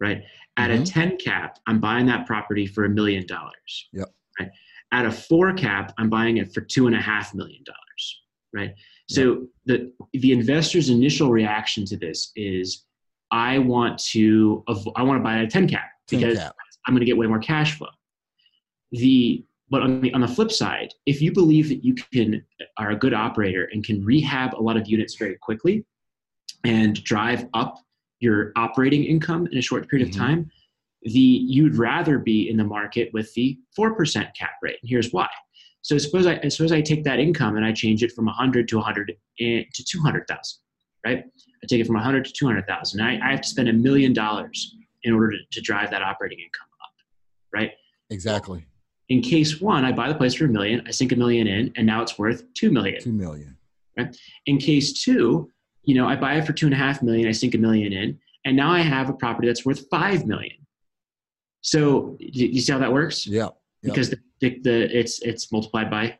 right? 0.00 0.22
At 0.56 0.70
mm-hmm. 0.70 0.82
a 0.82 0.86
10 0.86 1.16
cap, 1.18 1.58
I'm 1.66 1.80
buying 1.80 2.06
that 2.06 2.26
property 2.26 2.66
for 2.66 2.84
a 2.84 2.88
million 2.88 3.26
dollars. 3.26 3.88
Yep. 3.92 4.08
Right? 4.38 4.50
At 4.92 5.06
a 5.06 5.10
four 5.10 5.52
cap, 5.54 5.92
I'm 5.98 6.08
buying 6.08 6.36
it 6.36 6.54
for 6.54 6.60
two 6.60 6.86
and 6.86 6.94
a 6.94 7.00
half 7.00 7.34
million 7.34 7.64
dollars, 7.64 8.22
right? 8.52 8.74
So 9.08 9.48
the 9.66 9.92
the 10.12 10.32
investor's 10.32 10.88
initial 10.88 11.30
reaction 11.30 11.84
to 11.86 11.96
this 11.96 12.32
is, 12.36 12.84
I 13.30 13.58
want 13.58 13.98
to 14.10 14.62
I 14.96 15.02
want 15.02 15.18
to 15.18 15.24
buy 15.24 15.38
a 15.38 15.46
10 15.46 15.68
cap 15.68 15.90
because 16.08 16.38
10 16.38 16.46
cap. 16.46 16.56
I'm 16.86 16.94
going 16.94 17.00
to 17.00 17.06
get 17.06 17.16
way 17.16 17.26
more 17.26 17.38
cash 17.38 17.78
flow. 17.78 17.88
The 18.92 19.44
but 19.70 19.82
on 19.82 20.02
the, 20.02 20.12
on 20.12 20.20
the 20.20 20.28
flip 20.28 20.52
side, 20.52 20.92
if 21.06 21.22
you 21.22 21.32
believe 21.32 21.68
that 21.68 21.84
you 21.84 21.94
can 21.94 22.44
are 22.78 22.90
a 22.90 22.96
good 22.96 23.14
operator 23.14 23.68
and 23.72 23.82
can 23.84 24.04
rehab 24.04 24.54
a 24.54 24.62
lot 24.62 24.76
of 24.76 24.86
units 24.86 25.16
very 25.16 25.36
quickly 25.40 25.84
and 26.64 27.02
drive 27.02 27.46
up 27.54 27.78
your 28.20 28.52
operating 28.56 29.04
income 29.04 29.48
in 29.50 29.58
a 29.58 29.62
short 29.62 29.88
period 29.88 30.10
mm-hmm. 30.10 30.20
of 30.20 30.26
time, 30.26 30.50
the 31.02 31.20
you'd 31.20 31.76
rather 31.76 32.18
be 32.18 32.48
in 32.48 32.56
the 32.56 32.64
market 32.64 33.10
with 33.12 33.32
the 33.34 33.58
four 33.74 33.94
percent 33.94 34.28
cap 34.38 34.52
rate. 34.62 34.78
And 34.82 34.88
here's 34.88 35.12
why. 35.12 35.28
So 35.82 35.98
suppose 35.98 36.26
I 36.26 36.48
suppose 36.48 36.72
I 36.72 36.80
take 36.80 37.04
that 37.04 37.18
income 37.18 37.56
and 37.56 37.64
I 37.64 37.72
change 37.72 38.02
it 38.02 38.12
from 38.12 38.26
100 38.26 38.68
to 38.68 38.76
100 38.76 39.12
to 39.38 39.64
200,000, 39.74 40.58
right? 41.04 41.24
I 41.62 41.66
take 41.66 41.80
it 41.80 41.86
from 41.86 41.96
100 41.96 42.24
to 42.24 42.32
200,000. 42.32 43.00
I, 43.00 43.20
I 43.26 43.30
have 43.32 43.42
to 43.42 43.48
spend 43.48 43.68
a 43.68 43.72
million 43.72 44.14
dollars 44.14 44.76
in 45.02 45.12
order 45.12 45.32
to, 45.32 45.38
to 45.52 45.60
drive 45.60 45.90
that 45.90 46.00
operating 46.00 46.38
income 46.38 46.68
right? 47.54 47.72
Exactly 48.10 48.66
in 49.08 49.20
case 49.20 49.60
one, 49.60 49.84
I 49.84 49.92
buy 49.92 50.08
the 50.08 50.14
place 50.14 50.34
for 50.34 50.46
a 50.46 50.48
million, 50.48 50.82
I 50.86 50.90
sink 50.90 51.12
a 51.12 51.16
million 51.16 51.46
in, 51.46 51.72
and 51.76 51.86
now 51.86 52.02
it's 52.02 52.18
worth 52.18 52.42
two 52.54 52.70
million. 52.70 53.00
Two 53.00 53.12
million. 53.12 53.56
Right? 53.96 54.16
In 54.46 54.58
case 54.58 55.04
two, 55.04 55.50
you 55.84 55.94
know, 55.94 56.08
I 56.08 56.16
buy 56.16 56.34
it 56.34 56.46
for 56.46 56.52
two 56.52 56.66
and 56.66 56.74
a 56.74 56.78
half 56.78 57.02
million, 57.02 57.28
I 57.28 57.32
sink 57.32 57.54
a 57.54 57.58
million 57.58 57.92
in, 57.92 58.18
and 58.44 58.56
now 58.56 58.70
I 58.70 58.80
have 58.80 59.10
a 59.10 59.12
property 59.12 59.46
that's 59.46 59.64
worth 59.64 59.86
five 59.90 60.26
million. 60.26 60.56
So 61.60 62.16
you 62.18 62.60
see 62.60 62.72
how 62.72 62.78
that 62.78 62.92
works? 62.92 63.26
Yeah. 63.26 63.50
Because 63.82 64.10
the, 64.10 64.18
the, 64.40 64.58
the, 64.60 64.98
it's 64.98 65.20
it's 65.20 65.52
multiplied 65.52 65.90
by, 65.90 66.18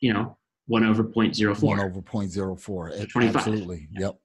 you 0.00 0.12
know, 0.12 0.36
one 0.66 0.84
over 0.84 1.02
0.04. 1.02 1.62
One 1.62 1.80
over 1.80 2.00
0.04. 2.00 3.08
25. 3.08 3.36
Absolutely. 3.36 3.88
Yep. 3.92 4.18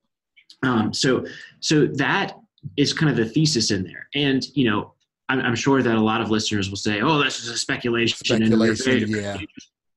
Um, 0.64 0.94
so 0.94 1.26
so 1.60 1.88
that 1.88 2.38
is 2.76 2.94
kind 2.94 3.10
of 3.10 3.18
the 3.18 3.26
thesis 3.26 3.72
in 3.72 3.84
there, 3.84 4.08
and 4.16 4.46
you 4.56 4.70
know, 4.70 4.94
I'm, 5.30 5.40
I'm, 5.42 5.56
sure 5.56 5.84
that 5.84 5.96
a 5.96 6.02
lot 6.02 6.22
of 6.22 6.30
listeners 6.30 6.70
will 6.70 6.78
say, 6.78 7.02
"Oh, 7.02 7.24
this 7.24 7.40
is 7.40 7.50
a 7.50 7.58
speculation." 7.58 8.18
Speculation, 8.18 9.04
and 9.04 9.10
yeah. 9.10 9.38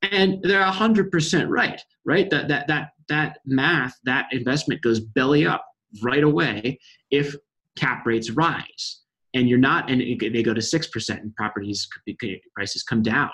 And 0.03 0.43
they're 0.43 0.63
hundred 0.63 1.11
percent 1.11 1.49
right. 1.49 1.81
Right? 2.05 2.29
That 2.31 2.49
that 2.49 2.67
that 2.69 2.91
that 3.09 3.39
math, 3.47 3.95
that 4.05 4.27
investment 4.33 4.83
goes 4.83 5.01
belly 5.01 5.47
up 5.47 5.65
right 6.03 6.25
away 6.25 6.79
if 7.11 7.35
cap 7.77 8.07
rates 8.07 8.31
rise, 8.31 9.01
and 9.35 9.49
you're 9.49 9.59
not, 9.59 9.91
and 9.91 10.01
they 10.01 10.43
go 10.43 10.55
to 10.55 10.63
six 10.63 10.87
percent, 10.89 11.23
and 11.23 11.35
properties 11.37 11.89
prices 12.55 12.83
come 12.83 13.03
down. 13.03 13.31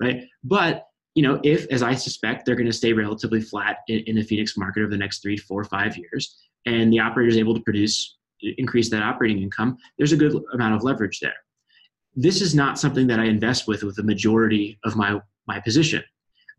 Right? 0.00 0.24
But 0.42 0.84
you 1.14 1.22
know, 1.22 1.40
if, 1.42 1.66
as 1.68 1.82
I 1.82 1.94
suspect, 1.94 2.44
they're 2.44 2.56
going 2.56 2.66
to 2.66 2.72
stay 2.72 2.92
relatively 2.92 3.40
flat 3.40 3.78
in, 3.88 4.00
in 4.00 4.16
the 4.16 4.22
Phoenix 4.22 4.54
market 4.58 4.82
over 4.82 4.90
the 4.90 4.98
next 4.98 5.22
three, 5.22 5.38
four, 5.38 5.64
five 5.64 5.96
years, 5.96 6.36
and 6.66 6.92
the 6.92 7.00
operator 7.00 7.30
is 7.30 7.38
able 7.38 7.54
to 7.54 7.60
produce 7.62 8.16
increase 8.58 8.90
that 8.90 9.02
operating 9.02 9.42
income, 9.42 9.76
there's 9.98 10.12
a 10.12 10.16
good 10.16 10.34
amount 10.52 10.74
of 10.74 10.82
leverage 10.82 11.20
there. 11.20 11.34
This 12.14 12.40
is 12.40 12.54
not 12.54 12.78
something 12.78 13.06
that 13.08 13.20
I 13.20 13.24
invest 13.24 13.68
with 13.68 13.82
with 13.82 13.96
the 13.96 14.02
majority 14.02 14.78
of 14.84 14.96
my 14.96 15.20
my 15.46 15.60
position, 15.60 16.02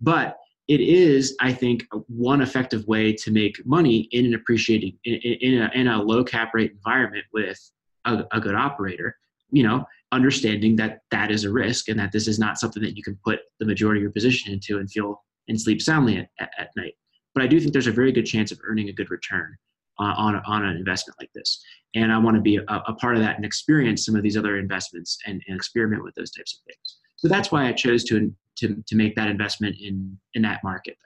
but 0.02 0.38
it 0.68 0.82
is, 0.82 1.36
I 1.40 1.54
think, 1.54 1.86
one 2.08 2.42
effective 2.42 2.86
way 2.88 3.14
to 3.14 3.32
make 3.32 3.66
money 3.66 4.10
in 4.12 4.26
an 4.26 4.34
appreciating 4.34 4.98
in, 5.06 5.16
in, 5.16 5.62
a, 5.62 5.72
in 5.74 5.88
a 5.88 6.02
low 6.02 6.24
cap 6.26 6.54
rate 6.54 6.72
environment 6.72 7.24
with 7.34 7.58
a, 8.06 8.26
a 8.34 8.42
good 8.42 8.56
operator. 8.56 9.16
You 9.50 9.64
know, 9.64 9.86
understanding 10.12 10.76
that 10.76 11.00
that 11.12 11.32
is 11.32 11.46
a 11.46 11.52
risk 11.52 11.88
and 11.88 12.00
that 12.00 12.12
this 12.12 12.28
is 12.28 12.38
not 12.38 12.58
something 12.58 12.84
that 12.84 12.98
you 12.98 13.04
can 13.04 13.18
put 13.24 13.40
the 13.60 13.66
majority 13.66 14.00
of 14.00 14.04
your 14.04 14.12
position 14.12 14.54
into 14.54 14.78
and 14.78 14.92
feel 14.92 15.24
and 15.48 15.60
sleep 15.60 15.82
soundly 15.82 16.18
at, 16.18 16.30
at, 16.40 16.50
at 16.58 16.70
night. 16.76 16.94
But 17.34 17.44
I 17.44 17.48
do 17.48 17.60
think 17.60 17.72
there's 17.72 17.88
a 17.88 17.92
very 17.92 18.12
good 18.12 18.26
chance 18.26 18.52
of 18.52 18.60
earning 18.68 18.90
a 18.90 18.94
good 18.94 19.10
return 19.12 19.56
uh, 20.00 20.14
on, 20.18 20.36
on 20.46 20.66
an 20.66 20.76
investment 20.76 21.18
like 21.20 21.32
this. 21.34 21.64
And 21.96 22.12
I 22.12 22.18
want 22.18 22.36
to 22.36 22.42
be 22.42 22.58
a, 22.58 22.64
a, 22.88 22.94
part 22.96 23.16
of 23.16 23.22
that 23.22 23.38
and 23.38 23.46
experience 23.46 24.06
some 24.06 24.16
of 24.16 24.24
these 24.24 24.38
other 24.38 24.58
investments 24.58 25.18
and, 25.26 25.42
and 25.48 25.56
experiment 25.56 26.04
with 26.04 26.16
those 26.16 26.32
types 26.32 26.54
of 26.54 26.60
things. 26.66 26.98
So 27.16 27.28
that's 27.28 27.52
why 27.52 27.68
I 27.68 27.72
chose 27.72 28.04
to, 28.06 28.34
to, 28.58 28.84
to 28.86 28.96
make 28.96 29.16
that 29.16 29.30
investment 29.30 29.78
in, 29.82 30.18
in 30.34 30.42
that 30.44 30.64
market. 30.64 30.98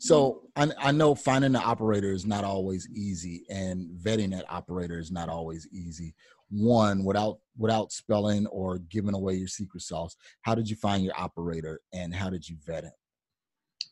So 0.00 0.40
I, 0.56 0.70
I 0.78 0.92
know 0.92 1.14
finding 1.14 1.54
an 1.54 1.62
operator 1.62 2.10
is 2.10 2.24
not 2.24 2.42
always 2.42 2.88
easy, 2.88 3.44
and 3.50 3.90
vetting 4.02 4.30
that 4.30 4.46
operator 4.50 4.98
is 4.98 5.12
not 5.12 5.28
always 5.28 5.68
easy. 5.72 6.14
One, 6.48 7.04
without 7.04 7.38
without 7.58 7.92
spelling 7.92 8.46
or 8.46 8.78
giving 8.78 9.14
away 9.14 9.34
your 9.34 9.46
secret 9.46 9.82
sauce, 9.82 10.16
how 10.40 10.54
did 10.54 10.70
you 10.70 10.76
find 10.76 11.04
your 11.04 11.12
operator, 11.18 11.80
and 11.92 12.14
how 12.14 12.30
did 12.30 12.48
you 12.48 12.56
vet 12.64 12.84
it? 12.84 12.92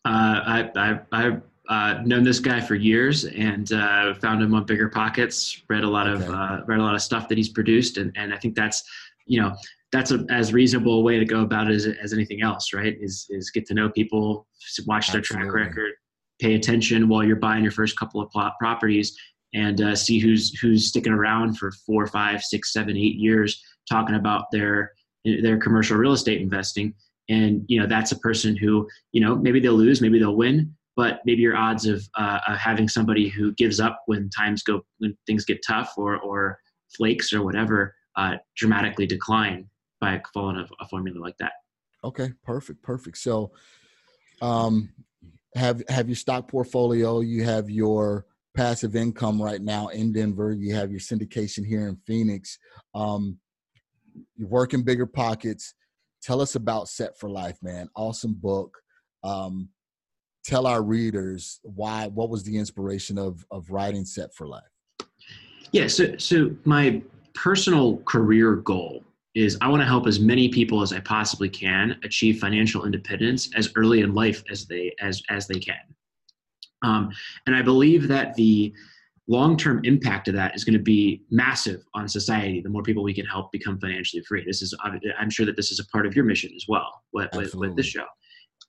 Uh, 0.06 0.40
I, 0.46 0.70
I 0.76 1.00
I 1.12 1.36
uh, 1.68 2.00
known 2.04 2.24
this 2.24 2.40
guy 2.40 2.60
for 2.60 2.74
years 2.74 3.24
and 3.24 3.72
uh, 3.72 4.14
found 4.14 4.42
him 4.42 4.54
on 4.54 4.64
Bigger 4.64 4.88
Pockets. 4.88 5.62
Read 5.68 5.84
a 5.84 5.88
lot 5.88 6.08
okay. 6.08 6.24
of 6.24 6.30
uh, 6.30 6.60
read 6.66 6.80
a 6.80 6.82
lot 6.82 6.94
of 6.94 7.02
stuff 7.02 7.28
that 7.28 7.36
he's 7.36 7.50
produced, 7.50 7.98
and, 7.98 8.10
and 8.16 8.32
I 8.32 8.38
think 8.38 8.54
that's 8.54 8.82
you 9.26 9.40
know 9.40 9.54
that's 9.92 10.10
a, 10.10 10.24
as 10.30 10.52
reasonable 10.52 11.00
a 11.00 11.02
way 11.02 11.18
to 11.18 11.24
go 11.24 11.40
about 11.40 11.70
it 11.70 11.74
as, 11.74 11.86
as 12.02 12.12
anything 12.12 12.42
else, 12.42 12.72
right? 12.72 12.96
Is 13.00 13.26
is 13.28 13.50
get 13.50 13.66
to 13.66 13.74
know 13.74 13.90
people, 13.90 14.46
watch 14.86 15.12
their 15.12 15.20
Absolutely. 15.20 15.50
track 15.50 15.66
record, 15.66 15.92
pay 16.40 16.54
attention 16.54 17.06
while 17.06 17.22
you're 17.22 17.36
buying 17.36 17.62
your 17.62 17.72
first 17.72 17.98
couple 17.98 18.20
of 18.22 18.30
plot 18.30 18.54
properties, 18.58 19.14
and 19.54 19.82
uh, 19.82 19.94
see 19.94 20.18
who's 20.18 20.58
who's 20.60 20.88
sticking 20.88 21.12
around 21.12 21.58
for 21.58 21.70
four, 21.84 22.06
five, 22.06 22.42
six, 22.42 22.72
seven, 22.72 22.96
eight 22.96 23.16
years 23.16 23.62
talking 23.90 24.16
about 24.16 24.46
their 24.52 24.92
their 25.24 25.58
commercial 25.58 25.98
real 25.98 26.12
estate 26.12 26.40
investing. 26.40 26.94
And 27.28 27.66
you 27.68 27.78
know 27.78 27.86
that's 27.86 28.12
a 28.12 28.18
person 28.20 28.56
who 28.56 28.88
you 29.12 29.20
know 29.20 29.36
maybe 29.36 29.60
they'll 29.60 29.74
lose, 29.74 30.00
maybe 30.00 30.18
they'll 30.18 30.34
win, 30.34 30.74
but 30.98 31.20
maybe 31.24 31.40
your 31.40 31.56
odds 31.56 31.86
of, 31.86 32.04
uh, 32.16 32.40
of 32.48 32.58
having 32.58 32.88
somebody 32.88 33.28
who 33.28 33.54
gives 33.54 33.78
up 33.78 34.02
when 34.06 34.28
times 34.30 34.64
go 34.64 34.82
when 34.98 35.16
things 35.28 35.44
get 35.44 35.60
tough 35.64 35.94
or 35.96 36.18
or 36.18 36.58
flakes 36.96 37.32
or 37.32 37.44
whatever 37.44 37.94
uh, 38.16 38.34
dramatically 38.56 39.06
decline 39.06 39.70
by 40.00 40.20
following 40.34 40.56
a, 40.56 40.66
a, 40.82 40.88
formula 40.88 41.20
like 41.20 41.36
that. 41.38 41.52
Okay, 42.02 42.32
perfect, 42.42 42.82
perfect. 42.82 43.16
So, 43.18 43.52
um, 44.42 44.90
have 45.54 45.84
have 45.88 46.08
your 46.08 46.16
stock 46.16 46.48
portfolio. 46.48 47.20
You 47.20 47.44
have 47.44 47.70
your 47.70 48.26
passive 48.56 48.96
income 48.96 49.40
right 49.40 49.62
now 49.62 49.88
in 49.88 50.12
Denver. 50.12 50.50
You 50.50 50.74
have 50.74 50.90
your 50.90 51.00
syndication 51.00 51.64
here 51.64 51.86
in 51.86 51.96
Phoenix. 52.08 52.58
Um, 52.92 53.38
you're 54.34 54.48
working 54.48 54.82
bigger 54.82 55.06
pockets. 55.06 55.74
Tell 56.24 56.40
us 56.40 56.56
about 56.56 56.88
Set 56.88 57.16
for 57.20 57.30
Life, 57.30 57.58
man. 57.62 57.88
Awesome 57.94 58.34
book. 58.34 58.76
Um, 59.22 59.68
tell 60.48 60.66
our 60.66 60.82
readers 60.82 61.60
why 61.62 62.06
what 62.06 62.30
was 62.30 62.42
the 62.42 62.56
inspiration 62.56 63.18
of 63.18 63.44
of 63.50 63.70
writing 63.70 64.04
set 64.04 64.34
for 64.34 64.48
life? 64.48 64.62
Yeah 65.72 65.86
so 65.88 66.16
so 66.16 66.56
my 66.64 67.02
personal 67.34 67.98
career 67.98 68.56
goal 68.56 69.04
is 69.34 69.58
i 69.60 69.68
want 69.68 69.82
to 69.82 69.86
help 69.86 70.06
as 70.06 70.18
many 70.18 70.48
people 70.48 70.80
as 70.80 70.92
i 70.92 71.00
possibly 71.00 71.50
can 71.50 71.96
achieve 72.02 72.40
financial 72.40 72.86
independence 72.86 73.50
as 73.54 73.70
early 73.76 74.00
in 74.00 74.14
life 74.14 74.42
as 74.50 74.66
they 74.66 74.94
as 75.00 75.22
as 75.28 75.46
they 75.46 75.58
can. 75.58 75.84
Um, 76.82 77.10
and 77.46 77.54
i 77.54 77.60
believe 77.60 78.08
that 78.08 78.34
the 78.34 78.72
long-term 79.30 79.82
impact 79.84 80.26
of 80.28 80.34
that 80.34 80.56
is 80.56 80.64
going 80.64 80.78
to 80.78 80.82
be 80.82 81.22
massive 81.30 81.84
on 81.92 82.08
society 82.08 82.62
the 82.62 82.70
more 82.70 82.82
people 82.82 83.02
we 83.02 83.12
can 83.12 83.26
help 83.26 83.52
become 83.52 83.78
financially 83.78 84.22
free. 84.22 84.42
This 84.46 84.62
is 84.62 84.74
i'm 85.18 85.28
sure 85.28 85.44
that 85.44 85.56
this 85.56 85.70
is 85.70 85.78
a 85.78 85.86
part 85.88 86.06
of 86.06 86.16
your 86.16 86.24
mission 86.24 86.50
as 86.56 86.64
well 86.66 87.02
with, 87.12 87.28
with, 87.34 87.54
with 87.54 87.76
this 87.76 87.84
show 87.84 88.06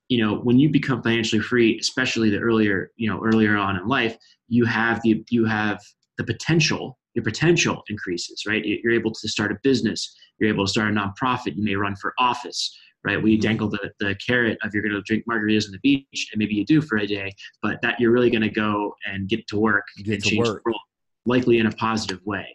you 0.10 0.24
know 0.24 0.36
when 0.40 0.60
you 0.60 0.70
become 0.70 1.02
financially 1.02 1.42
free 1.42 1.78
especially 1.80 2.30
the 2.30 2.40
earlier 2.40 2.92
you 2.98 3.10
know 3.10 3.22
earlier 3.24 3.56
on 3.56 3.78
in 3.78 3.88
life 3.88 4.18
you 4.50 4.66
have 4.66 5.02
the 5.04 5.24
you 5.30 5.46
have 5.46 5.82
the 6.18 6.24
potential 6.24 6.98
your 7.14 7.24
potential 7.24 7.82
increases 7.90 8.44
right 8.46 8.66
you're 8.66 8.94
able 8.94 9.12
to 9.12 9.28
start 9.30 9.52
a 9.52 9.58
business 9.64 10.16
you're 10.40 10.50
able 10.50 10.66
to 10.66 10.72
start 10.72 10.90
a 10.90 10.92
nonprofit 10.92 11.56
you 11.56 11.64
may 11.64 11.76
run 11.76 11.96
for 11.96 12.14
office 12.20 12.78
right 13.06 13.22
we 13.22 13.36
mm-hmm. 13.36 13.42
dangle 13.42 13.70
the, 13.70 13.92
the 14.00 14.16
carrot 14.16 14.58
of 14.64 14.74
you're 14.74 14.84
going 14.84 14.94
to 14.94 15.02
drink 15.02 15.24
margaritas 15.30 15.66
on 15.66 15.72
the 15.72 15.80
beach 15.80 16.30
and 16.34 16.40
maybe 16.40 16.56
you 16.56 16.66
do 16.66 16.82
for 16.82 16.98
a 16.98 17.08
day 17.08 17.34
but 17.62 17.82
that 17.82 18.00
you're 18.00 18.12
really 18.12 18.30
going 18.30 18.42
to 18.42 18.50
go 18.50 18.94
and 19.06 19.30
get 19.30 19.48
to 19.48 19.58
work 19.58 19.86
get 20.04 20.16
and 20.16 20.24
to 20.24 20.30
change 20.32 20.48
work. 20.48 20.62
the 20.64 20.72
world 20.72 20.82
likely 21.26 21.60
in 21.60 21.68
a 21.68 21.72
positive 21.74 22.20
way 22.26 22.48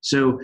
so 0.00 0.40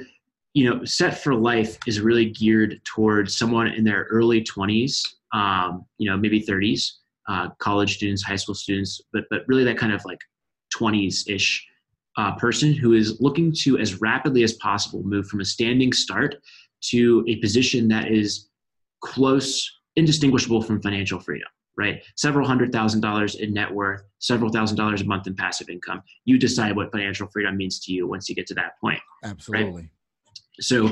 you 0.54 0.68
know 0.68 0.84
set 0.84 1.18
for 1.18 1.34
life 1.34 1.78
is 1.86 2.00
really 2.00 2.30
geared 2.30 2.80
towards 2.84 3.36
someone 3.36 3.68
in 3.68 3.84
their 3.84 4.04
early 4.10 4.42
20s 4.42 5.15
um, 5.32 5.84
you 5.98 6.08
know 6.08 6.16
maybe 6.16 6.40
30s 6.40 6.90
uh, 7.28 7.48
college 7.58 7.96
students 7.96 8.22
high 8.22 8.36
school 8.36 8.54
students 8.54 9.00
but 9.12 9.24
but 9.30 9.42
really 9.48 9.64
that 9.64 9.78
kind 9.78 9.92
of 9.92 10.04
like 10.04 10.18
20s 10.76 11.28
ish 11.28 11.66
uh, 12.16 12.34
person 12.36 12.72
who 12.72 12.94
is 12.94 13.20
looking 13.20 13.52
to 13.52 13.78
as 13.78 14.00
rapidly 14.00 14.42
as 14.42 14.54
possible 14.54 15.02
move 15.02 15.26
from 15.26 15.40
a 15.40 15.44
standing 15.44 15.92
start 15.92 16.36
to 16.80 17.24
a 17.28 17.36
position 17.36 17.88
that 17.88 18.10
is 18.10 18.48
close 19.02 19.70
indistinguishable 19.96 20.62
from 20.62 20.80
financial 20.80 21.20
freedom 21.20 21.48
right? 21.78 22.02
Several 22.16 22.46
hundred 22.46 22.72
thousand 22.72 23.02
dollars 23.02 23.34
in 23.34 23.52
net 23.52 23.70
worth 23.70 24.02
several 24.18 24.50
thousand 24.50 24.78
dollars 24.78 25.02
a 25.02 25.04
month 25.04 25.26
in 25.26 25.34
passive 25.34 25.68
income. 25.68 26.02
You 26.24 26.38
decide 26.38 26.74
what 26.74 26.90
financial 26.90 27.28
freedom 27.28 27.54
means 27.54 27.80
to 27.80 27.92
you 27.92 28.08
once 28.08 28.30
you 28.30 28.34
get 28.34 28.46
to 28.46 28.54
that 28.54 28.80
point 28.80 29.00
absolutely. 29.24 29.82
Right? 29.82 29.90
so 30.60 30.88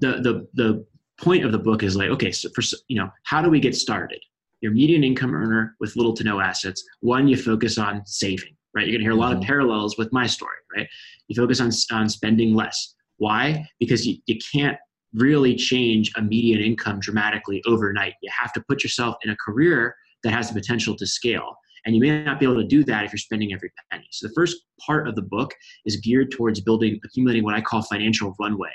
the 0.00 0.20
the 0.20 0.46
the 0.54 0.86
point 1.20 1.44
of 1.44 1.52
the 1.52 1.58
book 1.58 1.82
is 1.82 1.96
like 1.96 2.10
okay 2.10 2.30
so 2.30 2.48
for 2.54 2.62
you 2.88 2.96
know 2.96 3.10
how 3.24 3.42
do 3.42 3.50
we 3.50 3.60
get 3.60 3.74
started? 3.74 4.20
Your 4.60 4.72
median 4.72 5.04
income 5.04 5.34
earner 5.34 5.76
with 5.80 5.96
little 5.96 6.14
to 6.14 6.24
no 6.24 6.40
assets. 6.40 6.82
One 7.00 7.28
you 7.28 7.36
focus 7.36 7.78
on 7.78 8.04
saving 8.06 8.56
right? 8.74 8.86
You're 8.86 8.92
going 8.92 9.00
to 9.00 9.04
hear 9.04 9.12
a 9.12 9.16
lot 9.16 9.32
of 9.32 9.38
mm-hmm. 9.38 9.46
parallels 9.46 9.96
with 9.96 10.12
my 10.12 10.26
story 10.26 10.56
right? 10.76 10.86
You 11.28 11.36
focus 11.36 11.60
on 11.60 11.70
on 11.92 12.08
spending 12.08 12.54
less. 12.54 12.94
Why? 13.18 13.66
Because 13.80 14.06
you, 14.06 14.16
you 14.26 14.38
can't 14.52 14.76
really 15.14 15.54
change 15.54 16.12
a 16.16 16.22
median 16.22 16.60
income 16.60 17.00
dramatically 17.00 17.62
overnight. 17.66 18.14
You 18.22 18.30
have 18.38 18.52
to 18.52 18.64
put 18.68 18.82
yourself 18.82 19.16
in 19.24 19.30
a 19.30 19.36
career 19.36 19.94
that 20.22 20.32
has 20.32 20.48
the 20.48 20.54
potential 20.54 20.94
to 20.96 21.06
scale 21.06 21.56
and 21.86 21.94
you 21.94 22.00
may 22.00 22.24
not 22.24 22.40
be 22.40 22.44
able 22.44 22.56
to 22.56 22.66
do 22.66 22.84
that 22.84 23.04
if 23.04 23.12
you're 23.12 23.18
spending 23.18 23.52
every 23.54 23.70
penny. 23.90 24.06
So 24.10 24.26
the 24.26 24.34
first 24.34 24.56
part 24.84 25.08
of 25.08 25.14
the 25.14 25.22
book 25.22 25.54
is 25.86 25.96
geared 25.96 26.32
towards 26.32 26.60
building 26.60 27.00
accumulating 27.04 27.44
what 27.44 27.54
i 27.54 27.60
call 27.60 27.82
financial 27.82 28.34
runway 28.38 28.72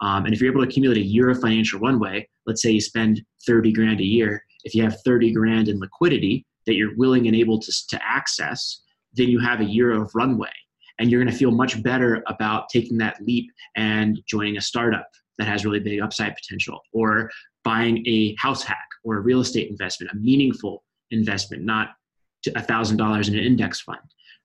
um, 0.00 0.24
and 0.24 0.34
if 0.34 0.40
you're 0.40 0.50
able 0.50 0.62
to 0.62 0.68
accumulate 0.68 0.98
a 0.98 1.04
year 1.04 1.28
of 1.30 1.40
financial 1.40 1.78
runway, 1.78 2.26
let's 2.46 2.62
say 2.62 2.70
you 2.70 2.80
spend 2.80 3.22
30 3.46 3.72
grand 3.72 4.00
a 4.00 4.04
year, 4.04 4.42
if 4.64 4.74
you 4.74 4.82
have 4.82 5.00
30 5.04 5.32
grand 5.32 5.68
in 5.68 5.78
liquidity 5.78 6.46
that 6.66 6.74
you're 6.74 6.96
willing 6.96 7.26
and 7.26 7.36
able 7.36 7.58
to, 7.58 7.72
to 7.88 8.00
access, 8.02 8.82
then 9.14 9.28
you 9.28 9.38
have 9.38 9.60
a 9.60 9.64
year 9.64 9.92
of 9.92 10.10
runway. 10.14 10.48
And 10.98 11.10
you're 11.10 11.22
going 11.22 11.32
to 11.32 11.38
feel 11.38 11.50
much 11.50 11.82
better 11.82 12.22
about 12.26 12.68
taking 12.68 12.98
that 12.98 13.16
leap 13.22 13.50
and 13.76 14.20
joining 14.26 14.58
a 14.58 14.60
startup 14.60 15.08
that 15.38 15.46
has 15.46 15.64
really 15.64 15.80
big 15.80 16.00
upside 16.00 16.36
potential, 16.36 16.80
or 16.92 17.30
buying 17.64 18.04
a 18.06 18.34
house 18.38 18.62
hack 18.62 18.86
or 19.04 19.16
a 19.16 19.20
real 19.20 19.40
estate 19.40 19.70
investment, 19.70 20.12
a 20.12 20.16
meaningful 20.16 20.84
investment, 21.10 21.64
not 21.64 21.90
a 22.54 22.62
thousand 22.62 22.98
dollars 22.98 23.28
in 23.28 23.38
an 23.38 23.44
index 23.44 23.80
fund, 23.80 23.98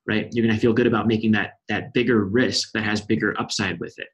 right? 0.07 0.29
You're 0.31 0.45
going 0.45 0.55
to 0.55 0.61
feel 0.61 0.71
good 0.71 0.87
about 0.87 1.07
making 1.07 1.33
that 1.33 1.55
that 1.67 1.93
bigger 1.93 2.23
risk 2.23 2.69
that 2.73 2.83
has 2.83 3.01
bigger 3.01 3.37
upside 3.37 3.77
with 3.81 3.99
it 3.99 4.07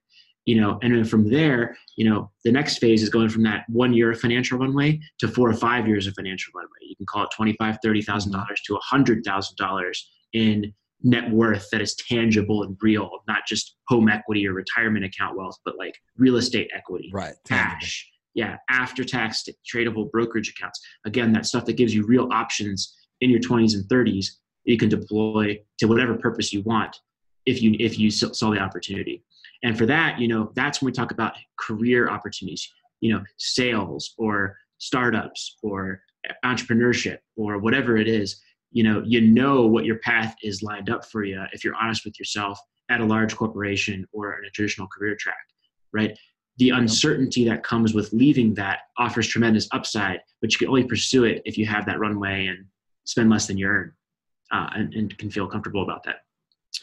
you 0.45 0.59
know 0.59 0.79
and 0.81 0.95
then 0.95 1.05
from 1.05 1.29
there 1.29 1.77
you 1.97 2.09
know 2.09 2.31
the 2.43 2.51
next 2.51 2.79
phase 2.79 3.03
is 3.03 3.09
going 3.09 3.29
from 3.29 3.43
that 3.43 3.63
one 3.69 3.93
year 3.93 4.11
of 4.11 4.19
financial 4.19 4.57
runway 4.57 4.99
to 5.19 5.27
four 5.27 5.49
or 5.49 5.53
five 5.53 5.87
years 5.87 6.07
of 6.07 6.13
financial 6.15 6.51
runway. 6.55 6.69
You 6.81 6.95
can 6.95 7.05
call 7.05 7.23
it 7.23 7.29
25 7.35 7.77
30000 7.83 8.31
dollars 8.31 8.61
to 8.65 8.79
$100000 8.91 9.97
in 10.33 10.73
net 11.03 11.31
worth 11.31 11.67
that 11.71 11.81
is 11.81 11.95
tangible 11.95 12.63
and 12.63 12.77
real 12.81 13.09
not 13.27 13.39
just 13.47 13.75
home 13.87 14.07
equity 14.07 14.47
or 14.47 14.53
retirement 14.53 15.03
account 15.03 15.35
wealth 15.35 15.57
but 15.65 15.77
like 15.77 15.95
real 16.17 16.37
estate 16.37 16.69
equity 16.75 17.09
right 17.11 17.35
cash 17.47 18.07
yeah 18.35 18.57
after 18.69 19.03
tax 19.03 19.47
tradable 19.73 20.09
brokerage 20.11 20.49
accounts. 20.49 20.79
Again 21.05 21.33
that 21.33 21.45
stuff 21.45 21.65
that 21.65 21.77
gives 21.77 21.93
you 21.93 22.05
real 22.05 22.29
options 22.31 22.95
in 23.21 23.29
your 23.29 23.39
20s 23.39 23.73
and 23.73 23.85
30s 23.85 24.27
you 24.63 24.77
can 24.77 24.89
deploy 24.89 25.59
to 25.79 25.87
whatever 25.87 26.15
purpose 26.15 26.53
you 26.53 26.61
want 26.63 26.95
if 27.45 27.61
you 27.61 27.75
if 27.79 27.97
you 27.97 28.11
saw 28.11 28.51
the 28.51 28.59
opportunity 28.59 29.23
and 29.63 29.77
for 29.77 29.85
that, 29.85 30.19
you 30.19 30.27
know, 30.27 30.51
that's 30.55 30.81
when 30.81 30.87
we 30.87 30.91
talk 30.91 31.11
about 31.11 31.33
career 31.57 32.09
opportunities, 32.09 32.69
you 32.99 33.13
know, 33.13 33.23
sales 33.37 34.13
or 34.17 34.57
startups 34.79 35.57
or 35.61 36.01
entrepreneurship 36.43 37.19
or 37.35 37.57
whatever 37.57 37.97
it 37.97 38.07
is. 38.07 38.41
You 38.71 38.83
know, 38.83 39.03
you 39.05 39.21
know 39.21 39.65
what 39.65 39.85
your 39.85 39.99
path 39.99 40.35
is 40.43 40.63
lined 40.63 40.89
up 40.89 41.05
for 41.05 41.23
you 41.23 41.43
if 41.51 41.63
you're 41.63 41.75
honest 41.75 42.05
with 42.05 42.17
yourself 42.17 42.59
at 42.89 43.01
a 43.01 43.05
large 43.05 43.35
corporation 43.35 44.07
or 44.11 44.39
in 44.39 44.45
a 44.45 44.49
traditional 44.49 44.87
career 44.87 45.15
track, 45.19 45.35
right? 45.91 46.17
The 46.57 46.69
uncertainty 46.69 47.45
that 47.45 47.63
comes 47.63 47.93
with 47.93 48.11
leaving 48.13 48.53
that 48.55 48.79
offers 48.97 49.27
tremendous 49.27 49.67
upside, 49.71 50.19
but 50.41 50.51
you 50.51 50.59
can 50.59 50.67
only 50.69 50.83
pursue 50.83 51.25
it 51.25 51.41
if 51.45 51.57
you 51.57 51.65
have 51.65 51.85
that 51.85 51.99
runway 51.99 52.47
and 52.47 52.65
spend 53.03 53.29
less 53.29 53.47
than 53.47 53.57
you 53.57 53.67
earn 53.67 53.93
uh, 54.51 54.69
and, 54.75 54.93
and 54.93 55.17
can 55.17 55.29
feel 55.29 55.47
comfortable 55.47 55.83
about 55.83 56.03
that. 56.03 56.17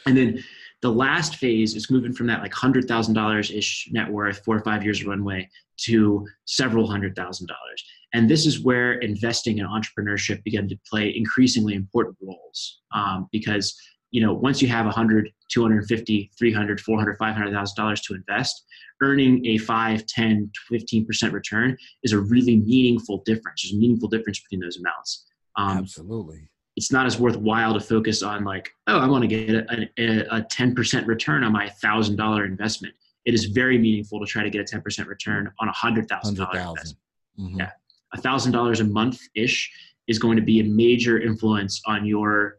And 0.07 0.17
then 0.17 0.45
the 0.81 0.91
last 0.91 1.37
phase 1.37 1.75
is 1.75 1.91
moving 1.91 2.13
from 2.13 2.27
that 2.29 2.41
like 2.41 2.55
hundred 2.55 2.87
thousand 2.87 3.15
dollars 3.15 3.51
ish 3.51 3.89
net 3.93 4.11
worth, 4.11 4.45
four 4.45 4.57
or 4.57 4.63
five 4.63 4.85
years 4.85 5.05
runway, 5.05 5.49
to 5.79 6.27
several 6.45 6.87
hundred 6.87 7.17
thousand 7.17 7.47
dollars. 7.49 7.85
And 8.15 8.29
this 8.29 8.47
is 8.47 8.63
where 8.63 8.95
investing 8.95 9.59
in 9.59 9.67
entrepreneurship 9.67 10.43
began 10.45 10.69
to 10.69 10.79
play 10.89 11.15
increasingly 11.15 11.75
important 11.75 12.17
roles 12.23 12.81
um, 12.95 13.29
because 13.33 13.77
you 14.11 14.23
know 14.25 14.33
once 14.33 14.63
you 14.63 14.69
have 14.69 14.87
100 14.87 15.31
250 15.51 16.31
300 16.39 16.81
400 16.81 17.19
500000 17.19 17.77
dollars 17.77 18.01
to 18.03 18.15
invest 18.15 18.65
earning 19.03 19.45
a 19.47 19.59
5 19.59 20.07
10 20.07 20.51
15% 20.73 21.33
return 21.33 21.77
is 22.03 22.13
a 22.13 22.19
really 22.19 22.57
meaningful 22.57 23.23
difference. 23.25 23.63
There's 23.63 23.75
a 23.75 23.79
meaningful 23.79 24.09
difference 24.09 24.41
between 24.41 24.61
those 24.61 24.79
amounts. 24.79 25.27
Um, 25.57 25.79
absolutely 25.79 26.49
it's 26.79 26.93
not 26.93 27.07
as 27.07 27.19
worthwhile 27.19 27.75
to 27.75 27.81
focus 27.81 28.23
on 28.23 28.45
like, 28.45 28.71
oh, 28.87 29.01
I 29.01 29.09
want 29.09 29.23
to 29.23 29.27
get 29.27 29.51
a, 29.51 29.89
a, 29.99 30.37
a 30.37 30.43
10% 30.43 31.09
return 31.09 31.43
on 31.43 31.51
my 31.51 31.69
thousand 31.69 32.15
dollar 32.15 32.45
investment. 32.45 32.95
It 33.25 33.35
is 33.35 33.47
very 33.47 33.77
meaningful 33.79 34.21
to 34.21 34.27
try 34.27 34.45
to 34.45 34.49
get 34.49 34.61
a 34.61 34.77
10% 34.77 35.07
return 35.09 35.51
on 35.59 35.69
a 35.69 35.73
hundred 35.73 36.09
thousand 36.09 36.37
dollar 36.37 36.57
investment. 36.57 36.99
Mm-hmm. 37.37 37.59
Yeah. 37.59 37.71
A 38.15 38.21
thousand 38.21 38.53
dollars 38.53 38.79
a 38.79 38.85
month 38.85 39.19
ish 39.35 39.73
is 40.07 40.21
going 40.21 40.37
to 40.37 40.43
be 40.43 40.61
a 40.61 40.65
major 40.65 41.19
influence 41.21 41.83
on 41.87 42.07
your 42.07 42.59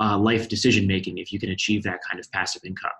uh, 0.00 0.16
life 0.16 0.48
decision 0.48 0.86
making 0.86 1.18
if 1.18 1.30
you 1.30 1.38
can 1.38 1.50
achieve 1.50 1.82
that 1.82 2.00
kind 2.08 2.18
of 2.18 2.32
passive 2.32 2.62
income. 2.64 2.90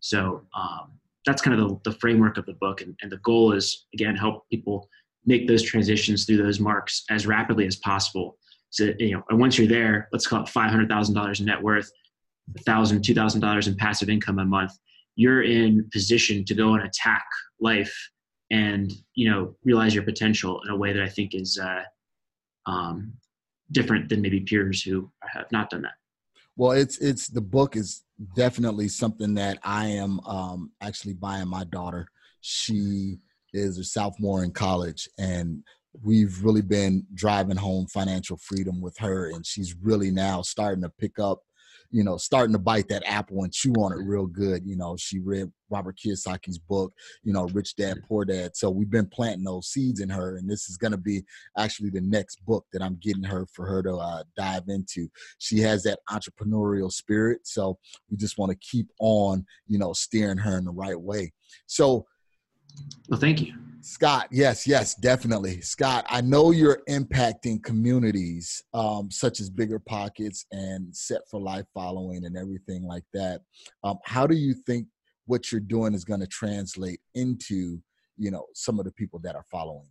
So 0.00 0.44
um, 0.58 0.90
that's 1.24 1.40
kind 1.40 1.60
of 1.60 1.68
the, 1.68 1.92
the 1.92 1.98
framework 1.98 2.36
of 2.36 2.46
the 2.46 2.54
book. 2.54 2.80
And, 2.80 2.96
and 3.00 3.12
the 3.12 3.18
goal 3.18 3.52
is, 3.52 3.86
again, 3.94 4.16
help 4.16 4.48
people 4.50 4.88
make 5.24 5.46
those 5.46 5.62
transitions 5.62 6.24
through 6.24 6.38
those 6.38 6.58
marks 6.58 7.04
as 7.10 7.28
rapidly 7.28 7.64
as 7.64 7.76
possible 7.76 8.38
so, 8.70 8.92
you 8.98 9.12
know, 9.12 9.22
and 9.30 9.38
once 9.38 9.58
you're 9.58 9.68
there, 9.68 10.08
let's 10.12 10.26
call 10.26 10.42
it 10.42 10.48
$500,000 10.48 11.40
in 11.40 11.46
net 11.46 11.62
worth, 11.62 11.90
$1,000, 12.52 13.00
$2,000 13.00 13.68
in 13.68 13.76
passive 13.76 14.08
income 14.08 14.38
a 14.38 14.44
month. 14.44 14.72
You're 15.14 15.42
in 15.42 15.88
position 15.92 16.44
to 16.44 16.54
go 16.54 16.74
and 16.74 16.84
attack 16.84 17.24
life 17.60 17.94
and, 18.50 18.92
you 19.14 19.30
know, 19.30 19.56
realize 19.64 19.94
your 19.94 20.04
potential 20.04 20.60
in 20.66 20.70
a 20.70 20.76
way 20.76 20.92
that 20.92 21.02
I 21.02 21.08
think 21.08 21.34
is 21.34 21.58
uh, 21.58 21.82
um, 22.66 23.12
different 23.72 24.08
than 24.08 24.20
maybe 24.20 24.40
peers 24.40 24.82
who 24.82 25.10
have 25.22 25.50
not 25.50 25.70
done 25.70 25.82
that. 25.82 25.94
Well, 26.56 26.72
it's 26.72 26.98
it's 26.98 27.28
the 27.28 27.40
book 27.40 27.76
is 27.76 28.04
definitely 28.34 28.88
something 28.88 29.34
that 29.34 29.58
I 29.62 29.86
am 29.86 30.20
um, 30.20 30.70
actually 30.80 31.12
buying 31.12 31.48
my 31.48 31.64
daughter. 31.64 32.08
She 32.40 33.18
is 33.52 33.78
a 33.78 33.84
sophomore 33.84 34.42
in 34.42 34.52
college, 34.52 35.08
and 35.18 35.62
we've 36.02 36.42
really 36.42 36.62
been 36.62 37.04
driving 37.14 37.56
home 37.56 37.86
financial 37.86 38.36
freedom 38.36 38.80
with 38.80 38.96
her 38.98 39.30
and 39.30 39.46
she's 39.46 39.74
really 39.82 40.10
now 40.10 40.42
starting 40.42 40.82
to 40.82 40.90
pick 40.98 41.18
up 41.18 41.40
you 41.90 42.02
know 42.04 42.16
starting 42.16 42.52
to 42.52 42.58
bite 42.58 42.88
that 42.88 43.02
apple 43.06 43.42
and 43.44 43.52
chew 43.52 43.72
on 43.74 43.92
it 43.92 44.04
real 44.04 44.26
good 44.26 44.66
you 44.66 44.76
know. 44.76 44.96
She 44.96 45.18
read 45.18 45.50
robert 45.70 45.98
kiyosaki's 45.98 46.58
book 46.58 46.92
you 47.24 47.32
know 47.32 47.46
rich 47.52 47.74
dad 47.76 47.98
poor 48.06 48.24
dad 48.24 48.56
so 48.56 48.70
we've 48.70 48.90
been 48.90 49.08
planting 49.08 49.44
those 49.44 49.68
seeds 49.68 50.00
in 50.00 50.08
her 50.08 50.36
and 50.36 50.48
this 50.48 50.68
is 50.68 50.76
going 50.76 50.92
to 50.92 50.98
be 50.98 51.24
actually 51.58 51.90
the 51.90 52.00
next 52.00 52.44
book 52.46 52.64
that 52.72 52.82
i'm 52.82 52.98
getting 53.02 53.24
her 53.24 53.46
for 53.52 53.66
her 53.66 53.82
to 53.82 53.96
uh, 53.96 54.22
dive 54.36 54.62
into. 54.68 55.08
She 55.38 55.58
has 55.60 55.82
that 55.84 56.00
entrepreneurial 56.10 56.92
spirit 56.92 57.40
so 57.44 57.78
we 58.10 58.16
just 58.16 58.38
want 58.38 58.52
to 58.52 58.58
keep 58.58 58.88
on 59.00 59.44
you 59.66 59.78
know 59.78 59.92
steering 59.92 60.38
her 60.38 60.58
in 60.58 60.64
the 60.64 60.70
right 60.70 61.00
way. 61.00 61.32
So 61.66 62.06
well 63.08 63.20
thank 63.20 63.40
you 63.40 63.54
Scott, 63.86 64.26
yes, 64.32 64.66
yes, 64.66 64.96
definitely. 64.96 65.60
Scott, 65.60 66.04
I 66.08 66.20
know 66.20 66.50
you're 66.50 66.82
impacting 66.88 67.62
communities 67.62 68.60
um, 68.74 69.12
such 69.12 69.38
as 69.38 69.48
Bigger 69.48 69.78
Pockets 69.78 70.44
and 70.50 70.94
Set 70.94 71.20
for 71.30 71.40
Life 71.40 71.66
following 71.72 72.24
and 72.24 72.36
everything 72.36 72.82
like 72.82 73.04
that. 73.14 73.42
Um, 73.84 73.98
how 74.04 74.26
do 74.26 74.34
you 74.34 74.54
think 74.54 74.88
what 75.26 75.52
you're 75.52 75.60
doing 75.60 75.94
is 75.94 76.04
going 76.04 76.18
to 76.18 76.26
translate 76.26 77.00
into, 77.14 77.80
you 78.18 78.32
know, 78.32 78.46
some 78.54 78.80
of 78.80 78.86
the 78.86 78.92
people 78.92 79.20
that 79.20 79.36
are 79.36 79.44
following? 79.52 79.88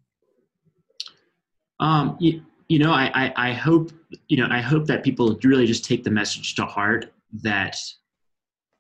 Um, 1.80 2.18
you 2.20 2.80
know, 2.80 2.92
I, 2.92 3.12
I, 3.16 3.50
I 3.50 3.54
hope, 3.54 3.94
you 4.28 4.36
know, 4.36 4.48
I 4.52 4.60
hope 4.60 4.88
that 4.88 5.06
people 5.06 5.40
really 5.42 5.66
just 5.66 5.86
take 5.86 6.04
the 6.04 6.12
message 6.12 6.56
to 6.56 6.66
heart 6.66 7.14
that, 7.44 7.78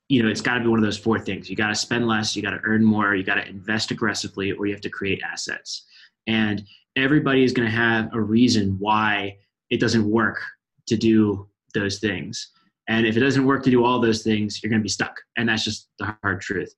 you 0.07 0.21
know, 0.21 0.29
it's 0.29 0.41
got 0.41 0.55
to 0.55 0.61
be 0.61 0.67
one 0.67 0.79
of 0.79 0.85
those 0.85 0.97
four 0.97 1.19
things. 1.19 1.49
You 1.49 1.55
got 1.55 1.69
to 1.69 1.75
spend 1.75 2.07
less, 2.07 2.35
you 2.35 2.41
got 2.41 2.51
to 2.51 2.61
earn 2.63 2.83
more, 2.83 3.15
you 3.15 3.23
got 3.23 3.35
to 3.35 3.47
invest 3.47 3.91
aggressively, 3.91 4.51
or 4.51 4.65
you 4.65 4.73
have 4.73 4.81
to 4.81 4.89
create 4.89 5.21
assets. 5.23 5.85
And 6.27 6.63
everybody 6.95 7.43
is 7.43 7.53
going 7.53 7.67
to 7.67 7.75
have 7.75 8.13
a 8.13 8.21
reason 8.21 8.77
why 8.79 9.37
it 9.69 9.79
doesn't 9.79 10.09
work 10.09 10.41
to 10.87 10.95
do 10.95 11.47
those 11.73 11.99
things. 11.99 12.51
And 12.87 13.07
if 13.07 13.17
it 13.17 13.19
doesn't 13.19 13.45
work 13.45 13.63
to 13.63 13.71
do 13.71 13.83
all 13.83 13.99
those 13.99 14.21
things, 14.21 14.61
you're 14.61 14.69
going 14.69 14.79
to 14.79 14.83
be 14.83 14.89
stuck. 14.89 15.19
And 15.37 15.49
that's 15.49 15.63
just 15.63 15.89
the 15.97 16.15
hard 16.21 16.41
truth. 16.41 16.73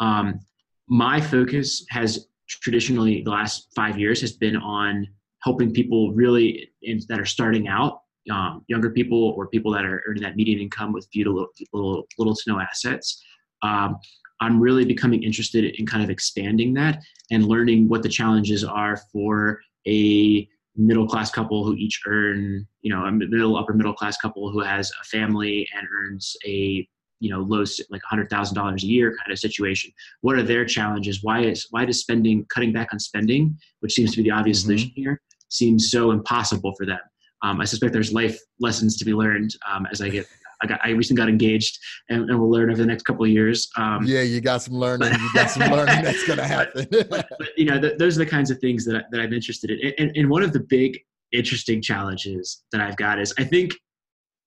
Um, 0.00 0.40
my 0.88 1.20
focus 1.20 1.86
has 1.90 2.26
traditionally 2.48 3.22
the 3.22 3.30
last 3.30 3.68
five 3.74 3.98
years 3.98 4.20
has 4.20 4.32
been 4.32 4.56
on 4.56 5.06
helping 5.42 5.72
people 5.72 6.12
really 6.12 6.70
in, 6.82 7.00
that 7.08 7.20
are 7.20 7.24
starting 7.24 7.68
out, 7.68 8.02
um, 8.30 8.64
younger 8.68 8.90
people 8.90 9.34
or 9.36 9.48
people 9.48 9.72
that 9.72 9.84
are 9.84 10.02
earning 10.06 10.22
that 10.22 10.36
median 10.36 10.60
income 10.60 10.92
with 10.92 11.08
few 11.12 11.24
to 11.24 11.30
little, 11.30 11.48
little, 11.72 12.06
little 12.18 12.34
to 12.34 12.42
no 12.46 12.60
assets. 12.60 13.22
Um, 13.62 13.96
I'm 14.40 14.60
really 14.60 14.84
becoming 14.84 15.22
interested 15.22 15.64
in 15.64 15.86
kind 15.86 16.02
of 16.02 16.10
expanding 16.10 16.74
that 16.74 17.00
and 17.30 17.46
learning 17.46 17.88
what 17.88 18.02
the 18.02 18.08
challenges 18.08 18.64
are 18.64 18.96
for 19.12 19.60
a 19.86 20.48
middle 20.76 21.06
class 21.06 21.30
couple 21.30 21.64
who 21.64 21.74
each 21.74 22.00
earn, 22.06 22.66
you 22.80 22.92
know, 22.92 23.04
a 23.04 23.12
middle 23.12 23.56
upper 23.56 23.72
middle 23.72 23.92
class 23.92 24.16
couple 24.16 24.50
who 24.50 24.60
has 24.60 24.90
a 25.00 25.04
family 25.04 25.68
and 25.76 25.86
earns 25.92 26.36
a 26.46 26.86
you 27.20 27.30
know 27.30 27.38
low 27.38 27.64
like 27.88 28.02
hundred 28.02 28.28
thousand 28.28 28.56
dollars 28.56 28.82
a 28.82 28.86
year 28.86 29.16
kind 29.16 29.30
of 29.30 29.38
situation. 29.38 29.92
What 30.22 30.36
are 30.36 30.42
their 30.42 30.64
challenges? 30.64 31.22
Why 31.22 31.42
is 31.42 31.68
why 31.70 31.84
does 31.84 32.00
spending 32.00 32.44
cutting 32.46 32.72
back 32.72 32.88
on 32.92 32.98
spending, 32.98 33.56
which 33.78 33.92
seems 33.92 34.10
to 34.10 34.16
be 34.16 34.24
the 34.24 34.32
obvious 34.32 34.58
mm-hmm. 34.58 34.66
solution 34.66 34.92
here, 34.96 35.22
seems 35.48 35.90
so 35.90 36.10
impossible 36.10 36.74
for 36.76 36.84
them? 36.84 36.98
Um, 37.42 37.60
I 37.60 37.64
suspect 37.64 37.92
there's 37.92 38.12
life 38.12 38.38
lessons 38.60 38.96
to 38.98 39.04
be 39.04 39.12
learned 39.12 39.56
um, 39.70 39.86
as 39.90 40.00
I 40.00 40.08
get. 40.08 40.26
I 40.62 40.66
got. 40.66 40.80
I 40.84 40.90
recently 40.90 41.20
got 41.20 41.28
engaged, 41.28 41.78
and, 42.08 42.30
and 42.30 42.38
we'll 42.38 42.50
learn 42.50 42.70
over 42.70 42.78
the 42.78 42.86
next 42.86 43.02
couple 43.02 43.24
of 43.24 43.30
years. 43.30 43.68
Um, 43.76 44.04
yeah, 44.04 44.22
you 44.22 44.40
got 44.40 44.62
some 44.62 44.74
learning. 44.74 45.10
But, 45.10 45.20
you 45.20 45.30
got 45.34 45.50
some 45.50 45.70
learning 45.72 45.86
that's 46.04 46.24
going 46.24 46.38
to 46.38 46.46
happen. 46.46 46.86
but, 46.90 47.26
but, 47.38 47.48
you 47.56 47.64
know, 47.64 47.80
th- 47.80 47.98
those 47.98 48.16
are 48.16 48.24
the 48.24 48.30
kinds 48.30 48.50
of 48.52 48.58
things 48.58 48.84
that 48.84 48.96
I, 48.96 49.02
that 49.10 49.20
I'm 49.20 49.32
interested 49.32 49.70
in. 49.70 49.92
And, 49.98 50.16
and 50.16 50.30
one 50.30 50.44
of 50.44 50.52
the 50.52 50.60
big 50.60 51.00
interesting 51.32 51.82
challenges 51.82 52.62
that 52.70 52.80
I've 52.80 52.96
got 52.96 53.18
is 53.18 53.34
I 53.38 53.44
think, 53.44 53.74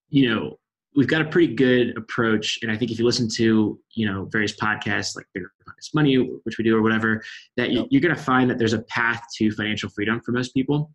you 0.08 0.34
know, 0.34 0.56
we've 0.96 1.08
got 1.08 1.20
a 1.20 1.26
pretty 1.26 1.54
good 1.54 1.96
approach 1.96 2.58
and 2.62 2.72
i 2.72 2.76
think 2.76 2.90
if 2.90 2.98
you 2.98 3.04
listen 3.04 3.28
to 3.28 3.78
you 3.94 4.10
know 4.10 4.24
various 4.32 4.56
podcasts 4.56 5.14
like 5.14 5.26
bigger 5.34 5.52
pockets 5.64 5.94
money 5.94 6.16
which 6.44 6.58
we 6.58 6.64
do 6.64 6.76
or 6.76 6.82
whatever 6.82 7.22
that 7.56 7.70
you, 7.70 7.82
are 7.82 8.00
going 8.00 8.14
to 8.14 8.20
find 8.20 8.48
that 8.48 8.58
there's 8.58 8.72
a 8.72 8.82
path 8.84 9.22
to 9.36 9.50
financial 9.52 9.90
freedom 9.90 10.20
for 10.24 10.32
most 10.32 10.54
people 10.54 10.90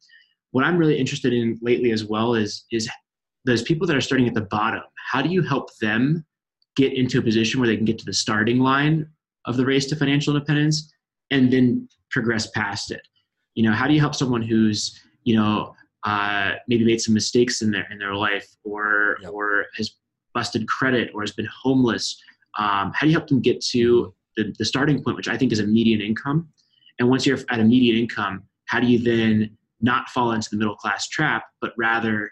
what 0.51 0.63
i'm 0.63 0.77
really 0.77 0.97
interested 0.97 1.33
in 1.33 1.57
lately 1.61 1.91
as 1.91 2.05
well 2.05 2.33
is 2.33 2.65
is 2.71 2.89
those 3.45 3.63
people 3.63 3.87
that 3.87 3.95
are 3.95 4.01
starting 4.01 4.27
at 4.27 4.33
the 4.33 4.41
bottom. 4.41 4.83
How 5.11 5.21
do 5.21 5.29
you 5.29 5.41
help 5.41 5.75
them 5.77 6.25
get 6.75 6.93
into 6.93 7.19
a 7.19 7.21
position 7.21 7.59
where 7.59 7.67
they 7.67 7.75
can 7.75 7.85
get 7.85 7.97
to 7.99 8.05
the 8.05 8.13
starting 8.13 8.59
line 8.59 9.07
of 9.45 9.57
the 9.57 9.65
race 9.65 9.87
to 9.87 9.95
financial 9.95 10.35
independence 10.35 10.93
and 11.31 11.51
then 11.51 11.87
progress 12.11 12.47
past 12.51 12.91
it? 12.91 13.01
You 13.55 13.63
know 13.63 13.73
how 13.73 13.87
do 13.87 13.93
you 13.93 13.99
help 13.99 14.15
someone 14.15 14.41
who's 14.41 14.99
you 15.23 15.35
know 15.35 15.75
uh, 16.03 16.53
maybe 16.67 16.85
made 16.85 17.01
some 17.01 17.13
mistakes 17.13 17.61
in 17.61 17.71
their 17.71 17.87
in 17.91 17.99
their 17.99 18.15
life 18.15 18.47
or 18.63 19.17
yep. 19.21 19.31
or 19.31 19.65
has 19.75 19.91
busted 20.33 20.67
credit 20.67 21.11
or 21.13 21.21
has 21.21 21.31
been 21.31 21.47
homeless? 21.47 22.21
Um, 22.57 22.91
how 22.93 23.01
do 23.01 23.07
you 23.07 23.13
help 23.13 23.27
them 23.27 23.41
get 23.41 23.61
to 23.67 24.13
the, 24.37 24.53
the 24.59 24.65
starting 24.65 25.03
point 25.03 25.17
which 25.17 25.27
i 25.27 25.37
think 25.37 25.51
is 25.51 25.59
a 25.59 25.67
median 25.67 26.01
income? 26.01 26.47
And 26.99 27.09
once 27.09 27.25
you're 27.25 27.39
at 27.49 27.59
a 27.59 27.63
median 27.63 27.97
income 27.97 28.43
how 28.65 28.79
do 28.79 28.87
you 28.87 28.99
then 28.99 29.57
not 29.81 30.09
fall 30.09 30.31
into 30.31 30.49
the 30.51 30.57
middle 30.57 30.75
class 30.75 31.07
trap 31.07 31.43
but 31.61 31.73
rather 31.77 32.29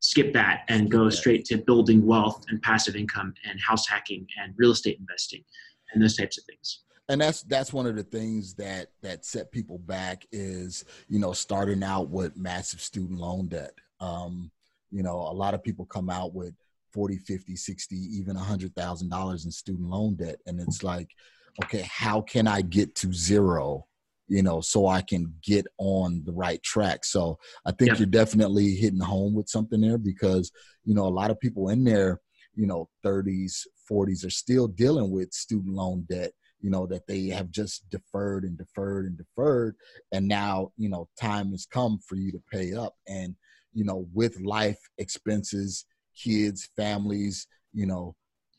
skip 0.00 0.32
that 0.32 0.62
and 0.68 0.90
go 0.90 1.08
straight 1.10 1.44
to 1.44 1.58
building 1.58 2.04
wealth 2.04 2.44
and 2.48 2.60
passive 2.62 2.96
income 2.96 3.34
and 3.48 3.60
house 3.60 3.86
hacking 3.86 4.26
and 4.42 4.54
real 4.56 4.70
estate 4.72 4.98
investing 4.98 5.44
and 5.92 6.02
those 6.02 6.16
types 6.16 6.38
of 6.38 6.44
things. 6.44 6.80
And 7.08 7.20
that's 7.20 7.42
that's 7.42 7.72
one 7.72 7.86
of 7.86 7.96
the 7.96 8.04
things 8.04 8.54
that 8.54 8.88
that 9.02 9.24
set 9.24 9.50
people 9.50 9.78
back 9.78 10.26
is 10.32 10.84
you 11.08 11.18
know 11.18 11.32
starting 11.32 11.82
out 11.82 12.08
with 12.08 12.36
massive 12.36 12.80
student 12.80 13.18
loan 13.18 13.48
debt. 13.48 13.72
Um, 14.00 14.50
you 14.90 15.02
know 15.02 15.16
a 15.16 15.34
lot 15.34 15.54
of 15.54 15.62
people 15.62 15.84
come 15.84 16.08
out 16.08 16.34
with 16.34 16.54
40 16.92 17.18
50 17.18 17.56
60 17.56 17.96
even 17.96 18.36
a 18.36 18.40
hundred 18.40 18.74
thousand 18.74 19.10
dollars 19.10 19.44
in 19.44 19.50
student 19.50 19.88
loan 19.88 20.14
debt. 20.14 20.38
And 20.46 20.60
it's 20.60 20.82
like 20.82 21.10
okay 21.64 21.84
how 21.90 22.20
can 22.20 22.46
i 22.46 22.62
get 22.62 22.94
to 22.94 23.12
zero 23.12 23.84
you 24.30 24.42
know 24.42 24.60
so 24.60 24.86
i 24.86 25.02
can 25.02 25.34
get 25.42 25.66
on 25.78 26.22
the 26.24 26.32
right 26.32 26.62
track. 26.62 27.04
So 27.04 27.38
i 27.66 27.72
think 27.72 27.90
yep. 27.90 27.98
you're 27.98 28.06
definitely 28.06 28.74
hitting 28.76 29.00
home 29.00 29.34
with 29.34 29.48
something 29.48 29.80
there 29.80 29.98
because 29.98 30.50
you 30.84 30.94
know 30.94 31.06
a 31.06 31.18
lot 31.20 31.30
of 31.30 31.40
people 31.40 31.68
in 31.68 31.84
there 31.84 32.20
you 32.54 32.66
know 32.66 32.88
30s 33.04 33.66
40s 33.90 34.24
are 34.24 34.30
still 34.30 34.66
dealing 34.66 35.10
with 35.10 35.32
student 35.32 35.74
loan 35.74 36.06
debt 36.08 36.32
you 36.60 36.70
know 36.70 36.86
that 36.86 37.06
they 37.06 37.28
have 37.28 37.50
just 37.50 37.88
deferred 37.90 38.44
and 38.44 38.56
deferred 38.58 39.06
and 39.06 39.18
deferred. 39.18 39.76
And 40.12 40.28
now 40.28 40.72
you 40.76 40.88
know 40.88 41.08
time 41.20 41.50
has 41.50 41.66
come 41.66 41.98
for 42.06 42.16
you 42.16 42.30
to 42.32 42.42
pay 42.52 42.74
up. 42.74 42.94
And 43.08 43.34
you 43.72 43.84
know 43.84 44.06
with 44.12 44.40
life 44.40 44.78
expenses 44.98 45.84
kids 46.16 46.68
families 46.76 47.46
you 47.72 47.86
know 47.86 48.14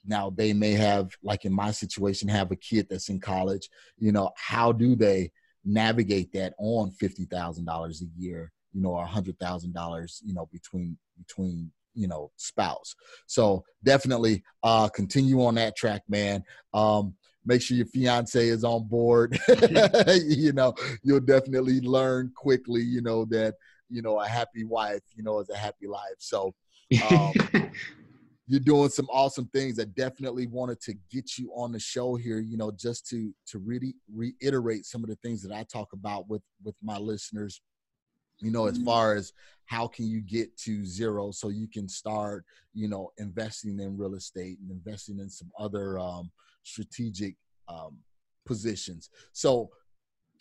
now 0.06 0.32
they 0.36 0.54
may 0.54 0.72
have 0.72 1.10
like 1.22 1.44
in 1.44 1.54
my 1.54 1.70
situation 1.70 2.28
have 2.30 2.52
a 2.52 2.56
kid 2.56 2.88
that's 2.90 3.10
in 3.10 3.20
college. 3.20 3.70
You 3.98 4.12
know 4.12 4.32
how 4.36 4.72
do 4.72 4.96
they 4.96 5.32
navigate 5.64 6.32
that 6.34 6.54
on 6.58 6.92
$50,000 6.92 8.02
a 8.02 8.06
year 8.18 8.52
you 8.74 8.82
know 8.82 8.92
or 8.92 9.04
a 9.04 9.08
$100,000 9.08 10.22
you 10.24 10.34
know 10.34 10.48
between 10.52 10.98
between 11.18 11.72
you 11.94 12.08
know 12.08 12.32
spouse. 12.38 12.96
So 13.28 13.64
definitely 13.84 14.44
uh 14.64 14.88
continue 14.90 15.44
on 15.44 15.56
that 15.56 15.76
track 15.76 16.04
man. 16.08 16.44
Um 16.74 17.16
make 17.46 17.62
sure 17.62 17.76
your 17.76 17.88
fiance 17.88 18.48
is 18.48 18.64
on 18.64 18.88
board. 18.88 19.38
You 20.08 20.54
know 20.54 20.74
you'll 21.04 21.20
definitely 21.20 21.82
learn 21.82 22.32
quickly 22.36 22.82
you 22.82 23.02
know 23.02 23.26
that 23.26 23.56
you 23.90 24.02
know 24.02 24.20
a 24.20 24.28
happy 24.28 24.64
wife 24.64 25.02
you 25.16 25.24
know 25.24 25.40
is 25.40 25.50
a 25.50 25.58
happy 25.58 25.88
life. 25.88 26.18
So 26.20 26.54
um, 27.12 27.34
you're 28.48 28.60
doing 28.60 28.90
some 28.90 29.08
awesome 29.12 29.48
things 29.54 29.80
i 29.80 29.84
definitely 29.96 30.48
wanted 30.48 30.80
to 30.82 30.94
get 31.10 31.38
you 31.38 31.52
on 31.56 31.72
the 31.72 31.80
show 31.80 32.16
here 32.16 32.40
you 32.40 32.58
know 32.58 32.72
just 32.72 33.08
to 33.08 33.34
to 33.46 33.60
really 33.60 33.96
reiterate 34.14 34.86
some 34.86 35.04
of 35.04 35.10
the 35.10 35.16
things 35.18 35.42
that 35.42 35.56
i 35.56 35.64
talk 35.64 35.94
about 35.94 36.28
with 36.28 36.42
with 36.64 36.76
my 36.84 36.98
listeners 36.98 37.62
you 38.40 38.52
know 38.52 38.66
as 38.66 38.76
mm-hmm. 38.76 38.86
far 38.86 39.14
as 39.14 39.32
how 39.66 39.88
can 39.88 40.08
you 40.08 40.22
get 40.22 40.56
to 40.58 40.84
zero 40.86 41.32
so 41.32 41.50
you 41.50 41.68
can 41.68 41.88
start 41.88 42.44
you 42.74 42.88
know 42.88 43.12
investing 43.18 43.80
in 43.80 43.98
real 43.98 44.16
estate 44.16 44.58
and 44.60 44.72
investing 44.72 45.20
in 45.20 45.30
some 45.30 45.52
other 45.60 45.98
um, 46.00 46.32
strategic 46.64 47.36
um, 47.68 47.98
positions. 48.46 49.10
So, 49.34 49.70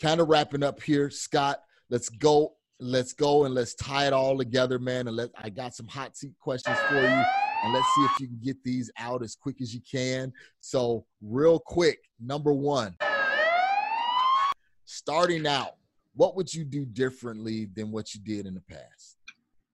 kind 0.00 0.20
of 0.20 0.28
wrapping 0.28 0.62
up 0.62 0.82
here, 0.82 1.10
Scott. 1.10 1.60
Let's 1.88 2.08
go. 2.08 2.54
Let's 2.78 3.12
go 3.12 3.44
and 3.44 3.54
let's 3.54 3.74
tie 3.74 4.06
it 4.06 4.12
all 4.12 4.38
together, 4.38 4.78
man. 4.78 5.06
And 5.06 5.16
let 5.16 5.30
I 5.36 5.50
got 5.50 5.74
some 5.74 5.86
hot 5.86 6.16
seat 6.16 6.32
questions 6.40 6.78
for 6.88 7.00
you, 7.02 7.22
and 7.62 7.72
let's 7.72 7.94
see 7.94 8.04
if 8.04 8.20
you 8.20 8.26
can 8.26 8.40
get 8.42 8.62
these 8.64 8.90
out 8.98 9.22
as 9.22 9.34
quick 9.34 9.60
as 9.60 9.74
you 9.74 9.80
can. 9.80 10.32
So, 10.60 11.04
real 11.20 11.58
quick, 11.58 11.98
number 12.18 12.52
one, 12.52 12.96
starting 14.84 15.46
out, 15.46 15.76
what 16.14 16.36
would 16.36 16.52
you 16.52 16.64
do 16.64 16.84
differently 16.84 17.68
than 17.74 17.90
what 17.90 18.14
you 18.14 18.20
did 18.20 18.46
in 18.46 18.54
the 18.54 18.62
past? 18.62 19.16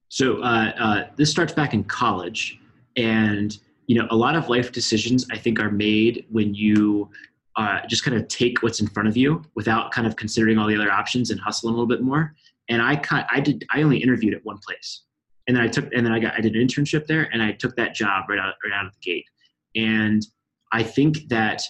So, 0.08 0.42
uh, 0.42 0.72
uh, 0.78 1.04
this 1.16 1.30
starts 1.30 1.52
back 1.52 1.74
in 1.74 1.84
college, 1.84 2.60
and 2.96 3.56
you 3.86 3.96
know, 3.96 4.06
a 4.10 4.16
lot 4.16 4.34
of 4.34 4.48
life 4.48 4.72
decisions 4.72 5.26
I 5.30 5.38
think 5.38 5.60
are 5.60 5.70
made 5.70 6.26
when 6.30 6.54
you 6.54 7.08
uh, 7.56 7.80
just 7.88 8.04
kind 8.04 8.16
of 8.16 8.28
take 8.28 8.62
what's 8.62 8.80
in 8.80 8.86
front 8.88 9.08
of 9.08 9.16
you 9.16 9.42
without 9.54 9.92
kind 9.92 10.06
of 10.06 10.16
considering 10.16 10.58
all 10.58 10.66
the 10.66 10.74
other 10.74 10.90
options 10.92 11.30
and 11.30 11.40
hustling 11.40 11.72
a 11.72 11.76
little 11.76 11.86
bit 11.86 12.02
more. 12.02 12.34
And 12.68 12.82
I 12.82 13.00
I 13.30 13.40
did, 13.40 13.64
I 13.72 13.82
only 13.82 13.98
interviewed 13.98 14.34
at 14.34 14.44
one 14.44 14.58
place, 14.58 15.02
and 15.46 15.56
then 15.56 15.62
I 15.62 15.68
took, 15.68 15.92
and 15.92 16.04
then 16.04 16.12
I 16.12 16.18
got, 16.18 16.34
I 16.34 16.40
did 16.40 16.56
an 16.56 16.66
internship 16.66 17.06
there, 17.06 17.28
and 17.32 17.42
I 17.42 17.52
took 17.52 17.76
that 17.76 17.94
job 17.94 18.24
right 18.28 18.38
out, 18.38 18.54
right 18.64 18.72
out 18.74 18.86
of 18.86 18.92
the 18.92 19.00
gate. 19.00 19.26
And 19.74 20.26
I 20.72 20.82
think 20.82 21.28
that 21.28 21.62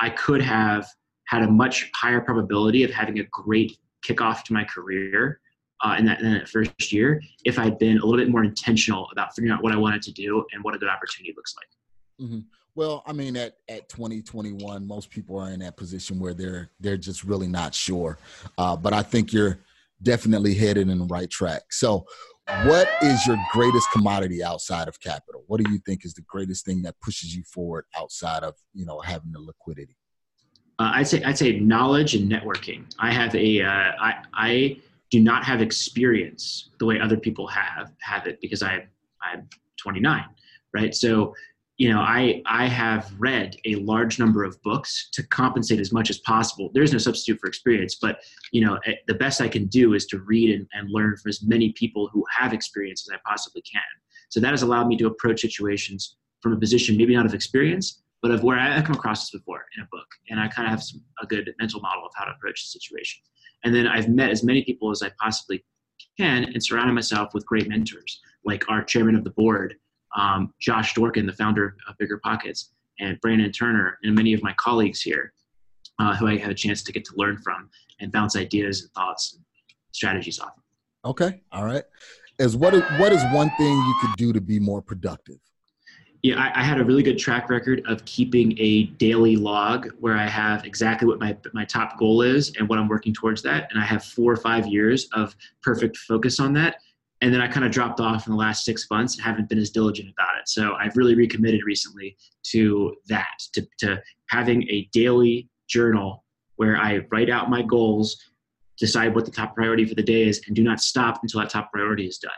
I 0.00 0.10
could 0.10 0.42
have 0.42 0.86
had 1.26 1.42
a 1.42 1.50
much 1.50 1.90
higher 1.94 2.20
probability 2.20 2.82
of 2.82 2.90
having 2.90 3.18
a 3.20 3.24
great 3.30 3.78
kickoff 4.06 4.42
to 4.44 4.52
my 4.52 4.64
career 4.64 5.40
uh, 5.82 5.96
in, 5.98 6.04
that, 6.06 6.20
in 6.20 6.32
that 6.32 6.48
first 6.48 6.92
year 6.92 7.20
if 7.44 7.58
I'd 7.58 7.78
been 7.78 7.98
a 7.98 8.04
little 8.04 8.16
bit 8.22 8.30
more 8.30 8.44
intentional 8.44 9.08
about 9.12 9.34
figuring 9.34 9.52
out 9.52 9.62
what 9.62 9.72
I 9.72 9.76
wanted 9.76 10.02
to 10.02 10.12
do 10.12 10.44
and 10.52 10.62
what 10.62 10.74
a 10.74 10.78
good 10.78 10.88
opportunity 10.88 11.32
looks 11.36 11.54
like. 11.56 12.26
Mm-hmm. 12.28 12.40
Well, 12.74 13.02
I 13.06 13.12
mean, 13.12 13.36
at 13.36 13.56
at 13.68 13.88
2021, 13.90 14.86
most 14.86 15.10
people 15.10 15.38
are 15.38 15.50
in 15.50 15.60
that 15.60 15.76
position 15.76 16.18
where 16.18 16.32
they're 16.32 16.70
they're 16.80 16.96
just 16.96 17.22
really 17.22 17.48
not 17.48 17.74
sure. 17.74 18.18
Uh, 18.56 18.76
but 18.76 18.94
I 18.94 19.02
think 19.02 19.32
you're 19.32 19.58
definitely 20.02 20.54
headed 20.54 20.88
in 20.88 20.98
the 20.98 21.04
right 21.04 21.28
track. 21.28 21.62
So, 21.70 22.06
what 22.64 22.88
is 23.02 23.26
your 23.26 23.36
greatest 23.52 23.90
commodity 23.92 24.42
outside 24.42 24.88
of 24.88 24.98
capital? 25.00 25.44
What 25.46 25.62
do 25.62 25.70
you 25.70 25.78
think 25.78 26.04
is 26.04 26.14
the 26.14 26.22
greatest 26.22 26.64
thing 26.64 26.82
that 26.82 27.00
pushes 27.00 27.34
you 27.34 27.42
forward 27.44 27.84
outside 27.96 28.42
of 28.42 28.54
you 28.72 28.84
know 28.84 29.00
having 29.00 29.32
the 29.32 29.40
liquidity? 29.40 29.96
Uh, 30.78 30.92
I'd 30.94 31.08
say 31.08 31.22
I'd 31.22 31.38
say 31.38 31.58
knowledge 31.60 32.14
and 32.14 32.30
networking. 32.30 32.84
I 32.98 33.12
have 33.12 33.34
a 33.34 33.62
uh, 33.62 33.92
I 34.00 34.14
I 34.34 34.76
do 35.10 35.20
not 35.20 35.44
have 35.44 35.60
experience 35.60 36.70
the 36.78 36.86
way 36.86 36.98
other 36.98 37.16
people 37.16 37.46
have 37.48 37.92
have 38.00 38.26
it 38.26 38.40
because 38.40 38.62
I 38.62 38.86
I'm 39.22 39.48
29, 39.76 40.24
right? 40.74 40.94
So 40.94 41.34
you 41.78 41.88
know 41.88 42.00
I 42.00 42.42
I 42.46 42.66
have 42.66 43.12
read 43.18 43.56
a 43.64 43.76
large 43.76 44.18
number 44.18 44.44
of 44.44 44.60
books 44.62 45.08
to 45.12 45.26
compensate 45.26 45.80
as 45.80 45.92
much 45.92 46.10
as 46.10 46.18
possible. 46.18 46.70
There's 46.74 46.92
no 46.92 46.98
substitute 46.98 47.40
for 47.40 47.48
experience, 47.48 47.96
but 48.00 48.20
you 48.52 48.64
know 48.64 48.78
eh, 48.86 48.94
the 49.06 49.14
best 49.14 49.40
I 49.40 49.48
can 49.48 49.66
do 49.66 49.94
is 49.94 50.06
to 50.06 50.18
read 50.20 50.54
and, 50.54 50.66
and 50.72 50.90
learn 50.90 51.16
from 51.16 51.30
as 51.30 51.42
many 51.42 51.72
people 51.72 52.08
who 52.12 52.24
have 52.36 52.52
experience 52.52 53.08
as 53.08 53.14
I 53.14 53.20
possibly 53.28 53.62
can. 53.62 53.82
So 54.28 54.40
that 54.40 54.50
has 54.50 54.62
allowed 54.62 54.88
me 54.88 54.96
to 54.98 55.06
approach 55.06 55.40
situations 55.40 56.16
from 56.40 56.52
a 56.52 56.56
position 56.58 56.96
maybe 56.96 57.14
not 57.14 57.26
of 57.26 57.34
experience, 57.34 58.02
but 58.20 58.30
of 58.30 58.42
where 58.42 58.58
I've 58.58 58.84
come 58.84 58.96
across 58.96 59.22
this 59.22 59.40
before 59.40 59.64
in 59.76 59.82
a 59.82 59.88
book, 59.90 60.06
and 60.28 60.40
I 60.40 60.48
kind 60.48 60.66
of 60.66 60.70
have 60.70 60.82
some, 60.82 61.02
a 61.22 61.26
good 61.26 61.52
mental 61.58 61.80
model 61.80 62.04
of 62.04 62.12
how 62.14 62.24
to 62.24 62.32
approach 62.32 62.62
the 62.62 62.78
situation. 62.78 63.22
And 63.64 63.74
then 63.74 63.86
I've 63.86 64.08
met 64.08 64.30
as 64.30 64.44
many 64.44 64.64
people 64.64 64.90
as 64.90 65.02
I 65.02 65.10
possibly 65.20 65.64
can, 66.18 66.44
and 66.44 66.62
surrounded 66.62 66.92
myself 66.92 67.32
with 67.32 67.46
great 67.46 67.68
mentors, 67.68 68.20
like 68.44 68.68
our 68.68 68.84
chairman 68.84 69.16
of 69.16 69.24
the 69.24 69.30
board, 69.30 69.74
um, 70.16 70.52
Josh 70.60 70.94
Dorkin, 70.94 71.26
the 71.26 71.32
founder 71.32 71.76
of 71.88 71.96
Bigger 71.98 72.18
Pockets, 72.18 72.72
and 73.00 73.20
Brandon 73.20 73.50
Turner, 73.50 73.98
and 74.02 74.14
many 74.14 74.32
of 74.32 74.42
my 74.42 74.54
colleagues 74.58 75.00
here, 75.00 75.32
uh, 75.98 76.16
who 76.16 76.26
I 76.26 76.36
have 76.36 76.50
a 76.50 76.54
chance 76.54 76.82
to 76.84 76.92
get 76.92 77.04
to 77.06 77.12
learn 77.16 77.38
from 77.38 77.70
and 78.00 78.12
bounce 78.12 78.36
ideas 78.36 78.82
and 78.82 78.90
thoughts 78.92 79.34
and 79.34 79.44
strategies 79.92 80.38
off. 80.38 80.52
Of. 81.04 81.10
Okay, 81.10 81.42
all 81.52 81.64
right. 81.64 81.84
As 82.38 82.56
what 82.56 82.74
is 82.74 82.82
what 82.98 83.12
is 83.12 83.22
one 83.32 83.50
thing 83.58 83.72
you 83.72 83.94
could 84.00 84.16
do 84.16 84.32
to 84.32 84.40
be 84.40 84.58
more 84.58 84.80
productive? 84.80 85.38
yeah, 86.22 86.40
I, 86.40 86.60
I, 86.60 86.62
had 86.62 86.80
a 86.80 86.84
really 86.84 87.02
good 87.02 87.18
track 87.18 87.50
record 87.50 87.82
of 87.86 88.04
keeping 88.04 88.56
a 88.58 88.84
daily 88.84 89.34
log 89.34 89.90
where 89.98 90.16
I 90.16 90.28
have 90.28 90.64
exactly 90.64 91.08
what 91.08 91.18
my 91.18 91.36
my 91.52 91.64
top 91.64 91.98
goal 91.98 92.22
is 92.22 92.52
and 92.58 92.68
what 92.68 92.78
I'm 92.78 92.86
working 92.86 93.12
towards 93.12 93.42
that, 93.42 93.68
and 93.70 93.82
I 93.82 93.84
have 93.84 94.04
four 94.04 94.32
or 94.32 94.36
five 94.36 94.66
years 94.66 95.08
of 95.14 95.34
perfect 95.62 95.96
focus 95.96 96.38
on 96.38 96.52
that. 96.54 96.76
And 97.22 97.32
then 97.32 97.40
I 97.40 97.46
kind 97.46 97.64
of 97.64 97.70
dropped 97.70 98.00
off 98.00 98.26
in 98.26 98.32
the 98.32 98.38
last 98.38 98.64
six 98.64 98.88
months 98.90 99.14
and 99.14 99.24
haven't 99.24 99.48
been 99.48 99.58
as 99.58 99.70
diligent 99.70 100.10
about 100.10 100.36
it. 100.38 100.48
So 100.48 100.74
I've 100.74 100.96
really 100.96 101.14
recommitted 101.14 101.60
recently 101.64 102.16
to 102.48 102.94
that, 103.08 103.38
to, 103.54 103.66
to 103.78 104.02
having 104.28 104.68
a 104.68 104.88
daily 104.92 105.48
journal 105.68 106.24
where 106.56 106.76
I 106.76 107.06
write 107.12 107.30
out 107.30 107.48
my 107.48 107.62
goals, 107.62 108.20
decide 108.76 109.14
what 109.14 109.24
the 109.24 109.30
top 109.30 109.54
priority 109.54 109.84
for 109.84 109.94
the 109.94 110.02
day 110.02 110.28
is, 110.28 110.42
and 110.46 110.56
do 110.56 110.64
not 110.64 110.80
stop 110.80 111.20
until 111.22 111.40
that 111.40 111.50
top 111.50 111.72
priority 111.72 112.06
is 112.06 112.18
done. 112.18 112.32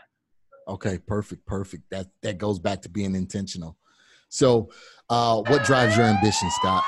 Okay, 0.67 0.99
perfect, 0.99 1.45
perfect. 1.45 1.83
That 1.91 2.07
that 2.23 2.37
goes 2.37 2.59
back 2.59 2.81
to 2.83 2.89
being 2.89 3.15
intentional. 3.15 3.77
So, 4.29 4.71
uh, 5.09 5.43
what 5.43 5.63
drives 5.63 5.95
your 5.95 6.07
ambition, 6.07 6.49
Scott? 6.51 6.83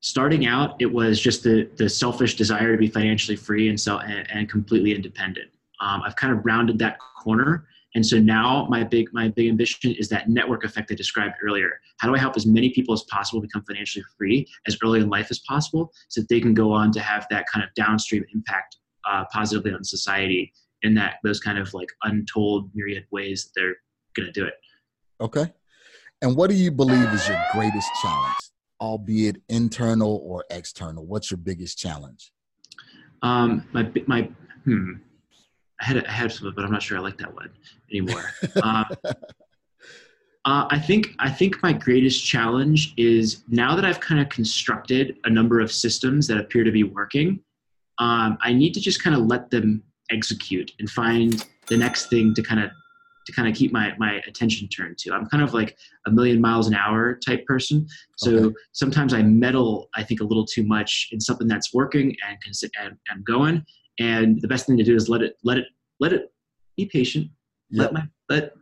Starting 0.00 0.46
out, 0.46 0.76
it 0.80 0.90
was 0.90 1.20
just 1.20 1.42
the 1.42 1.68
the 1.76 1.88
selfish 1.88 2.36
desire 2.36 2.72
to 2.72 2.78
be 2.78 2.88
financially 2.88 3.36
free 3.36 3.68
and 3.68 3.78
so 3.78 3.98
and, 3.98 4.30
and 4.30 4.48
completely 4.48 4.94
independent. 4.94 5.50
Um, 5.80 6.02
I've 6.04 6.16
kind 6.16 6.32
of 6.32 6.44
rounded 6.44 6.78
that 6.78 6.98
corner, 6.98 7.66
and 7.94 8.04
so 8.04 8.18
now 8.18 8.66
my 8.68 8.84
big 8.84 9.08
my 9.12 9.28
big 9.28 9.48
ambition 9.48 9.92
is 9.92 10.08
that 10.10 10.28
network 10.28 10.64
effect 10.64 10.90
I 10.90 10.94
described 10.94 11.34
earlier. 11.42 11.80
How 11.98 12.08
do 12.08 12.14
I 12.14 12.18
help 12.18 12.36
as 12.36 12.46
many 12.46 12.70
people 12.70 12.94
as 12.94 13.02
possible 13.10 13.40
become 13.40 13.64
financially 13.64 14.04
free 14.16 14.46
as 14.66 14.76
early 14.84 15.00
in 15.00 15.08
life 15.08 15.28
as 15.30 15.40
possible, 15.40 15.92
so 16.08 16.20
that 16.20 16.28
they 16.28 16.40
can 16.40 16.54
go 16.54 16.72
on 16.72 16.92
to 16.92 17.00
have 17.00 17.26
that 17.30 17.46
kind 17.52 17.64
of 17.64 17.70
downstream 17.74 18.24
impact 18.34 18.76
uh, 19.08 19.24
positively 19.32 19.72
on 19.72 19.84
society 19.84 20.52
in 20.82 20.94
that 20.94 21.16
those 21.24 21.40
kind 21.40 21.58
of 21.58 21.72
like 21.74 21.88
untold 22.02 22.70
myriad 22.74 23.04
ways 23.10 23.44
that 23.44 23.50
they're 23.56 23.76
going 24.14 24.32
to 24.32 24.40
do 24.40 24.46
it. 24.46 24.54
Okay. 25.20 25.52
And 26.22 26.36
what 26.36 26.50
do 26.50 26.56
you 26.56 26.70
believe 26.70 27.08
is 27.12 27.28
your 27.28 27.42
greatest 27.52 27.88
challenge, 28.02 28.36
albeit 28.80 29.36
internal 29.48 30.20
or 30.24 30.44
external? 30.50 31.04
What's 31.04 31.30
your 31.30 31.38
biggest 31.38 31.78
challenge? 31.78 32.32
Um, 33.22 33.66
my 33.72 33.90
my 34.06 34.30
hmm. 34.64 34.92
I 35.80 35.84
had 35.84 35.96
a, 35.98 36.08
I 36.08 36.12
had 36.12 36.32
some, 36.32 36.52
but 36.54 36.64
I'm 36.64 36.72
not 36.72 36.82
sure 36.82 36.98
I 36.98 37.00
like 37.00 37.18
that 37.18 37.34
one 37.34 37.50
anymore. 37.90 38.30
uh, 38.62 38.84
uh, 40.46 40.66
I 40.70 40.78
think 40.78 41.10
I 41.18 41.28
think 41.28 41.62
my 41.62 41.72
greatest 41.72 42.24
challenge 42.24 42.94
is 42.96 43.42
now 43.48 43.74
that 43.74 43.84
I've 43.84 44.00
kind 44.00 44.20
of 44.20 44.28
constructed 44.28 45.16
a 45.24 45.30
number 45.30 45.60
of 45.60 45.72
systems 45.72 46.26
that 46.28 46.38
appear 46.38 46.64
to 46.64 46.70
be 46.70 46.84
working. 46.84 47.40
Um, 47.98 48.38
I 48.40 48.52
need 48.52 48.72
to 48.74 48.80
just 48.80 49.02
kind 49.02 49.16
of 49.16 49.26
let 49.26 49.50
them 49.50 49.82
execute 50.10 50.70
and 50.78 50.88
find 50.88 51.44
the 51.66 51.76
next 51.76 52.10
thing 52.10 52.32
to 52.34 52.42
kind 52.42 52.62
of 52.62 52.70
to 53.26 53.32
kind 53.32 53.48
of 53.48 53.54
keep 53.54 53.72
my 53.72 53.92
my 53.98 54.20
attention 54.26 54.68
turned 54.68 54.98
to. 54.98 55.12
I'm 55.12 55.26
kind 55.26 55.42
of 55.42 55.52
like 55.52 55.76
a 56.06 56.10
million 56.10 56.40
miles 56.40 56.68
an 56.68 56.74
hour 56.74 57.18
type 57.26 57.44
person. 57.44 57.86
So 58.16 58.30
okay. 58.36 58.54
sometimes 58.72 59.12
I 59.12 59.22
meddle, 59.22 59.88
I 59.94 60.04
think, 60.04 60.20
a 60.20 60.24
little 60.24 60.46
too 60.46 60.64
much 60.64 61.08
in 61.10 61.20
something 61.20 61.48
that's 61.48 61.74
working 61.74 62.14
and 62.26 62.38
and, 62.80 62.96
and 63.10 63.24
going. 63.24 63.64
And 63.98 64.40
the 64.40 64.48
best 64.48 64.66
thing 64.66 64.76
to 64.76 64.84
do 64.84 64.94
is 64.94 65.08
let 65.08 65.22
it 65.22 65.36
let 65.42 65.58
it 65.58 65.66
let 66.00 66.12
it 66.12 66.32
be 66.76 66.86
patient. 66.86 67.30
Yep. 67.70 67.80
Let 67.80 67.92
my 67.92 68.02
let 68.28 68.52